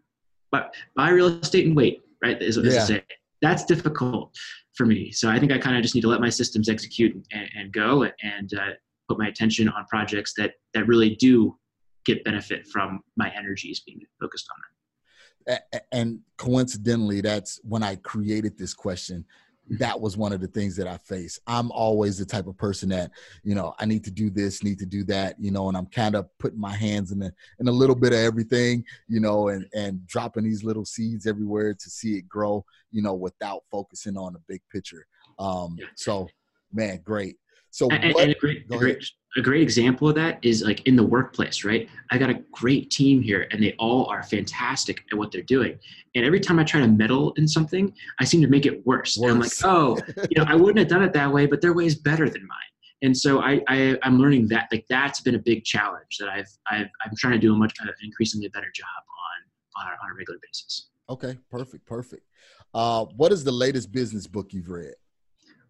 but 0.53 0.75
buy 0.95 1.11
real 1.11 1.27
estate 1.27 1.67
and 1.67 1.77
wait. 1.77 2.03
Right 2.23 2.41
is 2.41 2.57
what 2.57 2.67
yeah. 2.67 2.83
I 2.83 2.85
say. 2.85 3.03
That's 3.43 3.65
difficult 3.65 4.35
for 4.75 4.87
me. 4.87 5.13
So 5.13 5.29
I 5.29 5.39
think 5.39 5.53
I 5.53 5.59
kind 5.59 5.77
of 5.77 5.83
just 5.83 5.95
need 5.95 6.01
to 6.03 6.09
let 6.09 6.21
my 6.21 6.31
systems 6.31 6.69
execute 6.69 7.15
and, 7.33 7.49
and 7.57 7.73
go 7.73 8.05
and 8.23 8.55
uh, 8.55 8.71
put 9.09 9.19
my 9.19 9.29
attention 9.29 9.69
on 9.69 9.85
projects 9.87 10.33
that 10.39 10.53
that 10.73 10.87
really 10.87 11.17
do 11.17 11.57
get 12.05 12.23
benefit 12.25 12.67
from 12.67 13.01
my 13.17 13.33
energies 13.37 13.81
being 13.81 14.01
focused 14.21 14.49
on 14.51 14.57
them. 14.61 15.59
And 15.93 16.21
coincidentally, 16.39 17.21
that's 17.21 17.61
when 17.65 17.83
I 17.83 17.97
created 17.97 18.57
this 18.57 18.73
question. 18.73 19.25
That 19.71 19.99
was 19.99 20.17
one 20.17 20.33
of 20.33 20.41
the 20.41 20.47
things 20.47 20.77
that 20.77 20.87
I 20.87 20.99
face. 20.99 21.39
I'm 21.47 21.71
always 21.71 22.19
the 22.19 22.27
type 22.27 22.47
of 22.47 22.57
person 22.57 22.91
that, 22.91 23.11
you 23.43 23.55
know, 23.55 23.75
I 23.79 23.87
need 23.87 24.05
to 24.05 24.11
do 24.11 24.29
this, 24.29 24.63
need 24.63 24.79
to 24.81 24.87
do 24.87 25.05
that, 25.05 25.37
you 25.41 25.51
know, 25.51 25.69
and 25.69 25.77
I'm 25.77 25.87
kind 25.87 26.15
of 26.15 26.29
putting 26.39 26.61
my 26.61 26.75
hands 26.75 27.13
in 27.13 27.23
a 27.23 27.33
in 27.61 27.69
a 27.69 27.73
little 27.73 27.97
bit 27.97 28.13
of 28.13 28.19
everything, 28.19 28.85
you 29.09 29.21
know, 29.21 29.49
and 29.49 29.67
and 29.75 30.07
dropping 30.07 30.45
these 30.45 30.65
little 30.65 30.85
seeds 30.85 31.27
everywhere 31.27 31.75
to 31.75 31.91
see 31.91 32.17
it 32.17 32.29
grow, 32.29 32.65
you 32.91 33.03
know, 33.03 33.15
without 33.15 33.63
focusing 33.71 34.17
on 34.17 34.35
the 34.35 34.41
big 34.49 34.61
picture. 34.71 35.07
Um, 35.39 35.79
so, 35.97 36.29
man, 36.75 37.01
great. 37.05 37.37
So 37.71 37.89
and, 37.91 38.15
what, 38.15 38.23
and 38.23 38.33
a, 38.33 38.39
great, 38.39 38.67
a, 38.71 38.77
great, 38.77 39.05
a 39.37 39.41
great 39.41 39.63
example 39.63 40.09
of 40.09 40.15
that 40.15 40.39
is 40.43 40.63
like 40.63 40.87
in 40.87 40.95
the 40.95 41.03
workplace, 41.03 41.65
right? 41.65 41.89
I 42.13 42.19
got 42.19 42.31
a 42.31 42.35
great 42.53 42.91
team 42.91 43.21
here 43.21 43.49
and 43.51 43.61
they 43.61 43.75
all 43.81 44.07
are 44.07 44.23
fantastic 44.23 45.03
at 45.11 45.19
what 45.19 45.33
they're 45.33 45.43
doing. 45.43 45.77
And 46.15 46.25
every 46.25 46.39
time 46.39 46.61
I 46.61 46.65
try 46.65 46.81
to 46.81 46.87
meddle 46.87 47.33
in 47.33 47.49
something, 47.49 47.93
I 48.21 48.25
seem 48.25 48.43
to 48.43 48.47
make 48.47 48.65
it 48.65 48.87
worse. 48.87 49.17
worse. 49.19 49.29
And 49.29 49.31
I'm 49.33 49.41
like, 49.41 49.53
oh, 49.65 49.99
you 50.31 50.37
know, 50.37 50.45
I 50.47 50.55
wouldn't 50.55 50.79
have 50.79 50.87
done 50.87 51.03
it 51.03 51.13
that 51.15 51.33
way, 51.33 51.47
but 51.47 51.61
their 51.61 51.73
way 51.73 51.87
is 51.87 51.97
better 51.97 52.29
than 52.29 52.43
mine. 52.43 52.59
And 53.03 53.17
so 53.17 53.41
I 53.41 53.61
I, 53.69 53.99
I 54.03 54.07
am 54.07 54.19
learning 54.19 54.49
that 54.49 54.69
like 54.71 54.87
that's 54.89 55.21
been 55.21 55.35
a 55.35 55.39
big 55.39 55.65
challenge 55.65 56.17
that 56.21 56.29
I've, 56.29 56.49
I've 56.71 56.87
I'm 57.05 57.13
trying 57.19 57.35
to 57.35 57.39
do 57.39 57.53
a 57.53 57.57
much 57.57 57.75
uh, 57.83 57.91
increasingly 58.03 58.49
better 58.49 58.71
job 58.75 58.87
on 58.87 59.83
on 59.83 59.93
a, 59.93 59.95
on 60.05 60.13
a 60.13 60.15
regular 60.17 60.39
basis. 60.47 60.91
Okay, 61.11 61.37
perfect, 61.51 61.85
perfect. 61.87 62.27
Uh, 62.73 63.05
what 63.17 63.33
is 63.33 63.45
the 63.45 63.53
latest 63.53 63.93
business 63.93 64.27
book 64.27 64.55
you've 64.55 64.71
read? 64.71 64.95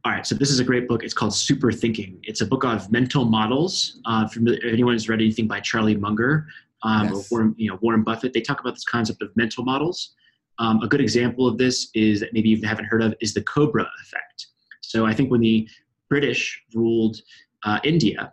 All 0.04 0.12
right, 0.12 0.26
so 0.26 0.34
this 0.34 0.50
is 0.50 0.60
a 0.60 0.64
great 0.64 0.86
book. 0.86 1.02
It's 1.02 1.14
called 1.14 1.34
Super 1.34 1.72
Thinking. 1.72 2.20
It's 2.24 2.42
a 2.42 2.46
book 2.46 2.62
of 2.62 2.92
mental 2.92 3.24
models. 3.24 4.00
Uh, 4.04 4.28
if 4.30 4.36
anyone 4.62 4.92
has 4.94 5.08
read 5.08 5.22
anything 5.22 5.48
by 5.48 5.60
Charlie 5.60 5.96
Munger 5.96 6.46
um, 6.82 7.08
yes. 7.08 7.14
or 7.14 7.24
Warren, 7.30 7.54
you 7.56 7.70
know, 7.70 7.78
Warren 7.80 8.02
Buffett, 8.02 8.34
they 8.34 8.42
talk 8.42 8.60
about 8.60 8.74
this 8.74 8.84
concept 8.84 9.22
of 9.22 9.34
mental 9.34 9.64
models. 9.64 10.14
Um, 10.58 10.82
a 10.82 10.86
good 10.86 11.00
example 11.00 11.48
of 11.48 11.56
this 11.56 11.88
is 11.94 12.20
that 12.20 12.34
maybe 12.34 12.50
you 12.50 12.60
haven't 12.62 12.84
heard 12.84 13.02
of 13.02 13.14
is 13.22 13.32
the 13.32 13.42
Cobra 13.42 13.88
effect. 14.02 14.48
So 14.82 15.06
I 15.06 15.14
think 15.14 15.30
when 15.30 15.40
the 15.40 15.66
British 16.10 16.62
ruled 16.74 17.16
uh, 17.64 17.80
India, 17.82 18.32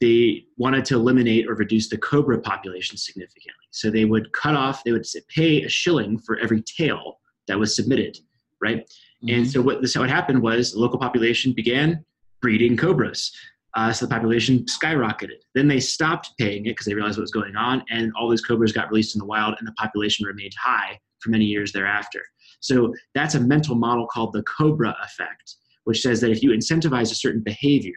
they 0.00 0.44
wanted 0.56 0.84
to 0.86 0.96
eliminate 0.96 1.48
or 1.48 1.54
reduce 1.54 1.88
the 1.88 1.96
cobra 1.96 2.40
population 2.40 2.96
significantly. 2.96 3.52
So 3.70 3.88
they 3.88 4.04
would 4.04 4.32
cut 4.32 4.56
off, 4.56 4.82
they 4.82 4.90
would 4.90 5.06
pay 5.28 5.62
a 5.62 5.68
shilling 5.68 6.18
for 6.18 6.36
every 6.40 6.62
tail 6.62 7.20
that 7.46 7.56
was 7.58 7.76
submitted, 7.76 8.18
right? 8.60 8.84
Mm-hmm. 9.24 9.34
And 9.34 9.50
so 9.50 9.62
what 9.62 9.82
this 9.82 9.96
what 9.96 10.10
happened 10.10 10.42
was 10.42 10.72
the 10.72 10.80
local 10.80 10.98
population 10.98 11.52
began 11.52 12.04
breeding 12.40 12.76
cobras. 12.76 13.32
Uh, 13.74 13.92
so 13.92 14.04
the 14.04 14.10
population 14.10 14.66
skyrocketed. 14.66 15.38
Then 15.54 15.66
they 15.66 15.80
stopped 15.80 16.32
paying 16.38 16.66
it 16.66 16.70
because 16.70 16.84
they 16.84 16.94
realized 16.94 17.16
what 17.16 17.22
was 17.22 17.30
going 17.30 17.56
on, 17.56 17.82
and 17.88 18.12
all 18.18 18.28
those 18.28 18.42
cobras 18.42 18.72
got 18.72 18.90
released 18.90 19.14
in 19.14 19.18
the 19.18 19.24
wild, 19.24 19.54
and 19.58 19.66
the 19.66 19.72
population 19.72 20.26
remained 20.26 20.52
high 20.60 20.98
for 21.20 21.30
many 21.30 21.46
years 21.46 21.72
thereafter. 21.72 22.20
So 22.60 22.92
that's 23.14 23.34
a 23.34 23.40
mental 23.40 23.74
model 23.74 24.06
called 24.06 24.34
the 24.34 24.42
cobra 24.42 24.94
effect, 25.02 25.56
which 25.84 26.02
says 26.02 26.20
that 26.20 26.30
if 26.30 26.42
you 26.42 26.50
incentivize 26.50 27.10
a 27.10 27.14
certain 27.14 27.40
behavior, 27.40 27.94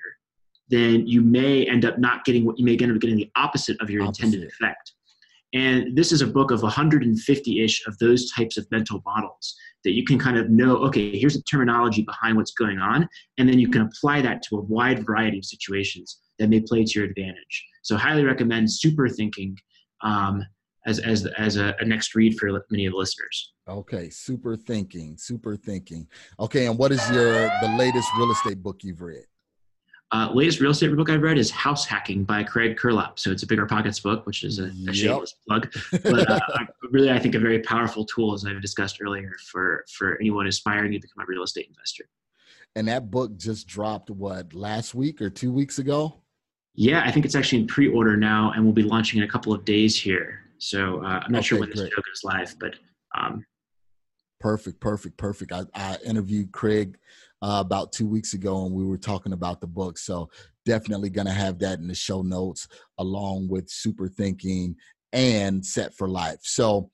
then 0.69 1.05
you 1.05 1.21
may 1.21 1.65
end 1.65 1.83
up 1.85 1.99
not 1.99 2.23
getting 2.23 2.45
what 2.45 2.57
you 2.57 2.65
may 2.65 2.77
end 2.77 2.91
up 2.91 2.99
getting 2.99 3.17
the 3.17 3.29
opposite 3.35 3.79
of 3.81 3.89
your 3.89 4.03
opposite. 4.03 4.25
intended 4.25 4.49
effect. 4.49 4.93
And 5.53 5.95
this 5.95 6.11
is 6.11 6.21
a 6.21 6.27
book 6.27 6.51
of 6.51 6.63
150 6.63 7.63
ish 7.63 7.85
of 7.85 7.97
those 7.99 8.31
types 8.31 8.57
of 8.57 8.69
mental 8.71 9.01
models 9.05 9.55
that 9.85 9.93
you 9.93 10.03
can 10.03 10.19
kind 10.19 10.37
of 10.37 10.49
know 10.49 10.77
okay, 10.77 11.17
here's 11.17 11.35
the 11.35 11.43
terminology 11.43 12.01
behind 12.01 12.35
what's 12.35 12.51
going 12.51 12.79
on. 12.79 13.07
And 13.37 13.47
then 13.47 13.57
you 13.57 13.69
can 13.69 13.83
apply 13.83 14.21
that 14.21 14.41
to 14.43 14.57
a 14.57 14.61
wide 14.61 15.05
variety 15.05 15.37
of 15.37 15.45
situations 15.45 16.19
that 16.39 16.49
may 16.49 16.59
play 16.59 16.83
to 16.83 16.99
your 16.99 17.07
advantage. 17.07 17.65
So, 17.83 17.95
highly 17.95 18.25
recommend 18.25 18.69
super 18.69 19.07
thinking 19.07 19.57
um, 20.01 20.43
as, 20.85 20.99
as, 20.99 21.25
as 21.37 21.57
a, 21.57 21.75
a 21.79 21.85
next 21.85 22.15
read 22.15 22.37
for 22.37 22.49
many 22.69 22.85
of 22.85 22.91
the 22.91 22.97
listeners. 22.97 23.53
Okay, 23.67 24.09
super 24.09 24.55
thinking, 24.55 25.17
super 25.17 25.55
thinking. 25.55 26.07
Okay, 26.39 26.67
and 26.67 26.77
what 26.77 26.91
is 26.91 27.01
your 27.09 27.47
the 27.61 27.75
latest 27.77 28.07
real 28.17 28.31
estate 28.31 28.61
book 28.61 28.83
you've 28.83 29.01
read? 29.01 29.25
Uh, 30.11 30.31
latest 30.33 30.59
real 30.59 30.71
estate 30.71 30.95
book 30.95 31.09
I've 31.09 31.21
read 31.23 31.37
is 31.37 31.49
House 31.49 31.85
Hacking 31.85 32.23
by 32.23 32.43
Craig 32.43 32.77
Curelop. 32.77 33.17
So 33.17 33.31
it's 33.31 33.41
a 33.43 33.47
bigger 33.47 33.65
pockets 33.65 33.99
book, 33.99 34.25
which 34.27 34.43
is 34.43 34.59
a, 34.59 34.65
a 34.65 34.67
Yep. 34.67 34.93
shameless 34.93 35.35
plug, 35.47 35.73
but 36.03 36.29
uh, 36.29 36.39
really 36.91 37.09
I 37.11 37.17
think 37.17 37.33
a 37.33 37.39
very 37.39 37.59
powerful 37.59 38.05
tool, 38.05 38.33
as 38.33 38.45
I've 38.45 38.61
discussed 38.61 38.99
earlier, 39.01 39.31
for 39.51 39.83
for 39.91 40.17
anyone 40.21 40.45
aspiring 40.47 40.91
to 40.91 40.99
become 40.99 41.23
a 41.23 41.25
real 41.27 41.43
estate 41.43 41.67
investor. 41.67 42.05
And 42.75 42.87
that 42.87 43.09
book 43.09 43.35
just 43.37 43.67
dropped 43.67 44.11
what 44.11 44.53
last 44.53 44.93
week 44.93 45.21
or 45.21 45.29
two 45.29 45.51
weeks 45.51 45.79
ago? 45.79 46.21
Yeah, 46.75 47.01
I 47.03 47.11
think 47.11 47.25
it's 47.25 47.35
actually 47.35 47.61
in 47.61 47.67
pre-order 47.67 48.15
now, 48.15 48.51
and 48.53 48.63
we'll 48.63 48.73
be 48.73 48.83
launching 48.83 49.19
in 49.21 49.27
a 49.27 49.31
couple 49.31 49.53
of 49.53 49.65
days 49.65 49.99
here. 49.99 50.41
So 50.59 51.01
uh, 51.03 51.21
I'm 51.23 51.31
not 51.31 51.43
sure 51.43 51.57
Okay, 51.57 51.61
when 51.61 51.69
this 51.69 51.79
great. 51.79 51.89
video 51.91 52.03
goes 52.05 52.21
live, 52.23 52.55
but 52.59 52.75
um, 53.17 53.43
Perfect, 54.41 54.79
perfect, 54.79 55.17
perfect. 55.17 55.51
I, 55.51 55.63
I 55.73 55.97
interviewed 56.05 56.51
Craig 56.51 56.97
uh, 57.41 57.61
about 57.65 57.91
two 57.91 58.07
weeks 58.07 58.33
ago, 58.33 58.65
and 58.65 58.73
we 58.73 58.85
were 58.85 58.97
talking 58.97 59.33
about 59.33 59.61
the 59.61 59.67
book. 59.67 59.97
So 59.97 60.29
definitely 60.65 61.09
going 61.09 61.27
to 61.27 61.33
have 61.33 61.59
that 61.59 61.79
in 61.79 61.87
the 61.87 61.95
show 61.95 62.21
notes, 62.21 62.67
along 62.97 63.47
with 63.49 63.69
Super 63.69 64.07
Thinking 64.07 64.75
and 65.13 65.65
Set 65.65 65.93
for 65.93 66.09
Life. 66.09 66.39
So, 66.41 66.89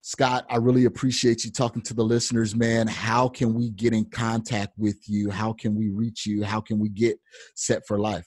Scott, 0.00 0.44
I 0.50 0.56
really 0.56 0.86
appreciate 0.86 1.44
you 1.44 1.52
talking 1.52 1.82
to 1.82 1.94
the 1.94 2.02
listeners, 2.02 2.56
man. 2.56 2.88
How 2.88 3.28
can 3.28 3.54
we 3.54 3.70
get 3.70 3.92
in 3.92 4.04
contact 4.06 4.72
with 4.76 4.98
you? 5.08 5.30
How 5.30 5.52
can 5.52 5.76
we 5.76 5.90
reach 5.90 6.26
you? 6.26 6.42
How 6.42 6.60
can 6.60 6.78
we 6.78 6.88
get 6.88 7.18
Set 7.54 7.86
for 7.86 8.00
Life? 8.00 8.26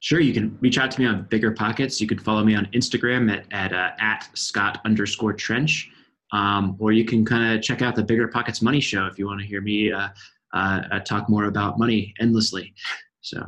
Sure, 0.00 0.20
you 0.20 0.34
can 0.34 0.58
reach 0.60 0.78
out 0.78 0.90
to 0.90 1.00
me 1.00 1.06
on 1.06 1.26
Bigger 1.30 1.52
Pockets. 1.52 2.00
You 2.00 2.06
can 2.06 2.18
follow 2.18 2.44
me 2.44 2.54
on 2.54 2.66
Instagram 2.74 3.32
at 3.32 3.46
at, 3.52 3.72
uh, 3.72 3.90
at 3.98 4.28
Scott 4.34 4.80
underscore 4.84 5.32
Trench, 5.32 5.90
um, 6.32 6.76
or 6.78 6.92
you 6.92 7.04
can 7.04 7.24
kind 7.24 7.56
of 7.56 7.62
check 7.62 7.82
out 7.82 7.94
the 7.94 8.04
Bigger 8.04 8.28
Pockets 8.28 8.60
Money 8.60 8.80
Show 8.80 9.06
if 9.06 9.18
you 9.18 9.26
want 9.26 9.40
to 9.40 9.46
hear 9.46 9.60
me 9.60 9.92
uh, 9.92 10.08
uh, 10.56 10.82
uh, 10.92 11.00
talk 11.00 11.28
more 11.28 11.44
about 11.44 11.78
money 11.78 12.14
endlessly. 12.20 12.74
So 13.20 13.44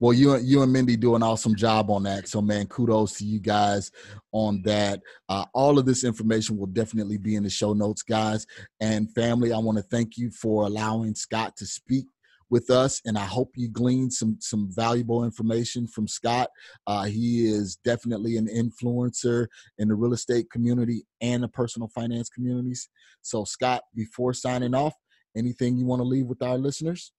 Well, 0.00 0.14
you 0.14 0.36
you 0.38 0.62
and 0.62 0.72
Mindy 0.72 0.96
do 0.96 1.14
an 1.14 1.22
awesome 1.22 1.54
job 1.54 1.90
on 1.90 2.02
that. 2.04 2.26
So, 2.26 2.40
man, 2.40 2.66
kudos 2.66 3.18
to 3.18 3.24
you 3.24 3.38
guys 3.38 3.90
on 4.32 4.62
that. 4.62 5.00
Uh, 5.28 5.44
all 5.52 5.78
of 5.78 5.84
this 5.84 6.04
information 6.04 6.56
will 6.56 6.66
definitely 6.66 7.18
be 7.18 7.34
in 7.36 7.42
the 7.42 7.50
show 7.50 7.74
notes, 7.74 8.02
guys. 8.02 8.46
And 8.80 9.12
family, 9.14 9.52
I 9.52 9.58
want 9.58 9.78
to 9.78 9.84
thank 9.84 10.16
you 10.16 10.30
for 10.30 10.64
allowing 10.66 11.14
Scott 11.14 11.56
to 11.58 11.66
speak 11.66 12.06
with 12.48 12.68
us, 12.68 13.00
and 13.04 13.16
I 13.16 13.26
hope 13.26 13.50
you 13.56 13.68
gleaned 13.68 14.12
some 14.12 14.38
some 14.40 14.70
valuable 14.72 15.22
information 15.24 15.86
from 15.86 16.08
Scott. 16.08 16.48
Uh, 16.86 17.04
he 17.04 17.46
is 17.46 17.76
definitely 17.84 18.38
an 18.38 18.48
influencer 18.48 19.46
in 19.78 19.88
the 19.88 19.94
real 19.94 20.14
estate 20.14 20.50
community 20.50 21.04
and 21.20 21.42
the 21.42 21.48
personal 21.48 21.88
finance 21.88 22.28
communities. 22.28 22.88
So, 23.22 23.44
Scott, 23.44 23.82
before 23.94 24.32
signing 24.32 24.74
off, 24.74 24.94
anything 25.36 25.76
you 25.76 25.86
want 25.86 26.00
to 26.00 26.04
leave 26.04 26.26
with 26.26 26.42
our 26.42 26.58
listeners? 26.58 27.12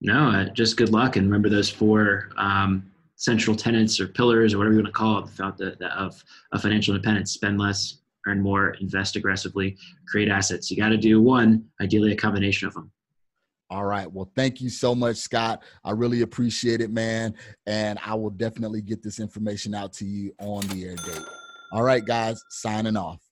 no, 0.00 0.28
uh, 0.30 0.44
just 0.50 0.76
good 0.76 0.90
luck, 0.90 1.16
and 1.16 1.26
remember 1.26 1.48
those 1.48 1.70
four 1.70 2.30
um, 2.36 2.90
central 3.16 3.56
tenets 3.56 3.98
or 3.98 4.08
pillars 4.08 4.52
or 4.52 4.58
whatever 4.58 4.74
you 4.74 4.82
want 4.82 4.86
to 4.86 4.92
call 4.92 5.18
it 5.18 5.56
the, 5.56 5.76
the, 5.78 5.86
of, 5.98 6.22
of 6.52 6.62
financial 6.62 6.94
independence: 6.94 7.32
spend 7.32 7.58
less, 7.58 7.98
earn 8.26 8.42
more, 8.42 8.70
invest 8.80 9.16
aggressively, 9.16 9.76
create 10.06 10.28
assets. 10.28 10.70
You 10.70 10.76
got 10.76 10.90
to 10.90 10.96
do 10.96 11.22
one, 11.22 11.64
ideally 11.80 12.12
a 12.12 12.16
combination 12.16 12.68
of 12.68 12.74
them. 12.74 12.90
All 13.68 13.84
right. 13.84 14.10
Well, 14.10 14.30
thank 14.36 14.60
you 14.60 14.68
so 14.68 14.94
much, 14.94 15.16
Scott. 15.16 15.64
I 15.84 15.90
really 15.90 16.22
appreciate 16.22 16.80
it, 16.80 16.90
man. 16.90 17.34
And 17.66 17.98
I 18.04 18.14
will 18.14 18.30
definitely 18.30 18.80
get 18.80 19.02
this 19.02 19.18
information 19.18 19.74
out 19.74 19.92
to 19.94 20.04
you 20.04 20.32
on 20.38 20.64
the 20.68 20.84
air 20.84 20.94
date. 20.94 21.24
All 21.72 21.82
right, 21.82 22.04
guys, 22.04 22.40
signing 22.48 22.96
off. 22.96 23.25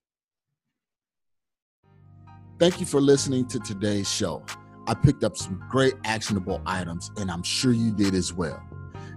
Thank 2.58 2.78
you 2.78 2.86
for 2.86 3.00
listening 3.00 3.46
to 3.46 3.58
today's 3.58 4.08
show. 4.08 4.44
I 4.86 4.94
picked 4.94 5.24
up 5.24 5.36
some 5.36 5.60
great 5.68 5.94
actionable 6.04 6.62
items, 6.66 7.10
and 7.16 7.30
I'm 7.30 7.42
sure 7.42 7.72
you 7.72 7.90
did 7.90 8.14
as 8.14 8.32
well. 8.32 8.62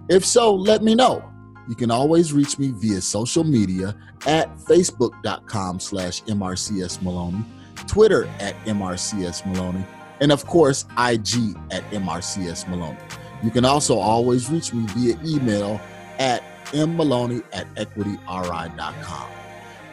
If 0.08 0.24
so, 0.24 0.52
let 0.54 0.82
me 0.82 0.94
know. 0.96 1.22
You 1.68 1.76
can 1.76 1.90
always 1.90 2.32
reach 2.32 2.58
me 2.58 2.72
via 2.74 3.00
social 3.00 3.44
media 3.44 3.94
at 4.26 4.56
facebook.com 4.56 5.78
slash 5.78 6.22
MRCS 6.22 7.00
Maloney, 7.02 7.44
Twitter 7.86 8.26
at 8.40 8.56
MRCS 8.64 9.46
Maloney, 9.46 9.84
and 10.20 10.32
of 10.32 10.44
course, 10.46 10.84
IG 10.98 11.56
at 11.70 11.88
MRCS 11.90 12.66
Maloney. 12.68 12.98
You 13.44 13.50
can 13.50 13.64
also 13.64 13.98
always 13.98 14.50
reach 14.50 14.72
me 14.72 14.84
via 14.88 15.16
email 15.24 15.80
at 16.18 16.42
mmaloney 16.72 17.44
at 17.52 17.72
equityri.com. 17.76 19.30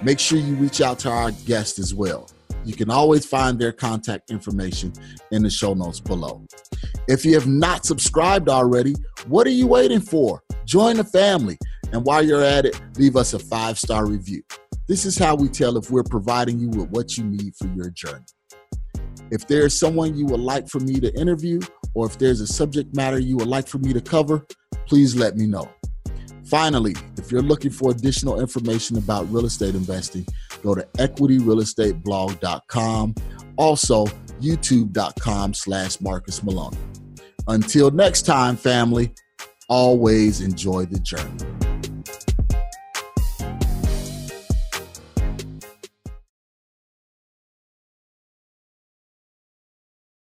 Make 0.01 0.19
sure 0.19 0.39
you 0.39 0.55
reach 0.55 0.81
out 0.81 0.97
to 0.99 1.09
our 1.09 1.31
guest 1.45 1.77
as 1.77 1.93
well. 1.93 2.27
You 2.65 2.73
can 2.73 2.89
always 2.89 3.25
find 3.25 3.59
their 3.59 3.71
contact 3.71 4.31
information 4.31 4.91
in 5.31 5.43
the 5.43 5.49
show 5.49 5.73
notes 5.73 5.99
below. 5.99 6.45
If 7.07 7.23
you 7.23 7.35
have 7.35 7.47
not 7.47 7.85
subscribed 7.85 8.49
already, 8.49 8.95
what 9.27 9.45
are 9.45 9.51
you 9.51 9.67
waiting 9.67 10.01
for? 10.01 10.41
Join 10.65 10.97
the 10.97 11.03
family. 11.03 11.57
And 11.93 12.03
while 12.03 12.25
you're 12.25 12.43
at 12.43 12.65
it, 12.65 12.81
leave 12.97 13.15
us 13.15 13.33
a 13.33 13.39
five 13.39 13.77
star 13.77 14.07
review. 14.07 14.41
This 14.87 15.05
is 15.05 15.17
how 15.17 15.35
we 15.35 15.47
tell 15.47 15.77
if 15.77 15.91
we're 15.91 16.03
providing 16.03 16.59
you 16.59 16.69
with 16.69 16.89
what 16.89 17.17
you 17.17 17.23
need 17.23 17.55
for 17.55 17.67
your 17.67 17.89
journey. 17.91 18.25
If 19.31 19.47
there's 19.47 19.77
someone 19.77 20.15
you 20.15 20.25
would 20.27 20.39
like 20.39 20.67
for 20.67 20.79
me 20.79 20.99
to 20.99 21.13
interview, 21.19 21.59
or 21.93 22.05
if 22.05 22.17
there's 22.17 22.41
a 22.41 22.47
subject 22.47 22.95
matter 22.95 23.17
you 23.17 23.37
would 23.37 23.47
like 23.47 23.67
for 23.67 23.79
me 23.79 23.93
to 23.93 24.01
cover, 24.01 24.45
please 24.87 25.15
let 25.15 25.35
me 25.37 25.47
know. 25.47 25.69
Finally, 26.45 26.95
if 27.17 27.31
you're 27.31 27.41
looking 27.41 27.71
for 27.71 27.89
additional 27.91 28.39
information 28.39 28.97
about 28.97 29.29
real 29.31 29.45
estate 29.45 29.75
investing, 29.75 30.25
go 30.63 30.73
to 30.75 30.81
equityrealestateblog.com. 30.97 33.15
Also, 33.57 34.05
youtube.com 34.41 35.53
slash 35.53 36.01
Marcus 36.01 36.43
Maloney. 36.43 36.77
Until 37.47 37.89
next 37.91 38.23
time, 38.23 38.57
family, 38.57 39.13
always 39.69 40.41
enjoy 40.41 40.85
the 40.85 40.99
journey. 40.99 41.74